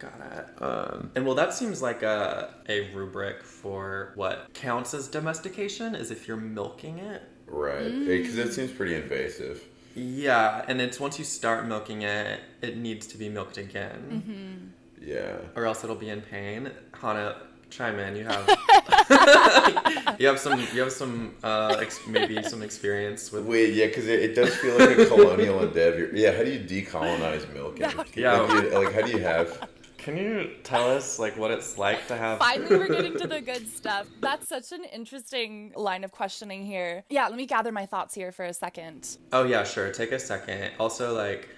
Got 0.02 0.14
it. 0.36 0.62
Um, 0.64 1.12
and 1.16 1.26
well, 1.26 1.36
that 1.36 1.54
seems 1.54 1.80
like 1.82 2.02
a, 2.02 2.54
a 2.68 2.90
rubric 2.92 3.44
for 3.44 4.14
what 4.16 4.52
counts 4.54 4.96
as 4.96 5.08
domestication, 5.08 5.94
is 5.94 6.10
if 6.10 6.28
you're 6.28 6.38
milking 6.38 6.98
it. 6.98 7.22
Right, 7.46 7.84
Mm. 7.92 8.08
because 8.08 8.38
it 8.38 8.52
seems 8.54 8.72
pretty 8.72 8.96
invasive. 8.96 9.62
Yeah, 9.94 10.64
and 10.68 10.82
it's 10.82 11.00
once 11.00 11.20
you 11.20 11.26
start 11.26 11.68
milking 11.68 12.02
it, 12.02 12.40
it 12.62 12.78
needs 12.78 13.06
to 13.08 13.18
be 13.18 13.30
milked 13.30 13.58
again, 13.58 14.74
Yeah. 15.00 15.36
or 15.56 15.66
else 15.66 15.84
it'll 15.84 15.96
be 15.98 16.10
in 16.10 16.22
pain. 16.22 16.72
Hanna, 17.00 17.36
chime 17.70 18.00
in. 18.00 18.16
You 18.16 18.24
have 18.26 18.48
you 20.20 20.28
have 20.28 20.40
some 20.40 20.60
you 20.74 20.80
have 20.82 20.92
some 20.94 21.36
uh, 21.44 21.76
ex- 21.80 22.00
maybe 22.08 22.42
some 22.44 22.62
experience 22.64 23.32
with. 23.32 23.46
Wait, 23.46 23.74
yeah, 23.74 23.88
because 23.88 24.08
it, 24.08 24.20
it 24.22 24.34
does 24.36 24.56
feel 24.56 24.78
like 24.80 24.98
a 24.98 25.06
colonial 25.06 25.62
endeavor. 25.62 26.10
Yeah, 26.14 26.32
how 26.38 26.44
do 26.44 26.52
you 26.52 26.60
decolonize 26.62 27.52
milking? 27.54 27.84
Yeah. 28.16 28.40
Like, 28.42 28.64
you- 28.64 28.70
like, 28.80 28.94
how 28.94 29.02
do 29.02 29.12
you 29.12 29.20
have? 29.24 29.68
Can 30.02 30.18
you 30.18 30.50
tell 30.64 30.90
us 30.90 31.20
like 31.20 31.38
what 31.38 31.52
it's 31.52 31.78
like 31.78 32.08
to 32.08 32.18
have? 32.18 32.40
Finally, 32.40 32.76
we're 32.76 32.88
getting 32.88 33.16
to 33.20 33.28
the 33.28 33.40
good 33.40 33.68
stuff. 33.68 34.08
That's 34.20 34.50
such 34.50 34.72
an 34.72 34.84
interesting 34.86 35.74
line 35.76 36.04
of 36.04 36.12
questioning 36.12 36.66
here. 36.66 37.04
Yeah, 37.10 37.28
let 37.28 37.38
me 37.38 37.46
gather 37.46 37.72
my 37.72 37.86
thoughts 37.86 38.16
here 38.16 38.32
for 38.32 38.44
a 38.46 38.54
second. 38.54 39.18
Oh 39.32 39.44
yeah, 39.44 39.64
sure. 39.64 39.92
Take 39.92 40.12
a 40.12 40.18
second. 40.18 40.72
Also, 40.80 41.14
like, 41.16 41.50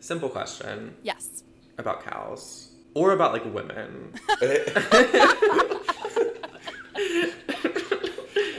simple 0.00 0.28
question 0.28 0.96
Yes. 1.04 1.44
about 1.78 2.02
cows 2.04 2.72
or 2.94 3.12
about 3.12 3.32
like 3.32 3.44
women. 3.54 4.12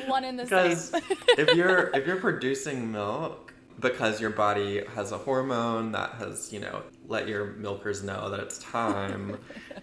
One 0.07 0.23
in 0.23 0.37
the 0.37 0.43
Because 0.43 0.89
same. 0.91 1.01
if 1.37 1.53
you're 1.55 1.89
if 1.93 2.07
you're 2.07 2.15
producing 2.21 2.93
milk 2.93 3.46
because 3.79 4.19
your 4.19 4.29
body 4.31 4.83
has 4.95 5.11
a 5.11 5.17
hormone 5.17 5.91
that 5.91 6.11
has 6.13 6.51
you 6.51 6.59
know 6.59 6.83
let 7.07 7.27
your 7.27 7.53
milkers 7.53 8.03
know 8.03 8.29
that 8.29 8.39
it's 8.39 8.57
time, 8.59 9.37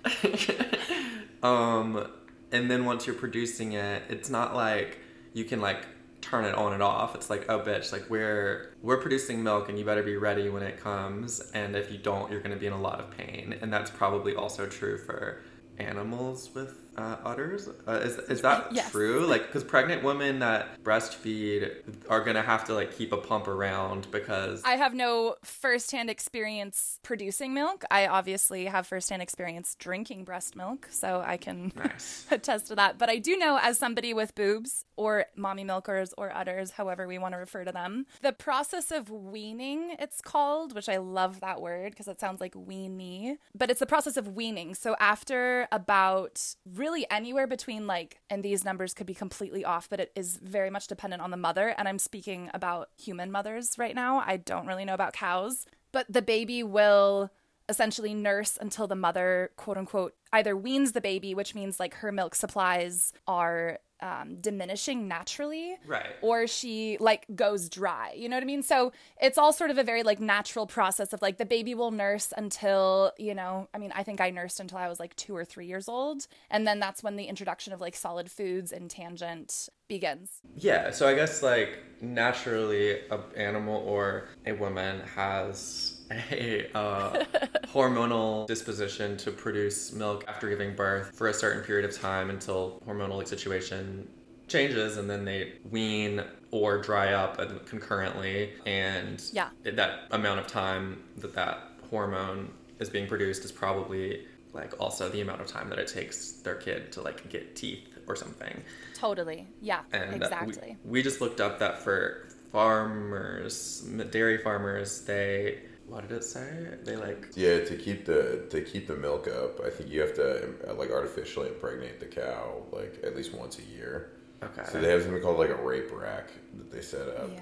um, 1.43 2.11
and 2.53 2.71
then 2.71 2.85
once 2.85 3.07
you're 3.07 3.17
producing 3.17 3.73
it, 3.73 4.03
it's 4.09 4.31
not 4.31 4.55
like 4.55 4.99
you 5.33 5.45
can 5.45 5.61
like 5.61 5.87
turn 6.25 6.47
it 6.47 6.55
on 6.55 6.73
and 6.73 6.83
off. 6.83 7.15
It's 7.15 7.29
like, 7.29 7.51
oh 7.51 7.61
bitch, 7.61 7.93
like 7.93 8.09
we're 8.09 8.75
we're 8.83 8.97
producing 8.97 9.43
milk 9.43 9.69
and 9.69 9.79
you 9.79 9.85
better 9.85 10.03
be 10.03 10.17
ready 10.17 10.49
when 10.49 10.63
it 10.63 10.81
comes 10.81 11.41
and 11.53 11.77
if 11.77 11.93
you 11.93 11.99
don't, 11.99 12.31
you're 12.31 12.41
going 12.41 12.53
to 12.55 12.59
be 12.59 12.67
in 12.67 12.73
a 12.73 12.81
lot 12.81 12.99
of 12.99 13.11
pain. 13.11 13.57
And 13.61 13.73
that's 13.73 13.91
probably 13.91 14.35
also 14.35 14.67
true 14.67 14.97
for 14.97 15.43
animals 15.79 16.51
with 16.55 16.84
uh, 16.97 17.17
udders. 17.25 17.69
Uh, 17.87 17.93
is 17.93 18.19
is 18.31 18.41
that 18.43 18.73
Yes. 18.73 18.91
true? 18.91 19.27
Like, 19.27 19.47
because 19.47 19.65
pregnant 19.65 20.03
women 20.03 20.39
that 20.41 20.83
breastfeed 20.85 21.73
are 22.09 22.21
gonna 22.23 22.43
have 22.43 22.65
to 22.65 22.75
like 22.75 22.97
keep 22.97 23.13
a 23.13 23.17
pump 23.17 23.49
around 23.49 24.11
because 24.11 24.63
I 24.65 24.77
have 24.77 24.95
no 24.95 25.37
firsthand 25.43 26.11
experience 26.11 26.99
producing 27.03 27.53
milk. 27.55 27.85
I 27.91 28.07
obviously 28.07 28.67
have 28.67 28.87
firsthand 28.87 29.23
experience 29.23 29.75
drinking 29.79 30.25
breast 30.25 30.57
milk, 30.57 30.89
so 30.91 31.23
I 31.27 31.37
can 31.37 31.73
Nice. 31.75 32.27
attest 32.31 32.69
to 32.69 32.75
that. 32.77 32.99
But 32.99 33.09
I 33.09 33.19
do 33.19 33.37
know, 33.37 33.59
as 33.61 33.79
somebody 33.79 34.15
with 34.15 34.35
boobs 34.35 34.85
or 34.97 35.27
mommy 35.37 35.65
milkers 35.65 36.15
or 36.17 36.35
udders, 36.35 36.73
however 36.73 37.07
we 37.07 37.19
want 37.19 37.33
to 37.35 37.39
refer 37.39 37.65
to 37.65 37.73
them, 37.73 38.07
the 38.23 38.33
process 38.33 38.91
of 38.91 39.11
weaning, 39.11 39.97
it's 39.99 40.21
called, 40.21 40.75
which 40.75 40.89
I 40.89 40.99
love 40.99 41.41
that 41.41 41.61
word 41.61 41.91
because 41.93 42.09
it 42.09 42.21
sounds 42.21 42.41
like 42.41 42.55
weenie, 42.55 43.39
but 43.55 43.71
it's 43.71 43.81
the 43.81 43.87
process 43.87 44.17
of 44.17 44.29
weaning. 44.29 44.75
So 44.75 44.95
after 45.01 45.67
about 45.73 46.55
really 46.65 46.84
anywhere 47.11 47.47
between 47.47 47.87
like, 47.87 48.21
and 48.31 48.43
these 48.43 48.65
numbers 48.65 48.95
could 48.95 49.07
be 49.07 49.15
completely 49.15 49.65
off, 49.65 49.89
but 49.89 50.01
it 50.01 50.13
is 50.15 50.39
very 50.43 50.71
much 50.71 50.87
dependent 50.87 51.23
on 51.23 51.31
the 51.31 51.37
mother. 51.37 51.69
And 51.77 51.89
I'm 51.89 51.99
speaking 51.99 52.51
about 52.55 52.91
human 52.97 53.31
mothers 53.31 53.79
right 53.79 53.95
now. 53.95 54.23
I 54.27 54.37
don't 54.37 54.67
really 54.67 54.85
know 54.85 54.95
about 54.95 55.13
cows, 55.13 55.67
but 55.93 56.07
the 56.09 56.23
baby 56.23 56.63
will 56.63 57.31
essentially 57.69 58.15
nurse 58.15 58.59
until 58.61 58.87
the 58.87 58.95
mother, 58.95 59.51
quote 59.57 59.79
unquote, 59.79 60.15
either 60.33 60.57
weans 60.57 60.93
the 60.93 61.01
baby, 61.01 61.35
which 61.35 61.55
means 61.55 61.81
like 61.81 61.95
her 61.95 62.13
milk 62.13 62.35
supplies 62.35 63.13
are 63.27 63.79
um, 64.05 64.37
diminishing 64.37 65.09
naturally, 65.09 65.77
Right. 65.87 66.15
Or 66.21 66.47
she 66.47 66.99
like 67.01 67.25
goes 67.35 67.71
dry. 67.71 68.13
You 68.15 68.29
know 68.29 68.37
what 68.37 68.43
I 68.43 68.47
mean? 68.47 68.63
So 68.63 68.93
it's 69.21 69.39
all 69.39 69.53
sort 69.53 69.71
of 69.71 69.79
a 69.79 69.83
very 69.83 70.03
like 70.03 70.21
natural 70.21 70.67
process 70.67 71.15
of 71.15 71.23
like 71.23 71.39
the 71.39 71.47
baby 71.47 71.75
will 71.75 71.91
nurse 71.91 72.33
until 72.37 73.13
you 73.19 73.35
know. 73.35 73.69
I 73.73 73.79
mean, 73.79 73.93
I 73.95 74.03
think 74.03 74.21
I 74.21 74.29
nursed 74.29 74.61
until 74.61 74.77
I 74.77 74.89
was 74.89 75.01
like 75.01 75.17
two 75.17 75.35
or 75.35 75.45
three 75.45 75.67
years 75.67 75.89
old, 75.89 76.27
and 76.51 76.67
then 76.67 76.81
that's 76.81 77.03
when 77.03 77.17
the 77.17 77.25
introduction 77.25 77.73
of 77.73 77.81
like 77.81 77.97
solid 77.97 78.31
foods 78.31 78.73
and 78.73 78.91
tangent 78.91 79.71
begins. 79.89 80.43
Yeah, 80.55 80.91
so 80.91 81.09
I 81.09 81.15
guess 81.15 81.43
like 81.43 81.79
naturally, 82.03 83.01
a 83.11 83.21
animal 83.37 83.83
or 83.87 84.29
a 84.45 84.53
woman 84.53 85.01
has 85.15 85.94
a 86.11 86.71
uh, 86.75 87.25
hormonal 87.67 88.47
disposition 88.47 89.17
to 89.19 89.31
produce 89.31 89.93
milk 89.93 90.25
after 90.29 90.49
giving 90.49 90.75
birth 90.75 91.17
for 91.17 91.29
a 91.29 91.35
certain 91.35 91.63
period 91.63 91.89
of 91.89 91.97
time 91.97 92.31
until 92.31 92.83
hormonal 92.87 93.19
like, 93.19 93.29
situation 93.29 94.09
changes, 94.49 94.99
and 94.99 95.09
then 95.09 95.25
they 95.25 95.55
wean 95.71 96.23
or 96.51 96.79
dry 96.79 97.15
up 97.15 97.39
concurrently, 97.67 98.53
and 98.67 99.23
Yeah. 99.33 99.49
that 99.65 100.01
amount 100.11 100.41
of 100.41 100.47
time 100.47 101.03
that 101.19 101.35
that 101.35 101.59
hormone 101.91 102.51
is 102.79 102.91
being 102.91 103.07
produced 103.07 103.45
is 103.45 103.53
probably 103.53 104.27
like 104.53 104.79
also 104.81 105.09
the 105.09 105.21
amount 105.21 105.41
of 105.41 105.47
time 105.47 105.69
that 105.69 105.79
it 105.79 105.89
takes 105.89 106.33
their 106.43 106.55
kid 106.55 106.93
to 106.93 107.03
like 107.03 107.29
get 107.29 107.57
teeth 107.57 107.89
or 108.07 108.15
something. 108.15 108.63
Totally. 108.95 109.49
Yeah. 109.61 109.81
And 109.93 110.15
exactly. 110.15 110.77
we, 110.85 110.91
we 110.91 111.03
just 111.03 111.21
looked 111.21 111.41
up 111.41 111.59
that 111.59 111.79
for 111.79 112.29
farmers, 112.53 113.81
dairy 114.11 114.39
farmers, 114.39 115.01
they 115.03 115.59
what 115.95 116.09
did 116.09 116.17
it 116.17 116.25
say? 116.25 116.49
They 116.83 116.97
like 116.97 117.29
Yeah, 117.37 117.61
to 117.65 117.77
keep 117.77 118.05
the 118.05 118.47
to 118.51 118.61
keep 118.63 118.89
the 118.89 118.97
milk 118.97 119.29
up, 119.29 119.61
I 119.65 119.71
think 119.71 119.91
you 119.91 120.01
have 120.01 120.15
to 120.15 120.29
uh, 120.69 120.75
like 120.75 120.91
artificially 120.91 121.49
impregnate 121.49 122.01
the 122.01 122.07
cow 122.07 122.63
like 122.73 122.99
at 123.05 123.15
least 123.17 123.33
once 123.33 123.59
a 123.61 123.63
year. 123.77 124.11
okay. 124.43 124.65
So 124.71 124.81
they 124.81 124.91
have 124.91 125.03
something 125.03 125.23
called 125.23 125.39
like 125.39 125.51
a 125.51 125.63
rape 125.71 125.91
rack 125.93 126.31
that 126.59 126.71
they 126.73 126.83
set 126.83 127.09
up. 127.09 127.31
yeah. 127.33 127.41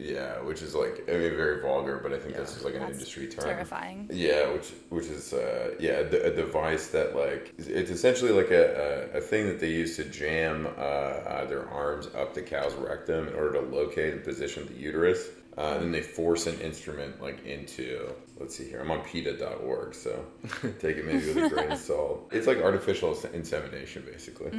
Yeah, 0.00 0.40
which 0.42 0.62
is 0.62 0.76
like 0.76 0.96
I 1.08 1.14
mean 1.14 1.34
very 1.44 1.60
vulgar, 1.60 1.98
but 2.00 2.12
I 2.12 2.18
think 2.20 2.34
Yeah. 2.34 2.42
this 2.42 2.56
is 2.56 2.62
like 2.64 2.74
an 2.74 2.82
That's 2.82 2.92
industry 2.92 3.26
term. 3.26 3.44
Terrifying. 3.44 4.08
Yeah, 4.12 4.52
which 4.52 4.68
which 4.90 5.06
is 5.06 5.32
uh, 5.32 5.74
yeah 5.80 5.94
a, 5.98 6.26
a 6.30 6.32
device 6.44 6.86
that 6.96 7.16
like 7.16 7.52
it's 7.58 7.90
essentially 7.90 8.30
like 8.30 8.52
a, 8.52 9.10
a, 9.14 9.18
a 9.18 9.20
thing 9.20 9.48
that 9.48 9.58
they 9.58 9.70
use 9.82 9.96
to 9.96 10.04
jam 10.04 10.66
uh, 10.66 10.80
uh, 10.80 11.44
their 11.46 11.68
arms 11.68 12.06
up 12.14 12.32
the 12.32 12.42
cow's 12.42 12.74
rectum 12.76 13.26
in 13.26 13.34
order 13.34 13.54
to 13.54 13.60
locate 13.80 14.14
and 14.14 14.22
position 14.22 14.60
the 14.66 14.74
uterus. 14.88 15.20
Uh, 15.58 15.72
and 15.74 15.82
then 15.82 15.90
they 15.92 16.02
force 16.02 16.46
an 16.46 16.60
instrument 16.60 17.20
like 17.20 17.44
into 17.44 18.14
let's 18.38 18.56
see 18.56 18.64
here 18.68 18.80
I'm 18.80 18.92
on 18.92 19.00
PETA.org 19.00 19.92
so 19.92 20.24
take 20.78 20.98
it 20.98 21.04
maybe 21.04 21.26
with 21.32 21.36
a 21.36 21.48
grain 21.48 21.72
of 21.72 21.78
salt. 21.78 22.28
It's 22.30 22.46
like 22.46 22.58
artificial 22.58 23.18
insemination 23.32 24.04
basically. 24.06 24.52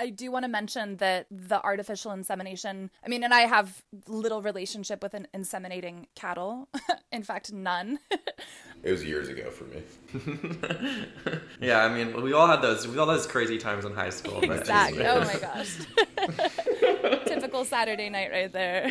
I 0.00 0.08
do 0.08 0.32
want 0.32 0.44
to 0.44 0.48
mention 0.48 0.96
that 0.96 1.26
the 1.30 1.62
artificial 1.62 2.12
insemination, 2.12 2.90
I 3.04 3.08
mean, 3.10 3.22
and 3.22 3.34
I 3.34 3.40
have 3.40 3.82
little 4.08 4.40
relationship 4.40 5.02
with 5.02 5.12
an 5.12 5.28
inseminating 5.34 6.06
cattle. 6.14 6.70
In 7.12 7.22
fact, 7.22 7.52
none. 7.52 7.98
It 8.82 8.92
was 8.92 9.04
years 9.04 9.28
ago 9.28 9.50
for 9.50 9.64
me. 9.64 9.82
yeah, 11.60 11.84
I 11.84 11.94
mean, 11.94 12.22
we 12.22 12.32
all 12.32 12.46
had 12.46 12.62
those. 12.62 12.88
We 12.88 12.96
all 12.96 13.06
had 13.06 13.18
those 13.18 13.26
crazy 13.26 13.58
times 13.58 13.84
in 13.84 13.92
high 13.92 14.08
school. 14.08 14.40
but 14.40 14.60
exactly. 14.60 15.06
Oh 15.06 15.20
my 15.22 15.34
gosh. 15.34 15.76
Typical 17.26 17.66
Saturday 17.66 18.08
night 18.08 18.30
right 18.32 18.50
there. 18.50 18.90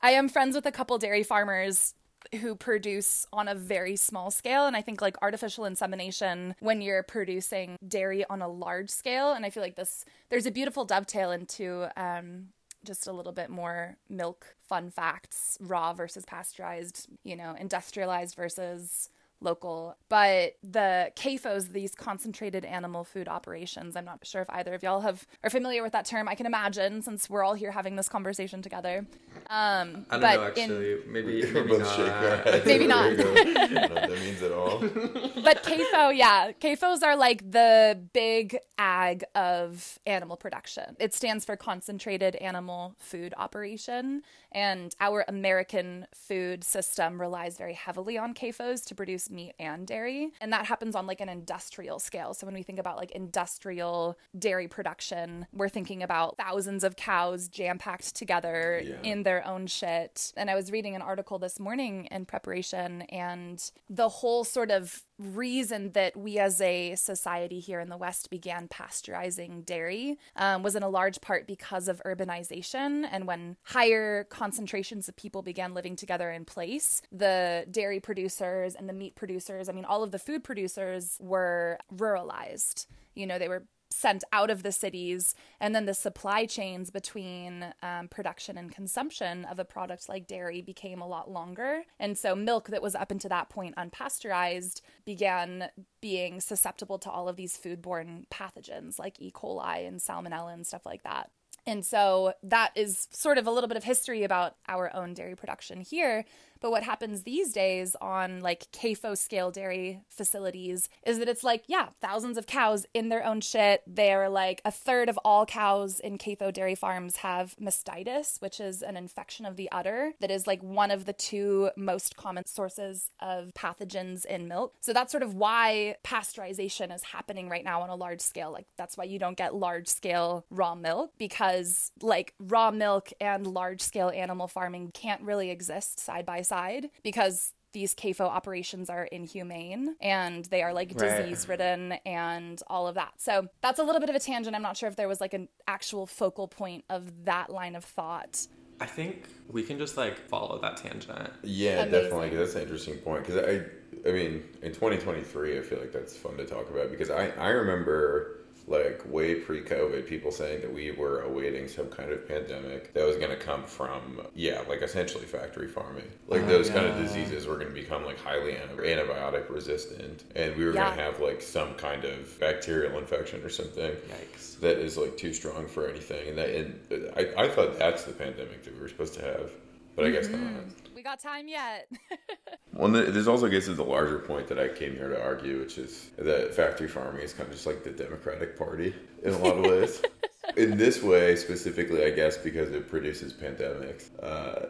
I 0.00 0.10
am 0.12 0.28
friends 0.28 0.54
with 0.54 0.66
a 0.66 0.72
couple 0.72 0.98
dairy 0.98 1.22
farmers 1.22 1.94
who 2.40 2.54
produce 2.54 3.26
on 3.32 3.48
a 3.48 3.54
very 3.54 3.96
small 3.96 4.30
scale 4.30 4.66
and 4.66 4.76
i 4.76 4.82
think 4.82 5.00
like 5.00 5.16
artificial 5.22 5.64
insemination 5.64 6.54
when 6.60 6.82
you're 6.82 7.02
producing 7.02 7.76
dairy 7.86 8.24
on 8.28 8.42
a 8.42 8.48
large 8.48 8.90
scale 8.90 9.32
and 9.32 9.46
i 9.46 9.50
feel 9.50 9.62
like 9.62 9.76
this 9.76 10.04
there's 10.28 10.44
a 10.44 10.50
beautiful 10.50 10.84
dovetail 10.84 11.30
into 11.30 11.88
um 11.96 12.48
just 12.84 13.06
a 13.06 13.12
little 13.12 13.32
bit 13.32 13.50
more 13.50 13.96
milk 14.08 14.56
fun 14.60 14.90
facts 14.90 15.56
raw 15.60 15.92
versus 15.92 16.24
pasteurized 16.24 17.08
you 17.24 17.36
know 17.36 17.54
industrialized 17.58 18.34
versus 18.34 19.08
local. 19.40 19.96
But 20.08 20.56
the 20.62 21.12
CAFOs, 21.16 21.72
these 21.72 21.94
concentrated 21.94 22.64
animal 22.64 23.04
food 23.04 23.28
operations, 23.28 23.96
I'm 23.96 24.04
not 24.04 24.26
sure 24.26 24.42
if 24.42 24.50
either 24.50 24.74
of 24.74 24.82
y'all 24.82 25.00
have 25.00 25.26
are 25.44 25.50
familiar 25.50 25.82
with 25.82 25.92
that 25.92 26.04
term. 26.06 26.28
I 26.28 26.34
can 26.34 26.46
imagine 26.46 27.02
since 27.02 27.28
we're 27.30 27.44
all 27.44 27.54
here 27.54 27.70
having 27.70 27.96
this 27.96 28.08
conversation 28.08 28.62
together. 28.62 29.06
Um, 29.50 30.06
I 30.10 30.18
don't 30.18 30.20
but 30.20 30.20
know, 30.20 30.42
actually. 30.44 30.98
Maybe, 31.06 31.42
We're 31.44 31.52
maybe 31.52 31.68
both 31.68 31.80
not. 31.80 31.96
shaking 31.96 32.12
our 32.12 32.36
heads. 32.38 32.66
Maybe 32.66 32.86
not. 32.86 33.12
I 33.12 33.14
don't 33.16 33.72
know 33.72 33.80
what 33.80 33.94
that 33.94 34.10
means 34.10 34.42
at 34.42 34.52
all. 34.52 34.78
but 35.42 35.62
CAFO, 35.62 36.16
yeah, 36.16 36.52
CAFOs 36.60 37.02
are 37.02 37.16
like 37.16 37.50
the 37.50 37.98
big 38.12 38.58
ag 38.78 39.24
of 39.34 39.98
animal 40.06 40.36
production. 40.36 40.96
It 40.98 41.14
stands 41.14 41.44
for 41.44 41.56
Concentrated 41.56 42.36
Animal 42.36 42.94
Food 42.98 43.32
Operation, 43.36 44.22
and 44.52 44.94
our 45.00 45.24
American 45.28 46.06
food 46.14 46.64
system 46.64 47.20
relies 47.20 47.56
very 47.58 47.74
heavily 47.74 48.16
on 48.18 48.34
CAFOs 48.34 48.84
to 48.86 48.94
produce 48.94 49.30
meat 49.30 49.54
and 49.58 49.86
dairy, 49.86 50.32
and 50.40 50.52
that 50.52 50.66
happens 50.66 50.94
on 50.94 51.06
like 51.06 51.20
an 51.20 51.28
industrial 51.28 51.98
scale. 51.98 52.34
So 52.34 52.46
when 52.46 52.54
we 52.54 52.62
think 52.62 52.78
about 52.78 52.96
like 52.96 53.10
industrial 53.12 54.18
dairy 54.38 54.68
production, 54.68 55.46
we're 55.52 55.68
thinking 55.68 56.02
about 56.02 56.36
thousands 56.36 56.84
of 56.84 56.96
cows 56.96 57.48
jam 57.48 57.78
packed 57.78 58.14
together 58.14 58.80
Yeah. 58.84 58.96
in 59.02 59.22
their 59.22 59.46
own 59.46 59.66
shit. 59.66 60.32
And 60.36 60.50
I 60.50 60.54
was 60.54 60.70
reading 60.72 60.94
an 60.94 61.02
article 61.02 61.38
this 61.38 61.58
morning 61.60 62.06
in 62.10 62.24
preparation, 62.26 63.02
and 63.02 63.70
the 63.88 64.08
whole 64.08 64.44
sort 64.44 64.70
of 64.70 65.02
reason 65.18 65.90
that 65.92 66.16
we 66.16 66.38
as 66.38 66.60
a 66.60 66.94
society 66.94 67.58
here 67.58 67.80
in 67.80 67.88
the 67.88 67.96
West 67.96 68.30
began 68.30 68.68
pasteurizing 68.68 69.64
dairy 69.66 70.16
um, 70.36 70.62
was 70.62 70.76
in 70.76 70.82
a 70.84 70.88
large 70.88 71.20
part 71.20 71.44
because 71.46 71.88
of 71.88 72.00
urbanization. 72.06 73.04
And 73.10 73.26
when 73.26 73.56
higher 73.64 74.24
concentrations 74.38 75.08
of 75.08 75.16
people 75.16 75.42
began 75.42 75.74
living 75.74 75.96
together 75.96 76.30
in 76.30 76.44
place, 76.44 77.02
the 77.10 77.66
dairy 77.68 77.98
producers 77.98 78.76
and 78.76 78.88
the 78.88 78.92
meat 78.92 79.16
producers, 79.16 79.68
I 79.68 79.72
mean, 79.72 79.84
all 79.84 80.04
of 80.04 80.12
the 80.12 80.18
food 80.18 80.44
producers 80.44 81.18
were 81.20 81.78
ruralized. 81.92 82.86
You 83.16 83.26
know, 83.26 83.40
they 83.40 83.48
were 83.48 83.64
sent 83.90 84.22
out 84.32 84.48
of 84.48 84.62
the 84.62 84.70
cities, 84.70 85.34
and 85.60 85.74
then 85.74 85.86
the 85.86 85.94
supply 85.94 86.46
chains 86.46 86.90
between 86.90 87.74
um, 87.82 88.06
production 88.06 88.56
and 88.56 88.70
consumption 88.70 89.44
of 89.46 89.58
a 89.58 89.64
product 89.64 90.08
like 90.08 90.28
dairy 90.28 90.62
became 90.62 91.00
a 91.00 91.08
lot 91.08 91.28
longer. 91.28 91.82
And 91.98 92.16
so, 92.16 92.36
milk 92.36 92.68
that 92.68 92.82
was 92.82 92.94
up 92.94 93.10
until 93.10 93.30
that 93.30 93.48
point 93.48 93.74
unpasteurized 93.74 94.82
began 95.04 95.70
being 96.00 96.40
susceptible 96.40 96.98
to 97.00 97.10
all 97.10 97.28
of 97.28 97.34
these 97.34 97.58
foodborne 97.58 98.28
pathogens 98.28 99.00
like 99.00 99.20
E. 99.20 99.32
coli 99.32 99.88
and 99.88 99.98
salmonella 99.98 100.52
and 100.52 100.64
stuff 100.64 100.86
like 100.86 101.02
that. 101.02 101.30
And 101.68 101.84
so 101.84 102.32
that 102.42 102.72
is 102.76 103.08
sort 103.10 103.36
of 103.36 103.46
a 103.46 103.50
little 103.50 103.68
bit 103.68 103.76
of 103.76 103.84
history 103.84 104.24
about 104.24 104.56
our 104.68 104.90
own 104.96 105.12
dairy 105.12 105.36
production 105.36 105.82
here. 105.82 106.24
But 106.60 106.70
what 106.70 106.82
happens 106.82 107.22
these 107.22 107.52
days 107.52 107.96
on 108.00 108.40
like 108.40 108.70
CAFO 108.72 109.16
scale 109.16 109.50
dairy 109.50 110.02
facilities 110.08 110.88
is 111.06 111.18
that 111.18 111.28
it's 111.28 111.44
like, 111.44 111.64
yeah, 111.66 111.88
thousands 112.00 112.38
of 112.38 112.46
cows 112.46 112.86
in 112.94 113.08
their 113.08 113.24
own 113.24 113.40
shit. 113.40 113.82
They're 113.86 114.28
like 114.28 114.60
a 114.64 114.70
third 114.70 115.08
of 115.08 115.18
all 115.24 115.46
cows 115.46 116.00
in 116.00 116.18
CAFO 116.18 116.52
dairy 116.52 116.74
farms 116.74 117.16
have 117.16 117.54
mastitis, 117.60 118.40
which 118.40 118.60
is 118.60 118.82
an 118.82 118.96
infection 118.96 119.46
of 119.46 119.56
the 119.56 119.70
udder 119.70 120.12
that 120.20 120.30
is 120.30 120.46
like 120.46 120.62
one 120.62 120.90
of 120.90 121.04
the 121.04 121.12
two 121.12 121.70
most 121.76 122.16
common 122.16 122.46
sources 122.46 123.10
of 123.20 123.52
pathogens 123.54 124.24
in 124.24 124.48
milk. 124.48 124.74
So 124.80 124.92
that's 124.92 125.12
sort 125.12 125.22
of 125.22 125.34
why 125.34 125.96
pasteurization 126.04 126.94
is 126.94 127.02
happening 127.02 127.48
right 127.48 127.64
now 127.64 127.82
on 127.82 127.90
a 127.90 127.96
large 127.96 128.20
scale. 128.20 128.52
Like 128.52 128.66
that's 128.76 128.96
why 128.96 129.04
you 129.04 129.18
don't 129.18 129.36
get 129.36 129.54
large 129.54 129.88
scale 129.88 130.44
raw 130.50 130.74
milk 130.74 131.12
because 131.18 131.92
like 132.02 132.34
raw 132.38 132.70
milk 132.70 133.10
and 133.20 133.46
large 133.46 133.80
scale 133.80 134.10
animal 134.10 134.48
farming 134.48 134.90
can't 134.92 135.22
really 135.22 135.50
exist 135.50 136.00
side 136.00 136.26
by 136.26 136.42
side 136.48 136.90
because 137.02 137.52
these 137.74 137.94
CAFO 137.94 138.22
operations 138.22 138.88
are 138.88 139.04
inhumane 139.04 139.94
and 140.00 140.46
they 140.46 140.62
are 140.62 140.72
like 140.72 140.92
Right. 140.94 141.18
disease 141.18 141.46
ridden 141.46 141.92
and 142.06 142.60
all 142.68 142.88
of 142.88 142.94
that. 142.94 143.12
So 143.18 143.48
that's 143.60 143.78
a 143.78 143.82
little 143.84 144.00
bit 144.00 144.08
of 144.08 144.16
a 144.16 144.20
tangent. 144.20 144.56
I'm 144.56 144.62
not 144.62 144.76
sure 144.76 144.88
if 144.88 144.96
there 144.96 145.06
was 145.06 145.20
like 145.20 145.34
an 145.34 145.48
actual 145.66 146.06
focal 146.06 146.48
point 146.48 146.84
of 146.88 147.26
that 147.26 147.50
line 147.50 147.76
of 147.76 147.84
thought. 147.84 148.46
I 148.80 148.86
think 148.86 149.28
we 149.48 149.62
can 149.62 149.76
just 149.78 149.96
like 149.98 150.16
follow 150.18 150.58
that 150.62 150.78
tangent. 150.78 151.30
Yeah, 151.42 151.82
Amazing. 151.82 151.90
definitely. 152.02 152.30
'cause 152.30 152.38
That's 152.38 152.54
an 152.54 152.62
interesting 152.62 152.96
point 152.98 153.26
because 153.26 153.36
I, 153.44 154.08
I 154.08 154.12
mean, 154.12 154.44
in 154.62 154.72
2023, 154.72 155.58
I 155.58 155.62
feel 155.62 155.78
like 155.80 155.92
that's 155.92 156.16
fun 156.16 156.36
to 156.38 156.46
talk 156.46 156.70
about 156.70 156.90
because 156.90 157.10
I, 157.10 157.28
I 157.30 157.48
remember 157.48 158.36
like 158.68 159.02
way 159.10 159.34
pre-COVID, 159.36 160.06
people 160.06 160.30
saying 160.30 160.60
that 160.60 160.72
we 160.72 160.90
were 160.90 161.22
awaiting 161.22 161.66
some 161.68 161.88
kind 161.88 162.12
of 162.12 162.28
pandemic 162.28 162.92
that 162.92 163.06
was 163.06 163.16
going 163.16 163.30
to 163.30 163.36
come 163.36 163.64
from, 163.64 164.20
yeah, 164.34 164.62
like 164.68 164.82
essentially 164.82 165.24
factory 165.24 165.66
farming. 165.66 166.04
Like 166.28 166.42
Oh, 166.42 166.46
those 166.46 166.68
kind 166.68 166.86
of 166.86 166.96
diseases 166.98 167.46
were 167.46 167.54
going 167.54 167.68
to 167.68 167.74
become 167.74 168.04
like 168.04 168.18
highly 168.20 168.52
antibiotic 168.52 169.48
resistant, 169.48 170.24
and 170.36 170.54
we 170.56 170.64
were 170.66 170.74
Yeah. 170.74 170.84
going 170.84 170.98
to 170.98 171.02
have 171.04 171.20
like 171.20 171.40
some 171.40 171.74
kind 171.74 172.04
of 172.04 172.38
bacterial 172.38 172.98
infection 172.98 173.42
or 173.42 173.48
something 173.48 173.90
Yikes. 173.92 174.60
that 174.60 174.78
is 174.78 174.98
like 174.98 175.16
too 175.16 175.32
strong 175.32 175.66
for 175.66 175.88
anything. 175.88 176.28
And 176.28 176.38
that, 176.38 176.50
and 176.50 176.78
uh, 176.92 177.20
I, 177.38 177.44
I 177.44 177.48
thought 177.48 177.78
that's 177.78 178.04
the 178.04 178.12
pandemic 178.12 178.64
that 178.64 178.74
we 178.74 178.80
were 178.80 178.88
supposed 178.88 179.14
to 179.14 179.22
have, 179.22 179.50
but 179.96 180.04
I 180.04 180.10
guess 180.10 180.28
mm-hmm. 180.28 180.44
not. 180.44 180.64
Got 181.08 181.20
time 181.20 181.48
yet. 181.48 181.88
Well, 182.74 182.90
this 182.90 183.26
also 183.26 183.48
gets 183.48 183.66
to 183.66 183.74
the 183.74 183.82
larger 183.82 184.20
point 184.20 184.46
that 184.48 184.58
I 184.60 184.68
came 184.68 184.92
here 184.92 185.08
to 185.08 185.20
argue, 185.20 185.58
which 185.58 185.78
is 185.78 186.10
that 186.16 186.54
factory 186.54 186.86
farming 186.86 187.22
is 187.22 187.32
kind 187.32 187.48
of 187.48 187.52
just 187.52 187.66
like 187.66 187.82
the 187.82 187.90
Democratic 187.90 188.56
Party 188.56 188.94
in 189.24 189.32
a 189.32 189.38
lot 189.38 189.56
of 189.56 189.64
ways. 189.64 190.00
in 190.56 190.76
this 190.76 191.02
way, 191.02 191.36
specifically, 191.36 192.04
I 192.04 192.10
guess, 192.10 192.36
because 192.36 192.70
it 192.70 192.88
produces 192.88 193.32
pandemics. 193.32 194.08
Uh, 194.22 194.66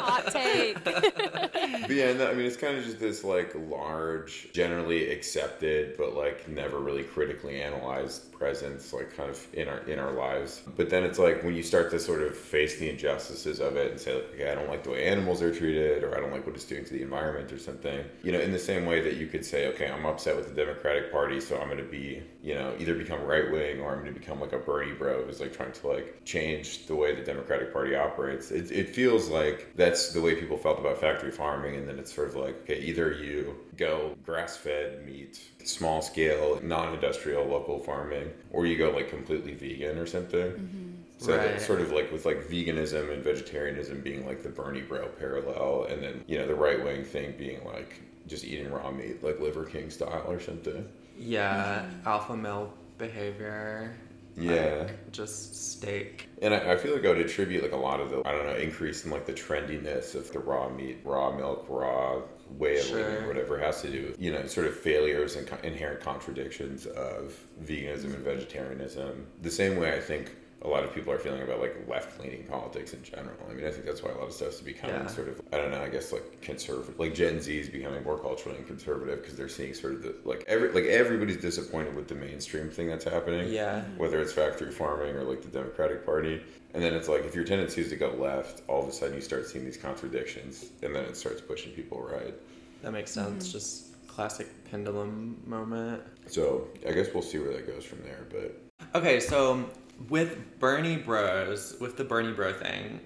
Hot 0.00 0.32
take. 0.32 0.82
but 0.84 1.90
yeah, 1.90 2.12
no, 2.12 2.30
I 2.30 2.34
mean, 2.34 2.46
it's 2.46 2.56
kind 2.56 2.76
of 2.76 2.84
just 2.84 2.98
this 2.98 3.24
like 3.24 3.52
large, 3.68 4.48
generally 4.52 5.10
accepted, 5.10 5.96
but 5.96 6.14
like 6.14 6.48
never 6.48 6.78
really 6.78 7.04
critically 7.04 7.60
analyzed 7.60 8.32
presence, 8.32 8.92
like 8.92 9.16
kind 9.16 9.30
of 9.30 9.46
in 9.54 9.68
our 9.68 9.78
in 9.80 9.98
our 9.98 10.12
lives. 10.12 10.62
But 10.76 10.90
then 10.90 11.04
it's 11.04 11.18
like 11.18 11.42
when 11.42 11.54
you 11.54 11.62
start 11.62 11.90
to 11.92 11.98
sort 11.98 12.22
of 12.22 12.36
face 12.36 12.78
the 12.78 12.88
injustices 12.90 13.60
of 13.60 13.76
it 13.76 13.90
and 13.90 14.00
say, 14.00 14.14
like, 14.14 14.34
okay, 14.34 14.50
I 14.50 14.54
don't 14.54 14.68
like 14.68 14.84
the 14.84 14.90
way 14.90 15.06
animals 15.06 15.42
are 15.42 15.54
treated, 15.54 16.02
or 16.02 16.16
I 16.16 16.20
don't 16.20 16.32
like 16.32 16.46
what 16.46 16.54
it's 16.54 16.64
doing 16.64 16.84
to 16.84 16.92
the 16.92 17.02
environment, 17.02 17.52
or 17.52 17.58
something. 17.58 18.04
You 18.22 18.32
know, 18.32 18.40
in 18.40 18.52
the 18.52 18.58
same 18.58 18.86
way 18.86 19.00
that 19.02 19.16
you 19.16 19.26
could 19.26 19.44
say, 19.44 19.66
okay, 19.68 19.88
I'm 19.88 20.04
upset 20.06 20.36
with 20.36 20.48
the 20.48 20.54
Democratic 20.54 21.12
Party, 21.12 21.40
so 21.40 21.58
I'm 21.58 21.68
going 21.68 21.78
to 21.78 21.84
be, 21.84 22.22
you 22.46 22.54
know, 22.54 22.72
either 22.78 22.94
become 22.94 23.20
right 23.24 23.50
wing 23.50 23.80
or 23.80 23.92
I'm 23.92 24.02
going 24.02 24.14
to 24.14 24.20
become 24.20 24.40
like 24.40 24.52
a 24.52 24.58
Bernie 24.58 24.92
bro 24.92 25.24
who's 25.24 25.40
like 25.40 25.52
trying 25.52 25.72
to 25.72 25.88
like 25.88 26.24
change 26.24 26.86
the 26.86 26.94
way 26.94 27.12
the 27.12 27.24
Democratic 27.24 27.72
Party 27.72 27.96
operates. 27.96 28.52
It, 28.52 28.70
it 28.70 28.94
feels 28.94 29.28
like 29.28 29.72
that's 29.74 30.12
the 30.12 30.20
way 30.20 30.36
people 30.36 30.56
felt 30.56 30.78
about 30.78 31.00
factory 31.00 31.32
farming, 31.32 31.74
and 31.74 31.88
then 31.88 31.98
it's 31.98 32.14
sort 32.14 32.28
of 32.28 32.36
like, 32.36 32.54
okay, 32.62 32.78
either 32.78 33.10
you 33.10 33.56
go 33.76 34.14
grass 34.24 34.56
fed 34.56 35.04
meat, 35.04 35.40
small 35.64 36.00
scale, 36.00 36.60
non 36.62 36.94
industrial 36.94 37.44
local 37.46 37.80
farming, 37.80 38.30
or 38.52 38.64
you 38.64 38.78
go 38.78 38.90
like 38.92 39.10
completely 39.10 39.54
vegan 39.54 39.98
or 39.98 40.06
something. 40.06 40.52
Mm-hmm. 40.52 40.92
So 41.18 41.36
Right. 41.36 41.46
that's 41.46 41.66
sort 41.66 41.80
of 41.80 41.90
like 41.90 42.12
with 42.12 42.26
like 42.26 42.44
veganism 42.44 43.12
and 43.12 43.24
vegetarianism 43.24 44.02
being 44.02 44.24
like 44.24 44.44
the 44.44 44.50
Bernie 44.50 44.82
bro 44.82 45.08
parallel, 45.18 45.88
and 45.90 46.00
then 46.00 46.22
you 46.28 46.38
know 46.38 46.46
the 46.46 46.54
right 46.54 46.80
wing 46.84 47.02
thing 47.02 47.34
being 47.36 47.64
like 47.64 48.00
just 48.28 48.44
eating 48.44 48.70
raw 48.70 48.92
meat, 48.92 49.24
like 49.24 49.40
Liver 49.40 49.64
King 49.64 49.90
style 49.90 50.26
or 50.28 50.38
something. 50.38 50.88
Yeah, 51.18 51.86
alpha 52.04 52.36
male 52.36 52.72
behavior. 52.98 53.96
Yeah. 54.38 54.84
like, 54.86 55.12
just 55.12 55.72
steak. 55.72 56.28
And 56.42 56.52
I, 56.54 56.72
I 56.72 56.76
feel 56.76 56.94
like 56.94 57.04
I 57.06 57.08
would 57.08 57.18
attribute 57.18 57.62
like 57.62 57.72
a 57.72 57.76
lot 57.76 58.00
of 58.00 58.10
the 58.10 58.20
I 58.26 58.32
don't 58.32 58.46
know 58.46 58.54
increase 58.56 59.04
in 59.04 59.10
like 59.10 59.24
the 59.24 59.32
trendiness 59.32 60.14
of 60.14 60.30
the 60.30 60.38
raw 60.40 60.68
meat, 60.68 60.98
raw 61.04 61.34
milk, 61.34 61.64
raw 61.68 62.20
way 62.50 62.78
of 62.78 62.84
Sure. 62.84 62.98
living, 62.98 63.26
whatever 63.26 63.58
has 63.58 63.80
to 63.82 63.90
do 63.90 64.06
with 64.08 64.20
you 64.20 64.30
know 64.32 64.46
sort 64.46 64.66
of 64.66 64.76
failures 64.78 65.36
and 65.36 65.46
co- 65.46 65.56
inherent 65.62 66.00
contradictions 66.00 66.84
of 66.86 67.34
veganism 67.64 68.14
and 68.14 68.18
vegetarianism. 68.24 69.26
The 69.40 69.50
same 69.50 69.78
way 69.78 69.94
I 69.94 70.00
think 70.00 70.34
a 70.66 70.68
lot 70.68 70.82
of 70.82 70.92
people 70.92 71.12
are 71.12 71.18
feeling 71.18 71.42
about 71.42 71.60
like 71.60 71.76
left 71.88 72.18
leaning 72.20 72.42
politics 72.44 72.92
in 72.92 73.02
general. 73.02 73.36
I 73.48 73.54
mean, 73.54 73.64
I 73.66 73.70
think 73.70 73.86
that's 73.86 74.02
why 74.02 74.10
a 74.10 74.14
lot 74.18 74.26
of 74.26 74.32
stuff's 74.32 74.60
becoming 74.60 74.96
Yeah. 74.96 75.06
sort 75.06 75.28
of 75.28 75.40
I 75.52 75.58
don't 75.58 75.70
know. 75.70 75.80
I 75.80 75.88
guess 75.88 76.12
like 76.12 76.40
conservative, 76.42 76.98
like 76.98 77.14
Gen 77.14 77.40
Z 77.40 77.56
is 77.56 77.68
becoming 77.68 78.02
more 78.02 78.18
culturally 78.18 78.58
conservative 78.66 79.20
because 79.22 79.36
they're 79.36 79.48
seeing 79.48 79.74
sort 79.74 79.94
of 79.94 80.02
the 80.02 80.16
like 80.24 80.44
every 80.48 80.72
like 80.72 80.84
everybody's 80.84 81.36
disappointed 81.36 81.94
with 81.94 82.08
the 82.08 82.16
mainstream 82.16 82.68
thing 82.68 82.88
that's 82.88 83.04
happening 83.04 83.52
Yeah. 83.52 83.82
whether 83.96 84.20
it's 84.20 84.32
factory 84.32 84.72
farming 84.72 85.14
or 85.14 85.22
like 85.22 85.42
the 85.42 85.48
Democratic 85.48 86.04
Party. 86.04 86.42
And 86.74 86.82
then 86.82 86.92
it's 86.94 87.08
like 87.08 87.24
if 87.24 87.34
your 87.34 87.44
tendency 87.44 87.80
is 87.82 87.88
to 87.90 87.96
go 87.96 88.10
left, 88.10 88.62
all 88.68 88.82
of 88.82 88.88
a 88.88 88.92
sudden 88.92 89.14
you 89.14 89.20
start 89.22 89.46
seeing 89.46 89.64
these 89.64 89.76
contradictions, 89.78 90.66
and 90.82 90.94
then 90.94 91.04
it 91.04 91.16
starts 91.16 91.40
pushing 91.40 91.72
people 91.72 92.02
right. 92.02 92.34
That 92.82 92.92
makes 92.92 93.12
sense. 93.12 93.44
Mm-hmm. 93.44 93.52
Just 93.52 94.06
classic 94.08 94.48
pendulum 94.70 95.40
moment. 95.46 96.02
So 96.26 96.68
I 96.86 96.92
guess 96.92 97.08
we'll 97.14 97.22
see 97.22 97.38
where 97.38 97.52
that 97.52 97.66
goes 97.66 97.84
from 97.84 98.02
there. 98.02 98.26
But 98.30 98.60
Okay, 98.94 99.20
so 99.20 99.64
with 100.08 100.58
Bernie 100.58 100.96
Bros, 100.96 101.76
with 101.80 101.96
the 101.96 102.04
Bernie 102.04 102.32
Bro 102.32 102.54
thing, 102.54 103.00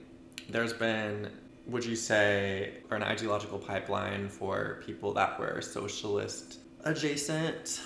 there's 0.49 0.73
been, 0.73 1.31
would 1.67 1.85
you 1.85 1.97
say, 1.97 2.75
or 2.91 2.97
an 2.97 3.03
ideological 3.03 3.59
pipeline 3.59 4.29
for 4.29 4.83
people 4.85 5.13
that 5.15 5.39
were 5.39 5.61
socialist 5.61 6.59
adjacent 6.85 7.81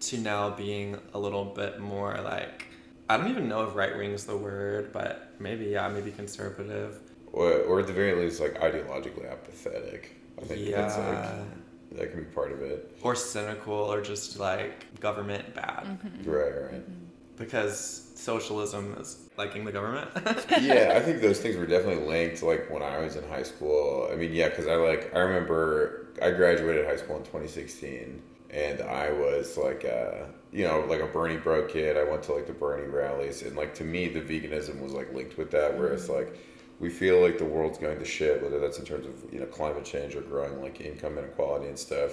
to 0.00 0.18
now 0.18 0.50
being 0.50 0.98
a 1.14 1.18
little 1.18 1.44
bit 1.44 1.78
more 1.80 2.18
like, 2.22 2.66
I 3.08 3.16
don't 3.16 3.28
even 3.28 3.48
know 3.48 3.64
if 3.66 3.74
right 3.74 3.96
wing 3.96 4.12
is 4.12 4.24
the 4.24 4.36
word, 4.36 4.92
but 4.92 5.32
maybe, 5.38 5.66
yeah, 5.66 5.88
maybe 5.88 6.10
conservative. 6.10 6.98
or, 7.32 7.52
or 7.62 7.80
at 7.80 7.86
the 7.86 7.92
very 7.92 8.14
least, 8.14 8.40
like 8.40 8.54
ideologically 8.60 9.30
apathetic. 9.30 10.16
I 10.40 10.44
think 10.44 10.70
that's 10.74 10.96
Yeah. 10.96 11.42
like 11.90 11.98
that 11.98 12.10
can 12.12 12.20
be 12.24 12.30
part 12.30 12.52
of 12.52 12.60
it. 12.62 12.96
Or 13.02 13.14
cynical, 13.14 13.72
or 13.74 14.00
just 14.00 14.38
like 14.38 15.00
government 15.00 15.54
bad. 15.54 15.84
Mm-hmm. 15.84 16.30
Right, 16.30 16.62
right. 16.72 16.74
Mm-hmm. 16.82 17.04
Because 17.36 18.07
socialism 18.18 18.96
is 19.00 19.28
liking 19.36 19.64
the 19.64 19.72
government. 19.72 20.10
yeah, 20.60 20.94
I 20.96 21.00
think 21.00 21.20
those 21.22 21.40
things 21.40 21.56
were 21.56 21.66
definitely 21.66 22.04
linked. 22.04 22.42
Like 22.42 22.68
when 22.70 22.82
I 22.82 22.98
was 22.98 23.16
in 23.16 23.26
high 23.28 23.44
school. 23.44 24.08
I 24.12 24.16
mean, 24.16 24.32
yeah, 24.32 24.48
because 24.48 24.66
I 24.66 24.74
like 24.74 25.14
I 25.14 25.20
remember 25.20 26.08
I 26.20 26.32
graduated 26.32 26.86
high 26.86 26.96
school 26.96 27.16
in 27.16 27.22
2016, 27.22 28.20
and 28.50 28.80
I 28.82 29.12
was 29.12 29.56
like, 29.56 29.84
uh, 29.84 30.26
you 30.52 30.64
know, 30.64 30.80
like 30.88 31.00
a 31.00 31.06
Bernie 31.06 31.36
bro 31.36 31.66
kid. 31.66 31.96
I 31.96 32.04
went 32.04 32.22
to 32.24 32.32
like 32.32 32.46
the 32.46 32.52
Bernie 32.52 32.88
rallies, 32.88 33.42
and 33.42 33.56
like 33.56 33.74
to 33.74 33.84
me, 33.84 34.08
the 34.08 34.20
veganism 34.20 34.80
was 34.82 34.92
like 34.92 35.14
linked 35.14 35.38
with 35.38 35.50
that. 35.52 35.78
Where 35.78 35.88
it's 35.88 36.08
like 36.08 36.36
we 36.80 36.90
feel 36.90 37.20
like 37.20 37.38
the 37.38 37.44
world's 37.44 37.78
going 37.78 37.98
to 37.98 38.04
shit, 38.04 38.42
whether 38.42 38.58
that's 38.58 38.78
in 38.78 38.84
terms 38.84 39.06
of 39.06 39.32
you 39.32 39.38
know 39.38 39.46
climate 39.46 39.84
change 39.84 40.16
or 40.16 40.22
growing 40.22 40.60
like 40.60 40.80
income 40.80 41.18
inequality 41.18 41.68
and 41.68 41.78
stuff. 41.78 42.12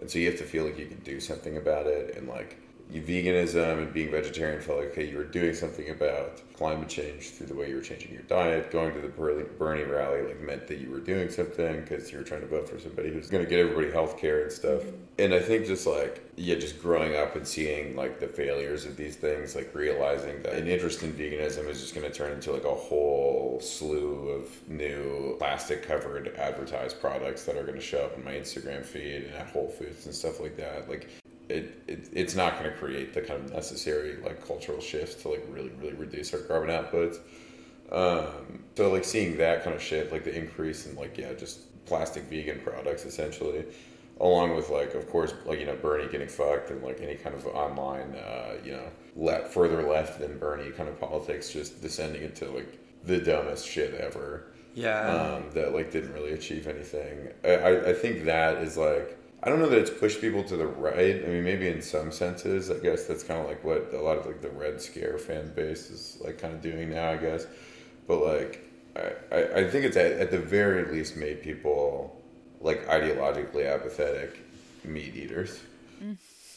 And 0.00 0.08
so 0.08 0.20
you 0.20 0.26
have 0.30 0.38
to 0.38 0.44
feel 0.44 0.64
like 0.64 0.78
you 0.78 0.86
can 0.86 1.00
do 1.00 1.18
something 1.18 1.56
about 1.56 1.86
it, 1.86 2.16
and 2.16 2.28
like 2.28 2.50
you 2.50 2.67
veganism 2.92 3.78
and 3.78 3.92
being 3.92 4.10
vegetarian 4.10 4.60
felt 4.60 4.78
like 4.78 4.88
okay, 4.92 5.08
you 5.08 5.16
were 5.16 5.24
doing 5.24 5.54
something 5.54 5.90
about 5.90 6.40
climate 6.54 6.88
change 6.88 7.30
through 7.30 7.46
the 7.46 7.54
way 7.54 7.68
you 7.68 7.76
were 7.76 7.82
changing 7.82 8.12
your 8.12 8.22
diet. 8.22 8.70
Going 8.70 8.94
to 8.94 9.00
the 9.00 9.08
Bernie 9.08 9.82
rally 9.82 10.22
like 10.22 10.40
meant 10.40 10.66
that 10.68 10.78
you 10.78 10.90
were 10.90 11.00
doing 11.00 11.30
something 11.30 11.82
because 11.82 12.10
you 12.10 12.18
were 12.18 12.24
trying 12.24 12.40
to 12.40 12.46
vote 12.46 12.68
for 12.68 12.78
somebody 12.78 13.10
who's 13.12 13.28
going 13.28 13.44
to 13.44 13.48
get 13.48 13.58
everybody 13.58 13.90
health 13.90 14.18
care 14.18 14.42
and 14.42 14.50
stuff. 14.50 14.82
Mm-hmm. 14.82 14.96
And 15.18 15.34
I 15.34 15.40
think 15.40 15.66
just 15.66 15.86
like 15.86 16.24
yeah, 16.36 16.54
just 16.54 16.80
growing 16.80 17.16
up 17.16 17.36
and 17.36 17.46
seeing 17.46 17.96
like 17.96 18.20
the 18.20 18.28
failures 18.28 18.84
of 18.86 18.96
these 18.96 19.16
things, 19.16 19.54
like 19.54 19.74
realizing 19.74 20.42
that 20.42 20.54
an 20.54 20.68
interest 20.68 21.02
in 21.02 21.12
veganism 21.12 21.68
is 21.68 21.80
just 21.80 21.94
going 21.94 22.10
to 22.10 22.16
turn 22.16 22.32
into 22.32 22.52
like 22.52 22.64
a 22.64 22.74
whole 22.74 23.58
slew 23.60 24.28
of 24.28 24.68
new 24.68 25.36
plastic 25.38 25.82
covered 25.82 26.34
advertised 26.36 27.00
products 27.00 27.44
that 27.44 27.56
are 27.56 27.64
going 27.64 27.74
to 27.74 27.84
show 27.84 28.04
up 28.04 28.16
in 28.16 28.24
my 28.24 28.32
Instagram 28.32 28.84
feed 28.84 29.24
and 29.24 29.34
at 29.34 29.48
Whole 29.48 29.68
Foods 29.68 30.06
and 30.06 30.14
stuff 30.14 30.40
like 30.40 30.56
that. 30.56 30.88
Like 30.88 31.08
it, 31.48 31.82
it 31.86 32.08
it's 32.12 32.34
not 32.34 32.58
going 32.58 32.70
to 32.70 32.76
create 32.76 33.14
the 33.14 33.20
kind 33.20 33.44
of 33.44 33.52
necessary 33.52 34.16
like 34.22 34.46
cultural 34.46 34.80
shifts 34.80 35.22
to 35.22 35.28
like 35.28 35.44
really 35.50 35.70
really 35.80 35.94
reduce 35.94 36.32
our 36.34 36.40
carbon 36.40 36.70
outputs. 36.70 37.18
Um, 37.90 38.64
so 38.76 38.90
like 38.92 39.04
seeing 39.04 39.38
that 39.38 39.64
kind 39.64 39.74
of 39.74 39.82
shit, 39.82 40.12
like 40.12 40.24
the 40.24 40.36
increase 40.36 40.86
in 40.86 40.96
like 40.96 41.16
yeah, 41.16 41.32
just 41.32 41.60
plastic 41.86 42.24
vegan 42.24 42.60
products 42.60 43.04
essentially, 43.04 43.64
along 44.20 44.54
with 44.54 44.68
like 44.68 44.94
of 44.94 45.08
course 45.08 45.32
like 45.46 45.58
you 45.58 45.66
know 45.66 45.76
Bernie 45.76 46.08
getting 46.10 46.28
fucked 46.28 46.70
and 46.70 46.82
like 46.82 47.00
any 47.00 47.14
kind 47.14 47.34
of 47.34 47.46
online 47.46 48.14
uh, 48.14 48.56
you 48.64 48.72
know 48.72 48.88
left 49.16 49.52
further 49.52 49.82
left 49.82 50.20
than 50.20 50.38
Bernie 50.38 50.70
kind 50.70 50.88
of 50.88 51.00
politics 51.00 51.50
just 51.50 51.80
descending 51.80 52.22
into 52.22 52.50
like 52.50 52.78
the 53.04 53.18
dumbest 53.18 53.66
shit 53.66 53.94
ever. 53.94 54.52
Yeah. 54.74 55.08
um, 55.08 55.44
that 55.54 55.74
like 55.74 55.90
didn't 55.90 56.12
really 56.12 56.32
achieve 56.34 56.68
anything. 56.68 57.30
I, 57.42 57.48
I, 57.48 57.88
I 57.88 57.92
think 57.94 58.26
that 58.26 58.58
is 58.58 58.76
like 58.76 59.17
I 59.42 59.50
don't 59.50 59.60
know 59.60 59.68
that 59.68 59.78
it's 59.78 59.90
pushed 59.90 60.20
people 60.20 60.42
to 60.44 60.56
the 60.56 60.66
right. 60.66 61.24
I 61.24 61.28
mean, 61.28 61.44
maybe 61.44 61.68
in 61.68 61.80
some 61.80 62.10
senses, 62.10 62.70
I 62.70 62.78
guess 62.78 63.04
that's 63.04 63.22
kind 63.22 63.40
of 63.40 63.46
like 63.46 63.62
what 63.62 63.92
a 63.94 64.00
lot 64.00 64.18
of 64.18 64.26
like 64.26 64.40
the 64.40 64.50
Red 64.50 64.80
Scare 64.80 65.16
fan 65.16 65.52
base 65.54 65.90
is 65.90 66.18
like 66.24 66.38
kind 66.38 66.54
of 66.54 66.60
doing 66.60 66.90
now, 66.90 67.10
I 67.10 67.16
guess. 67.18 67.46
But 68.08 68.24
like, 68.24 68.68
I, 68.96 69.12
I, 69.34 69.54
I 69.60 69.70
think 69.70 69.84
it's 69.84 69.96
at, 69.96 70.12
at 70.12 70.30
the 70.32 70.38
very 70.38 70.90
least 70.92 71.16
made 71.16 71.40
people 71.40 72.20
like 72.60 72.84
ideologically 72.88 73.72
apathetic 73.72 74.40
meat 74.84 75.14
eaters. 75.14 75.60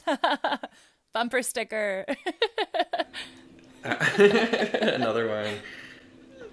Bumper 1.13 1.43
sticker. 1.43 2.05
Another 3.83 5.27
one. 5.27 5.53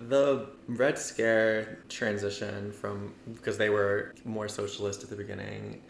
The 0.09 0.47
Red 0.67 0.99
Scare 0.99 1.79
transition 1.89 2.71
from 2.71 3.15
because 3.33 3.57
they 3.57 3.71
were 3.71 4.15
more 4.27 4.49
socialist 4.49 5.03
at 5.03 5.09
the 5.09 5.17
beginning 5.17 5.83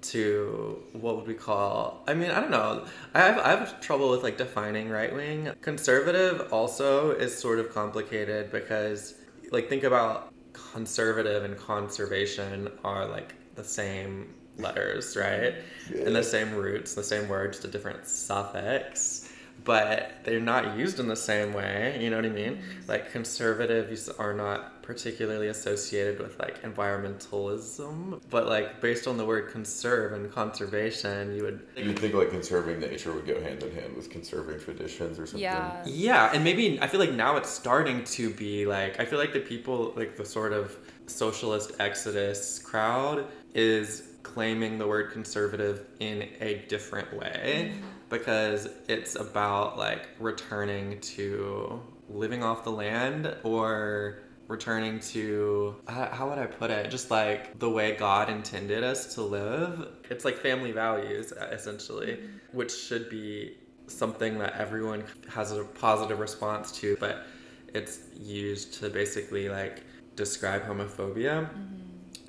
to 0.00 0.82
what 0.92 1.16
would 1.16 1.26
we 1.26 1.34
call 1.34 2.02
I 2.06 2.14
mean, 2.14 2.30
I 2.30 2.40
don't 2.40 2.50
know. 2.50 2.86
I 3.14 3.20
have 3.20 3.38
I 3.38 3.50
have 3.50 3.80
trouble 3.80 4.10
with 4.10 4.22
like 4.22 4.38
defining 4.38 4.88
right 4.88 5.14
wing. 5.14 5.50
Conservative 5.60 6.52
also 6.52 7.10
is 7.10 7.36
sort 7.36 7.58
of 7.58 7.72
complicated 7.72 8.50
because 8.50 9.14
like 9.50 9.68
think 9.68 9.84
about 9.84 10.32
conservative 10.72 11.44
and 11.44 11.56
conservation 11.56 12.70
are 12.84 13.06
like 13.06 13.34
the 13.54 13.64
same 13.64 14.34
letters, 14.58 15.16
right? 15.16 15.54
yeah. 15.92 16.06
And 16.06 16.16
the 16.16 16.22
same 16.22 16.54
roots, 16.54 16.94
the 16.94 17.02
same 17.02 17.28
words, 17.28 17.58
just 17.58 17.68
a 17.68 17.70
different 17.70 18.06
suffix 18.06 19.28
but 19.64 20.12
they're 20.24 20.40
not 20.40 20.76
used 20.76 20.98
in 20.98 21.08
the 21.08 21.16
same 21.16 21.52
way. 21.52 21.98
You 22.00 22.10
know 22.10 22.16
what 22.16 22.26
I 22.26 22.30
mean? 22.30 22.62
Like 22.88 23.12
conservatives 23.12 24.08
are 24.08 24.34
not 24.34 24.71
particularly 24.82 25.48
associated 25.48 26.18
with 26.18 26.38
like 26.38 26.62
environmentalism, 26.62 28.20
but 28.30 28.46
like 28.46 28.80
based 28.80 29.06
on 29.06 29.16
the 29.16 29.24
word 29.24 29.50
conserve 29.50 30.12
and 30.12 30.30
conservation, 30.30 31.34
you 31.34 31.44
would. 31.44 31.60
You'd 31.76 31.98
think 31.98 32.14
like 32.14 32.30
conserving 32.30 32.80
nature 32.80 33.12
would 33.12 33.26
go 33.26 33.40
hand 33.40 33.62
in 33.62 33.74
hand 33.74 33.96
with 33.96 34.10
conserving 34.10 34.60
traditions 34.60 35.18
or 35.18 35.26
something. 35.26 35.40
yeah. 35.40 35.82
Yeah, 35.86 36.30
and 36.34 36.44
maybe 36.44 36.80
I 36.80 36.86
feel 36.88 37.00
like 37.00 37.12
now 37.12 37.36
it's 37.36 37.50
starting 37.50 38.04
to 38.04 38.30
be 38.30 38.66
like 38.66 39.00
I 39.00 39.04
feel 39.04 39.18
like 39.18 39.32
the 39.32 39.40
people 39.40 39.92
like 39.96 40.16
the 40.16 40.24
sort 40.24 40.52
of 40.52 40.76
socialist 41.06 41.72
exodus 41.78 42.58
crowd 42.58 43.26
is 43.54 44.08
claiming 44.22 44.78
the 44.78 44.86
word 44.86 45.12
conservative 45.12 45.86
in 46.00 46.28
a 46.40 46.64
different 46.68 47.12
way 47.16 47.72
mm-hmm. 47.72 47.86
because 48.08 48.68
it's 48.88 49.14
about 49.16 49.76
like 49.76 50.08
returning 50.18 50.98
to 51.00 51.80
living 52.08 52.42
off 52.42 52.64
the 52.64 52.70
land 52.70 53.34
or 53.42 54.21
returning 54.48 55.00
to 55.00 55.76
uh, 55.86 56.08
how 56.10 56.28
would 56.28 56.38
I 56.38 56.46
put 56.46 56.70
it? 56.70 56.90
Just 56.90 57.10
like 57.10 57.58
the 57.58 57.70
way 57.70 57.96
God 57.96 58.28
intended 58.28 58.84
us 58.84 59.14
to 59.14 59.22
live. 59.22 59.88
It's 60.10 60.24
like 60.24 60.36
family 60.38 60.72
values 60.72 61.32
essentially, 61.32 62.20
which 62.52 62.72
should 62.74 63.08
be 63.08 63.56
something 63.86 64.38
that 64.38 64.54
everyone 64.54 65.04
has 65.28 65.52
a 65.52 65.64
positive 65.64 66.18
response 66.18 66.72
to, 66.80 66.96
but 67.00 67.26
it's 67.74 68.00
used 68.18 68.74
to 68.74 68.88
basically 68.88 69.48
like 69.48 69.84
describe 70.16 70.62
homophobia. 70.66 71.48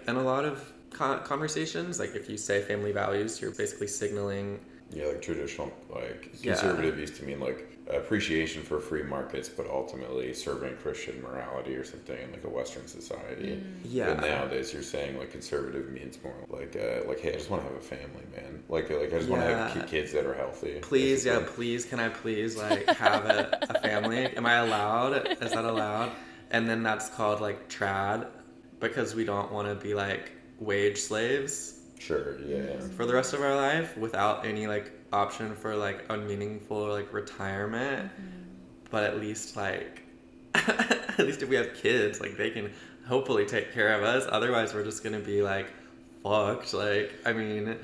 And 0.07 0.17
a 0.17 0.21
lot 0.21 0.45
of 0.45 0.71
conversations, 0.89 1.99
like 1.99 2.15
if 2.15 2.29
you 2.29 2.37
say 2.37 2.61
family 2.61 2.91
values, 2.91 3.41
you're 3.41 3.51
basically 3.51 3.87
signaling 3.87 4.59
Yeah, 4.91 5.07
like 5.07 5.21
traditional, 5.21 5.71
like 5.89 6.29
Yeah. 6.41 6.53
conservative 6.53 6.99
used 6.99 7.15
to 7.17 7.25
mean 7.25 7.39
like 7.39 7.72
appreciation 7.89 8.61
for 8.61 8.79
free 8.79 9.03
markets, 9.03 9.49
but 9.49 9.67
ultimately 9.69 10.33
serving 10.33 10.75
Christian 10.77 11.21
morality 11.21 11.75
or 11.75 11.83
something 11.83 12.17
in 12.17 12.31
like 12.31 12.43
a 12.43 12.49
Western 12.49 12.87
society. 12.87 13.61
Yeah. 13.83 14.13
But 14.13 14.21
nowadays 14.21 14.73
you're 14.73 14.83
saying 14.83 15.17
like 15.17 15.31
conservative 15.31 15.89
means 15.91 16.17
more 16.23 16.33
like 16.49 16.75
uh, 16.75 17.07
like 17.07 17.19
hey, 17.19 17.33
I 17.33 17.37
just 17.37 17.49
want 17.49 17.63
to 17.63 17.67
have 17.69 17.77
a 17.77 17.81
family, 17.81 18.23
man. 18.35 18.63
Like 18.69 18.89
like 18.89 19.13
I 19.13 19.17
just 19.17 19.29
want 19.29 19.41
to 19.43 19.47
have 19.57 19.75
Yeah. 19.75 19.83
kids 19.83 20.13
that 20.13 20.25
are 20.25 20.33
healthy. 20.33 20.79
Please, 20.81 21.25
yeah, 21.25 21.43
please, 21.45 21.85
can 21.85 21.99
I 21.99 22.09
please 22.09 22.55
like 22.57 22.87
have 22.97 23.25
a, 23.25 23.57
a 23.69 23.79
family? 23.81 24.25
Am 24.37 24.45
I 24.45 24.55
allowed? 24.55 25.27
Is 25.41 25.51
that 25.51 25.65
allowed? 25.65 26.11
And 26.51 26.69
then 26.69 26.83
that's 26.83 27.09
called 27.09 27.41
like 27.41 27.67
trad 27.69 28.27
because 28.79 29.15
we 29.15 29.25
don't 29.25 29.51
want 29.51 29.67
to 29.67 29.75
be 29.75 29.93
like 29.93 30.31
wage 30.59 30.99
slaves 30.99 31.79
Sure. 31.99 32.37
Yeah. 32.41 32.79
for 32.97 33.05
the 33.05 33.13
rest 33.13 33.33
of 33.33 33.41
our 33.41 33.55
life 33.55 33.95
without 33.97 34.45
any 34.45 34.67
like 34.67 34.91
option 35.13 35.55
for 35.55 35.75
like 35.75 36.05
a 36.09 36.17
meaningful 36.17 36.87
like 36.87 37.13
retirement. 37.13 38.11
Mm-hmm. 38.11 38.39
But 38.89 39.03
at 39.05 39.19
least 39.19 39.55
like 39.55 40.03
at 40.55 41.19
least 41.19 41.41
if 41.41 41.49
we 41.49 41.55
have 41.55 41.73
kids, 41.73 42.19
like 42.19 42.37
they 42.37 42.49
can 42.49 42.71
hopefully 43.07 43.45
take 43.45 43.73
care 43.73 43.93
of 43.95 44.03
us. 44.03 44.25
Otherwise, 44.29 44.73
we're 44.73 44.83
just 44.83 45.03
gonna 45.03 45.19
be 45.19 45.41
like 45.41 45.67
fucked. 46.23 46.73
Like 46.73 47.13
I 47.25 47.33
mean, 47.33 47.77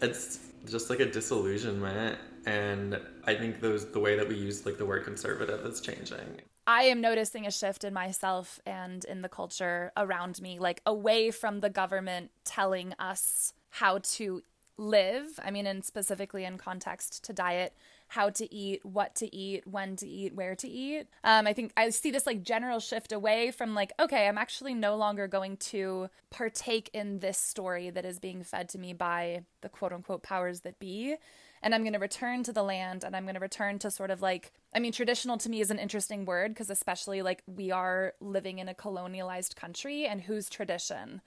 it's 0.00 0.40
just 0.66 0.90
like 0.90 1.00
a 1.00 1.06
disillusionment, 1.06 2.18
and 2.46 3.00
I 3.24 3.34
think 3.34 3.60
those 3.60 3.90
the 3.90 4.00
way 4.00 4.16
that 4.16 4.28
we 4.28 4.36
use 4.36 4.66
like 4.66 4.78
the 4.78 4.86
word 4.86 5.04
conservative 5.04 5.64
is 5.66 5.80
changing. 5.80 6.40
I 6.66 6.82
am 6.82 7.00
noticing 7.00 7.46
a 7.46 7.50
shift 7.50 7.82
in 7.82 7.94
myself 7.94 8.60
and 8.66 9.02
in 9.06 9.22
the 9.22 9.28
culture 9.28 9.90
around 9.96 10.42
me, 10.42 10.58
like 10.58 10.82
away 10.84 11.30
from 11.30 11.60
the 11.60 11.70
government 11.70 12.30
telling 12.44 12.92
us 12.98 13.54
how 13.70 13.98
to 13.98 14.42
live. 14.78 15.38
I 15.44 15.50
mean, 15.50 15.66
and 15.66 15.84
specifically 15.84 16.44
in 16.44 16.56
context 16.56 17.24
to 17.24 17.32
diet, 17.32 17.74
how 18.08 18.30
to 18.30 18.54
eat, 18.54 18.84
what 18.84 19.14
to 19.16 19.34
eat, 19.34 19.66
when 19.66 19.96
to 19.96 20.08
eat, 20.08 20.34
where 20.34 20.54
to 20.54 20.68
eat. 20.68 21.08
Um, 21.24 21.46
I 21.46 21.52
think 21.52 21.72
I 21.76 21.90
see 21.90 22.10
this 22.10 22.26
like 22.26 22.42
general 22.42 22.80
shift 22.80 23.12
away 23.12 23.50
from 23.50 23.74
like, 23.74 23.92
okay, 24.00 24.28
I'm 24.28 24.38
actually 24.38 24.74
no 24.74 24.96
longer 24.96 25.28
going 25.28 25.58
to 25.58 26.08
partake 26.30 26.88
in 26.94 27.18
this 27.18 27.36
story 27.36 27.90
that 27.90 28.04
is 28.04 28.18
being 28.18 28.42
fed 28.42 28.68
to 28.70 28.78
me 28.78 28.94
by 28.94 29.42
the 29.60 29.68
quote 29.68 29.92
unquote 29.92 30.22
powers 30.22 30.60
that 30.60 30.78
be 30.78 31.16
and 31.62 31.74
I'm 31.74 31.82
going 31.82 31.92
to 31.94 31.98
return 31.98 32.42
to 32.44 32.52
the 32.52 32.62
land 32.62 33.04
and 33.04 33.16
I'm 33.16 33.24
going 33.24 33.34
to 33.34 33.40
return 33.40 33.78
to 33.80 33.90
sort 33.90 34.10
of 34.10 34.22
like 34.22 34.52
I 34.74 34.78
mean 34.78 34.92
traditional 34.92 35.38
to 35.38 35.48
me 35.48 35.60
is 35.60 35.70
an 35.70 35.78
interesting 35.78 36.24
word 36.24 36.52
because 36.52 36.70
especially 36.70 37.22
like 37.22 37.42
we 37.46 37.70
are 37.70 38.14
living 38.20 38.58
in 38.58 38.68
a 38.68 38.74
colonialized 38.74 39.56
country 39.56 40.06
and 40.06 40.22
whose 40.22 40.48
tradition 40.48 41.20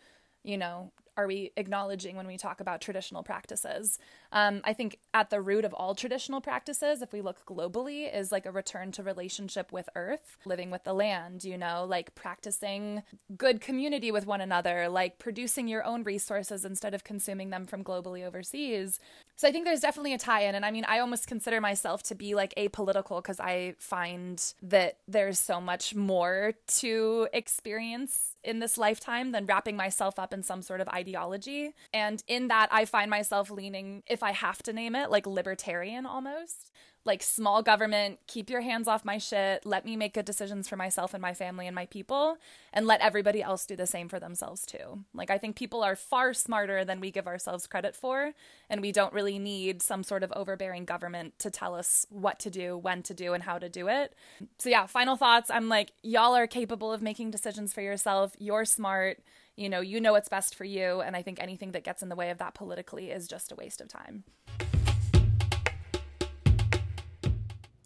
you 0.43 0.57
know 0.57 0.91
are 1.21 1.27
we 1.27 1.51
acknowledging 1.57 2.15
when 2.15 2.27
we 2.27 2.37
talk 2.37 2.59
about 2.59 2.81
traditional 2.81 3.23
practices? 3.23 3.99
Um, 4.31 4.61
i 4.63 4.73
think 4.73 4.99
at 5.13 5.29
the 5.29 5.41
root 5.41 5.65
of 5.65 5.73
all 5.73 5.93
traditional 5.95 6.41
practices 6.41 7.01
if 7.01 7.13
we 7.13 7.21
look 7.21 7.45
globally 7.45 8.13
is 8.13 8.31
like 8.31 8.45
a 8.45 8.51
return 8.51 8.91
to 8.93 9.03
relationship 9.03 9.71
with 9.71 9.89
earth 9.95 10.37
living 10.45 10.71
with 10.71 10.83
the 10.83 10.93
land 10.93 11.43
you 11.43 11.57
know 11.57 11.85
like 11.87 12.15
practicing 12.15 13.03
good 13.37 13.61
community 13.61 14.11
with 14.11 14.25
one 14.25 14.41
another 14.41 14.89
like 14.89 15.19
producing 15.19 15.67
your 15.67 15.83
own 15.83 16.03
resources 16.03 16.65
instead 16.65 16.93
of 16.93 17.03
consuming 17.03 17.49
them 17.49 17.65
from 17.65 17.83
globally 17.83 18.25
overseas 18.25 18.99
so 19.41 19.47
I 19.47 19.51
think 19.51 19.65
there's 19.65 19.79
definitely 19.79 20.13
a 20.13 20.19
tie 20.19 20.41
in. 20.41 20.53
And 20.53 20.63
I 20.63 20.69
mean, 20.69 20.85
I 20.87 20.99
almost 20.99 21.25
consider 21.25 21.59
myself 21.59 22.03
to 22.03 22.13
be 22.13 22.35
like 22.35 22.53
apolitical 22.57 23.23
because 23.23 23.39
I 23.39 23.73
find 23.79 24.39
that 24.61 24.99
there's 25.07 25.39
so 25.39 25.59
much 25.59 25.95
more 25.95 26.53
to 26.77 27.27
experience 27.33 28.35
in 28.43 28.59
this 28.59 28.77
lifetime 28.77 29.31
than 29.31 29.47
wrapping 29.47 29.75
myself 29.75 30.19
up 30.19 30.31
in 30.31 30.43
some 30.43 30.61
sort 30.61 30.79
of 30.79 30.87
ideology. 30.89 31.73
And 31.91 32.23
in 32.27 32.49
that, 32.49 32.69
I 32.71 32.85
find 32.85 33.09
myself 33.09 33.49
leaning, 33.49 34.03
if 34.05 34.21
I 34.21 34.31
have 34.31 34.61
to 34.61 34.73
name 34.73 34.93
it, 34.93 35.09
like 35.09 35.25
libertarian 35.25 36.05
almost. 36.05 36.69
Like 37.03 37.23
small 37.23 37.63
government, 37.63 38.19
keep 38.27 38.47
your 38.49 38.61
hands 38.61 38.87
off 38.87 39.03
my 39.03 39.17
shit, 39.17 39.65
let 39.65 39.85
me 39.85 39.95
make 39.95 40.13
good 40.13 40.25
decisions 40.25 40.67
for 40.67 40.75
myself 40.75 41.15
and 41.15 41.21
my 41.21 41.33
family 41.33 41.65
and 41.65 41.73
my 41.73 41.87
people, 41.87 42.37
and 42.71 42.85
let 42.85 43.01
everybody 43.01 43.41
else 43.41 43.65
do 43.65 43.75
the 43.75 43.87
same 43.87 44.07
for 44.07 44.19
themselves 44.19 44.67
too. 44.67 45.03
Like, 45.11 45.31
I 45.31 45.39
think 45.39 45.55
people 45.55 45.83
are 45.83 45.95
far 45.95 46.35
smarter 46.35 46.85
than 46.85 46.99
we 46.99 47.09
give 47.09 47.25
ourselves 47.25 47.65
credit 47.65 47.95
for, 47.95 48.33
and 48.69 48.81
we 48.81 48.91
don't 48.91 49.13
really 49.13 49.39
need 49.39 49.81
some 49.81 50.03
sort 50.03 50.21
of 50.21 50.31
overbearing 50.35 50.85
government 50.85 51.39
to 51.39 51.49
tell 51.49 51.73
us 51.73 52.05
what 52.11 52.37
to 52.39 52.51
do, 52.51 52.77
when 52.77 53.01
to 53.01 53.15
do, 53.15 53.33
and 53.33 53.41
how 53.41 53.57
to 53.57 53.67
do 53.67 53.87
it. 53.87 54.13
So, 54.59 54.69
yeah, 54.69 54.85
final 54.85 55.15
thoughts. 55.15 55.49
I'm 55.49 55.69
like, 55.69 55.93
y'all 56.03 56.35
are 56.35 56.45
capable 56.45 56.93
of 56.93 57.01
making 57.01 57.31
decisions 57.31 57.73
for 57.73 57.81
yourself. 57.81 58.35
You're 58.37 58.65
smart. 58.65 59.17
You 59.55 59.69
know, 59.69 59.81
you 59.81 59.99
know 59.99 60.11
what's 60.11 60.29
best 60.29 60.53
for 60.53 60.65
you. 60.65 61.01
And 61.01 61.15
I 61.15 61.23
think 61.23 61.41
anything 61.41 61.71
that 61.71 61.83
gets 61.83 62.03
in 62.03 62.09
the 62.09 62.15
way 62.15 62.29
of 62.29 62.37
that 62.37 62.53
politically 62.53 63.09
is 63.09 63.27
just 63.27 63.51
a 63.51 63.55
waste 63.55 63.81
of 63.81 63.87
time. 63.87 64.23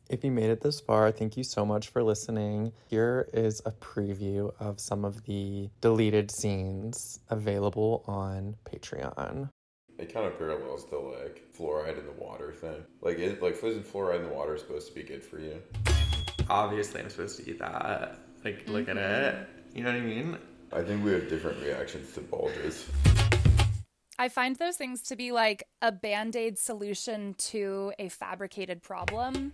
If 0.07 0.23
you 0.23 0.29
made 0.29 0.51
it 0.51 0.61
this 0.61 0.79
far, 0.79 1.11
thank 1.11 1.35
you 1.35 1.43
so 1.43 1.65
much 1.65 1.89
for 1.89 2.03
listening. 2.03 2.71
Here 2.87 3.27
is 3.33 3.59
a 3.65 3.71
preview 3.71 4.53
of 4.59 4.79
some 4.79 5.03
of 5.03 5.23
the 5.23 5.67
deleted 5.81 6.29
scenes 6.29 7.19
available 7.29 8.03
on 8.05 8.55
Patreon. 8.71 9.49
It 9.97 10.13
kind 10.13 10.27
of 10.27 10.37
parallels 10.37 10.87
the 10.87 10.97
like 10.97 11.41
fluoride 11.57 11.97
in 11.97 12.05
the 12.05 12.11
water 12.11 12.53
thing. 12.53 12.83
Like, 13.01 13.17
it, 13.17 13.41
like 13.41 13.55
isn't 13.63 13.91
fluoride 13.91 14.17
in 14.17 14.23
the 14.29 14.33
water 14.33 14.55
supposed 14.59 14.89
to 14.89 14.93
be 14.93 15.01
good 15.01 15.23
for 15.23 15.39
you? 15.39 15.59
Obviously, 16.51 17.01
I'm 17.01 17.09
supposed 17.09 17.37
to 17.37 17.49
eat 17.49 17.57
that. 17.57 18.19
Like, 18.43 18.67
look 18.67 18.87
at 18.87 18.97
it. 18.97 19.33
Mm-hmm. 19.33 19.77
You 19.77 19.83
know 19.83 19.91
what 19.91 19.97
I 19.97 20.01
mean? 20.01 20.37
I 20.71 20.83
think 20.83 21.03
we 21.03 21.13
have 21.13 21.27
different 21.29 21.63
reactions 21.63 22.13
to 22.13 22.21
bulges. 22.21 22.87
I 24.19 24.29
find 24.29 24.55
those 24.57 24.77
things 24.77 25.01
to 25.03 25.15
be 25.15 25.31
like 25.31 25.63
a 25.81 25.91
band 25.91 26.35
aid 26.35 26.59
solution 26.59 27.33
to 27.39 27.91
a 27.97 28.09
fabricated 28.09 28.83
problem 28.83 29.53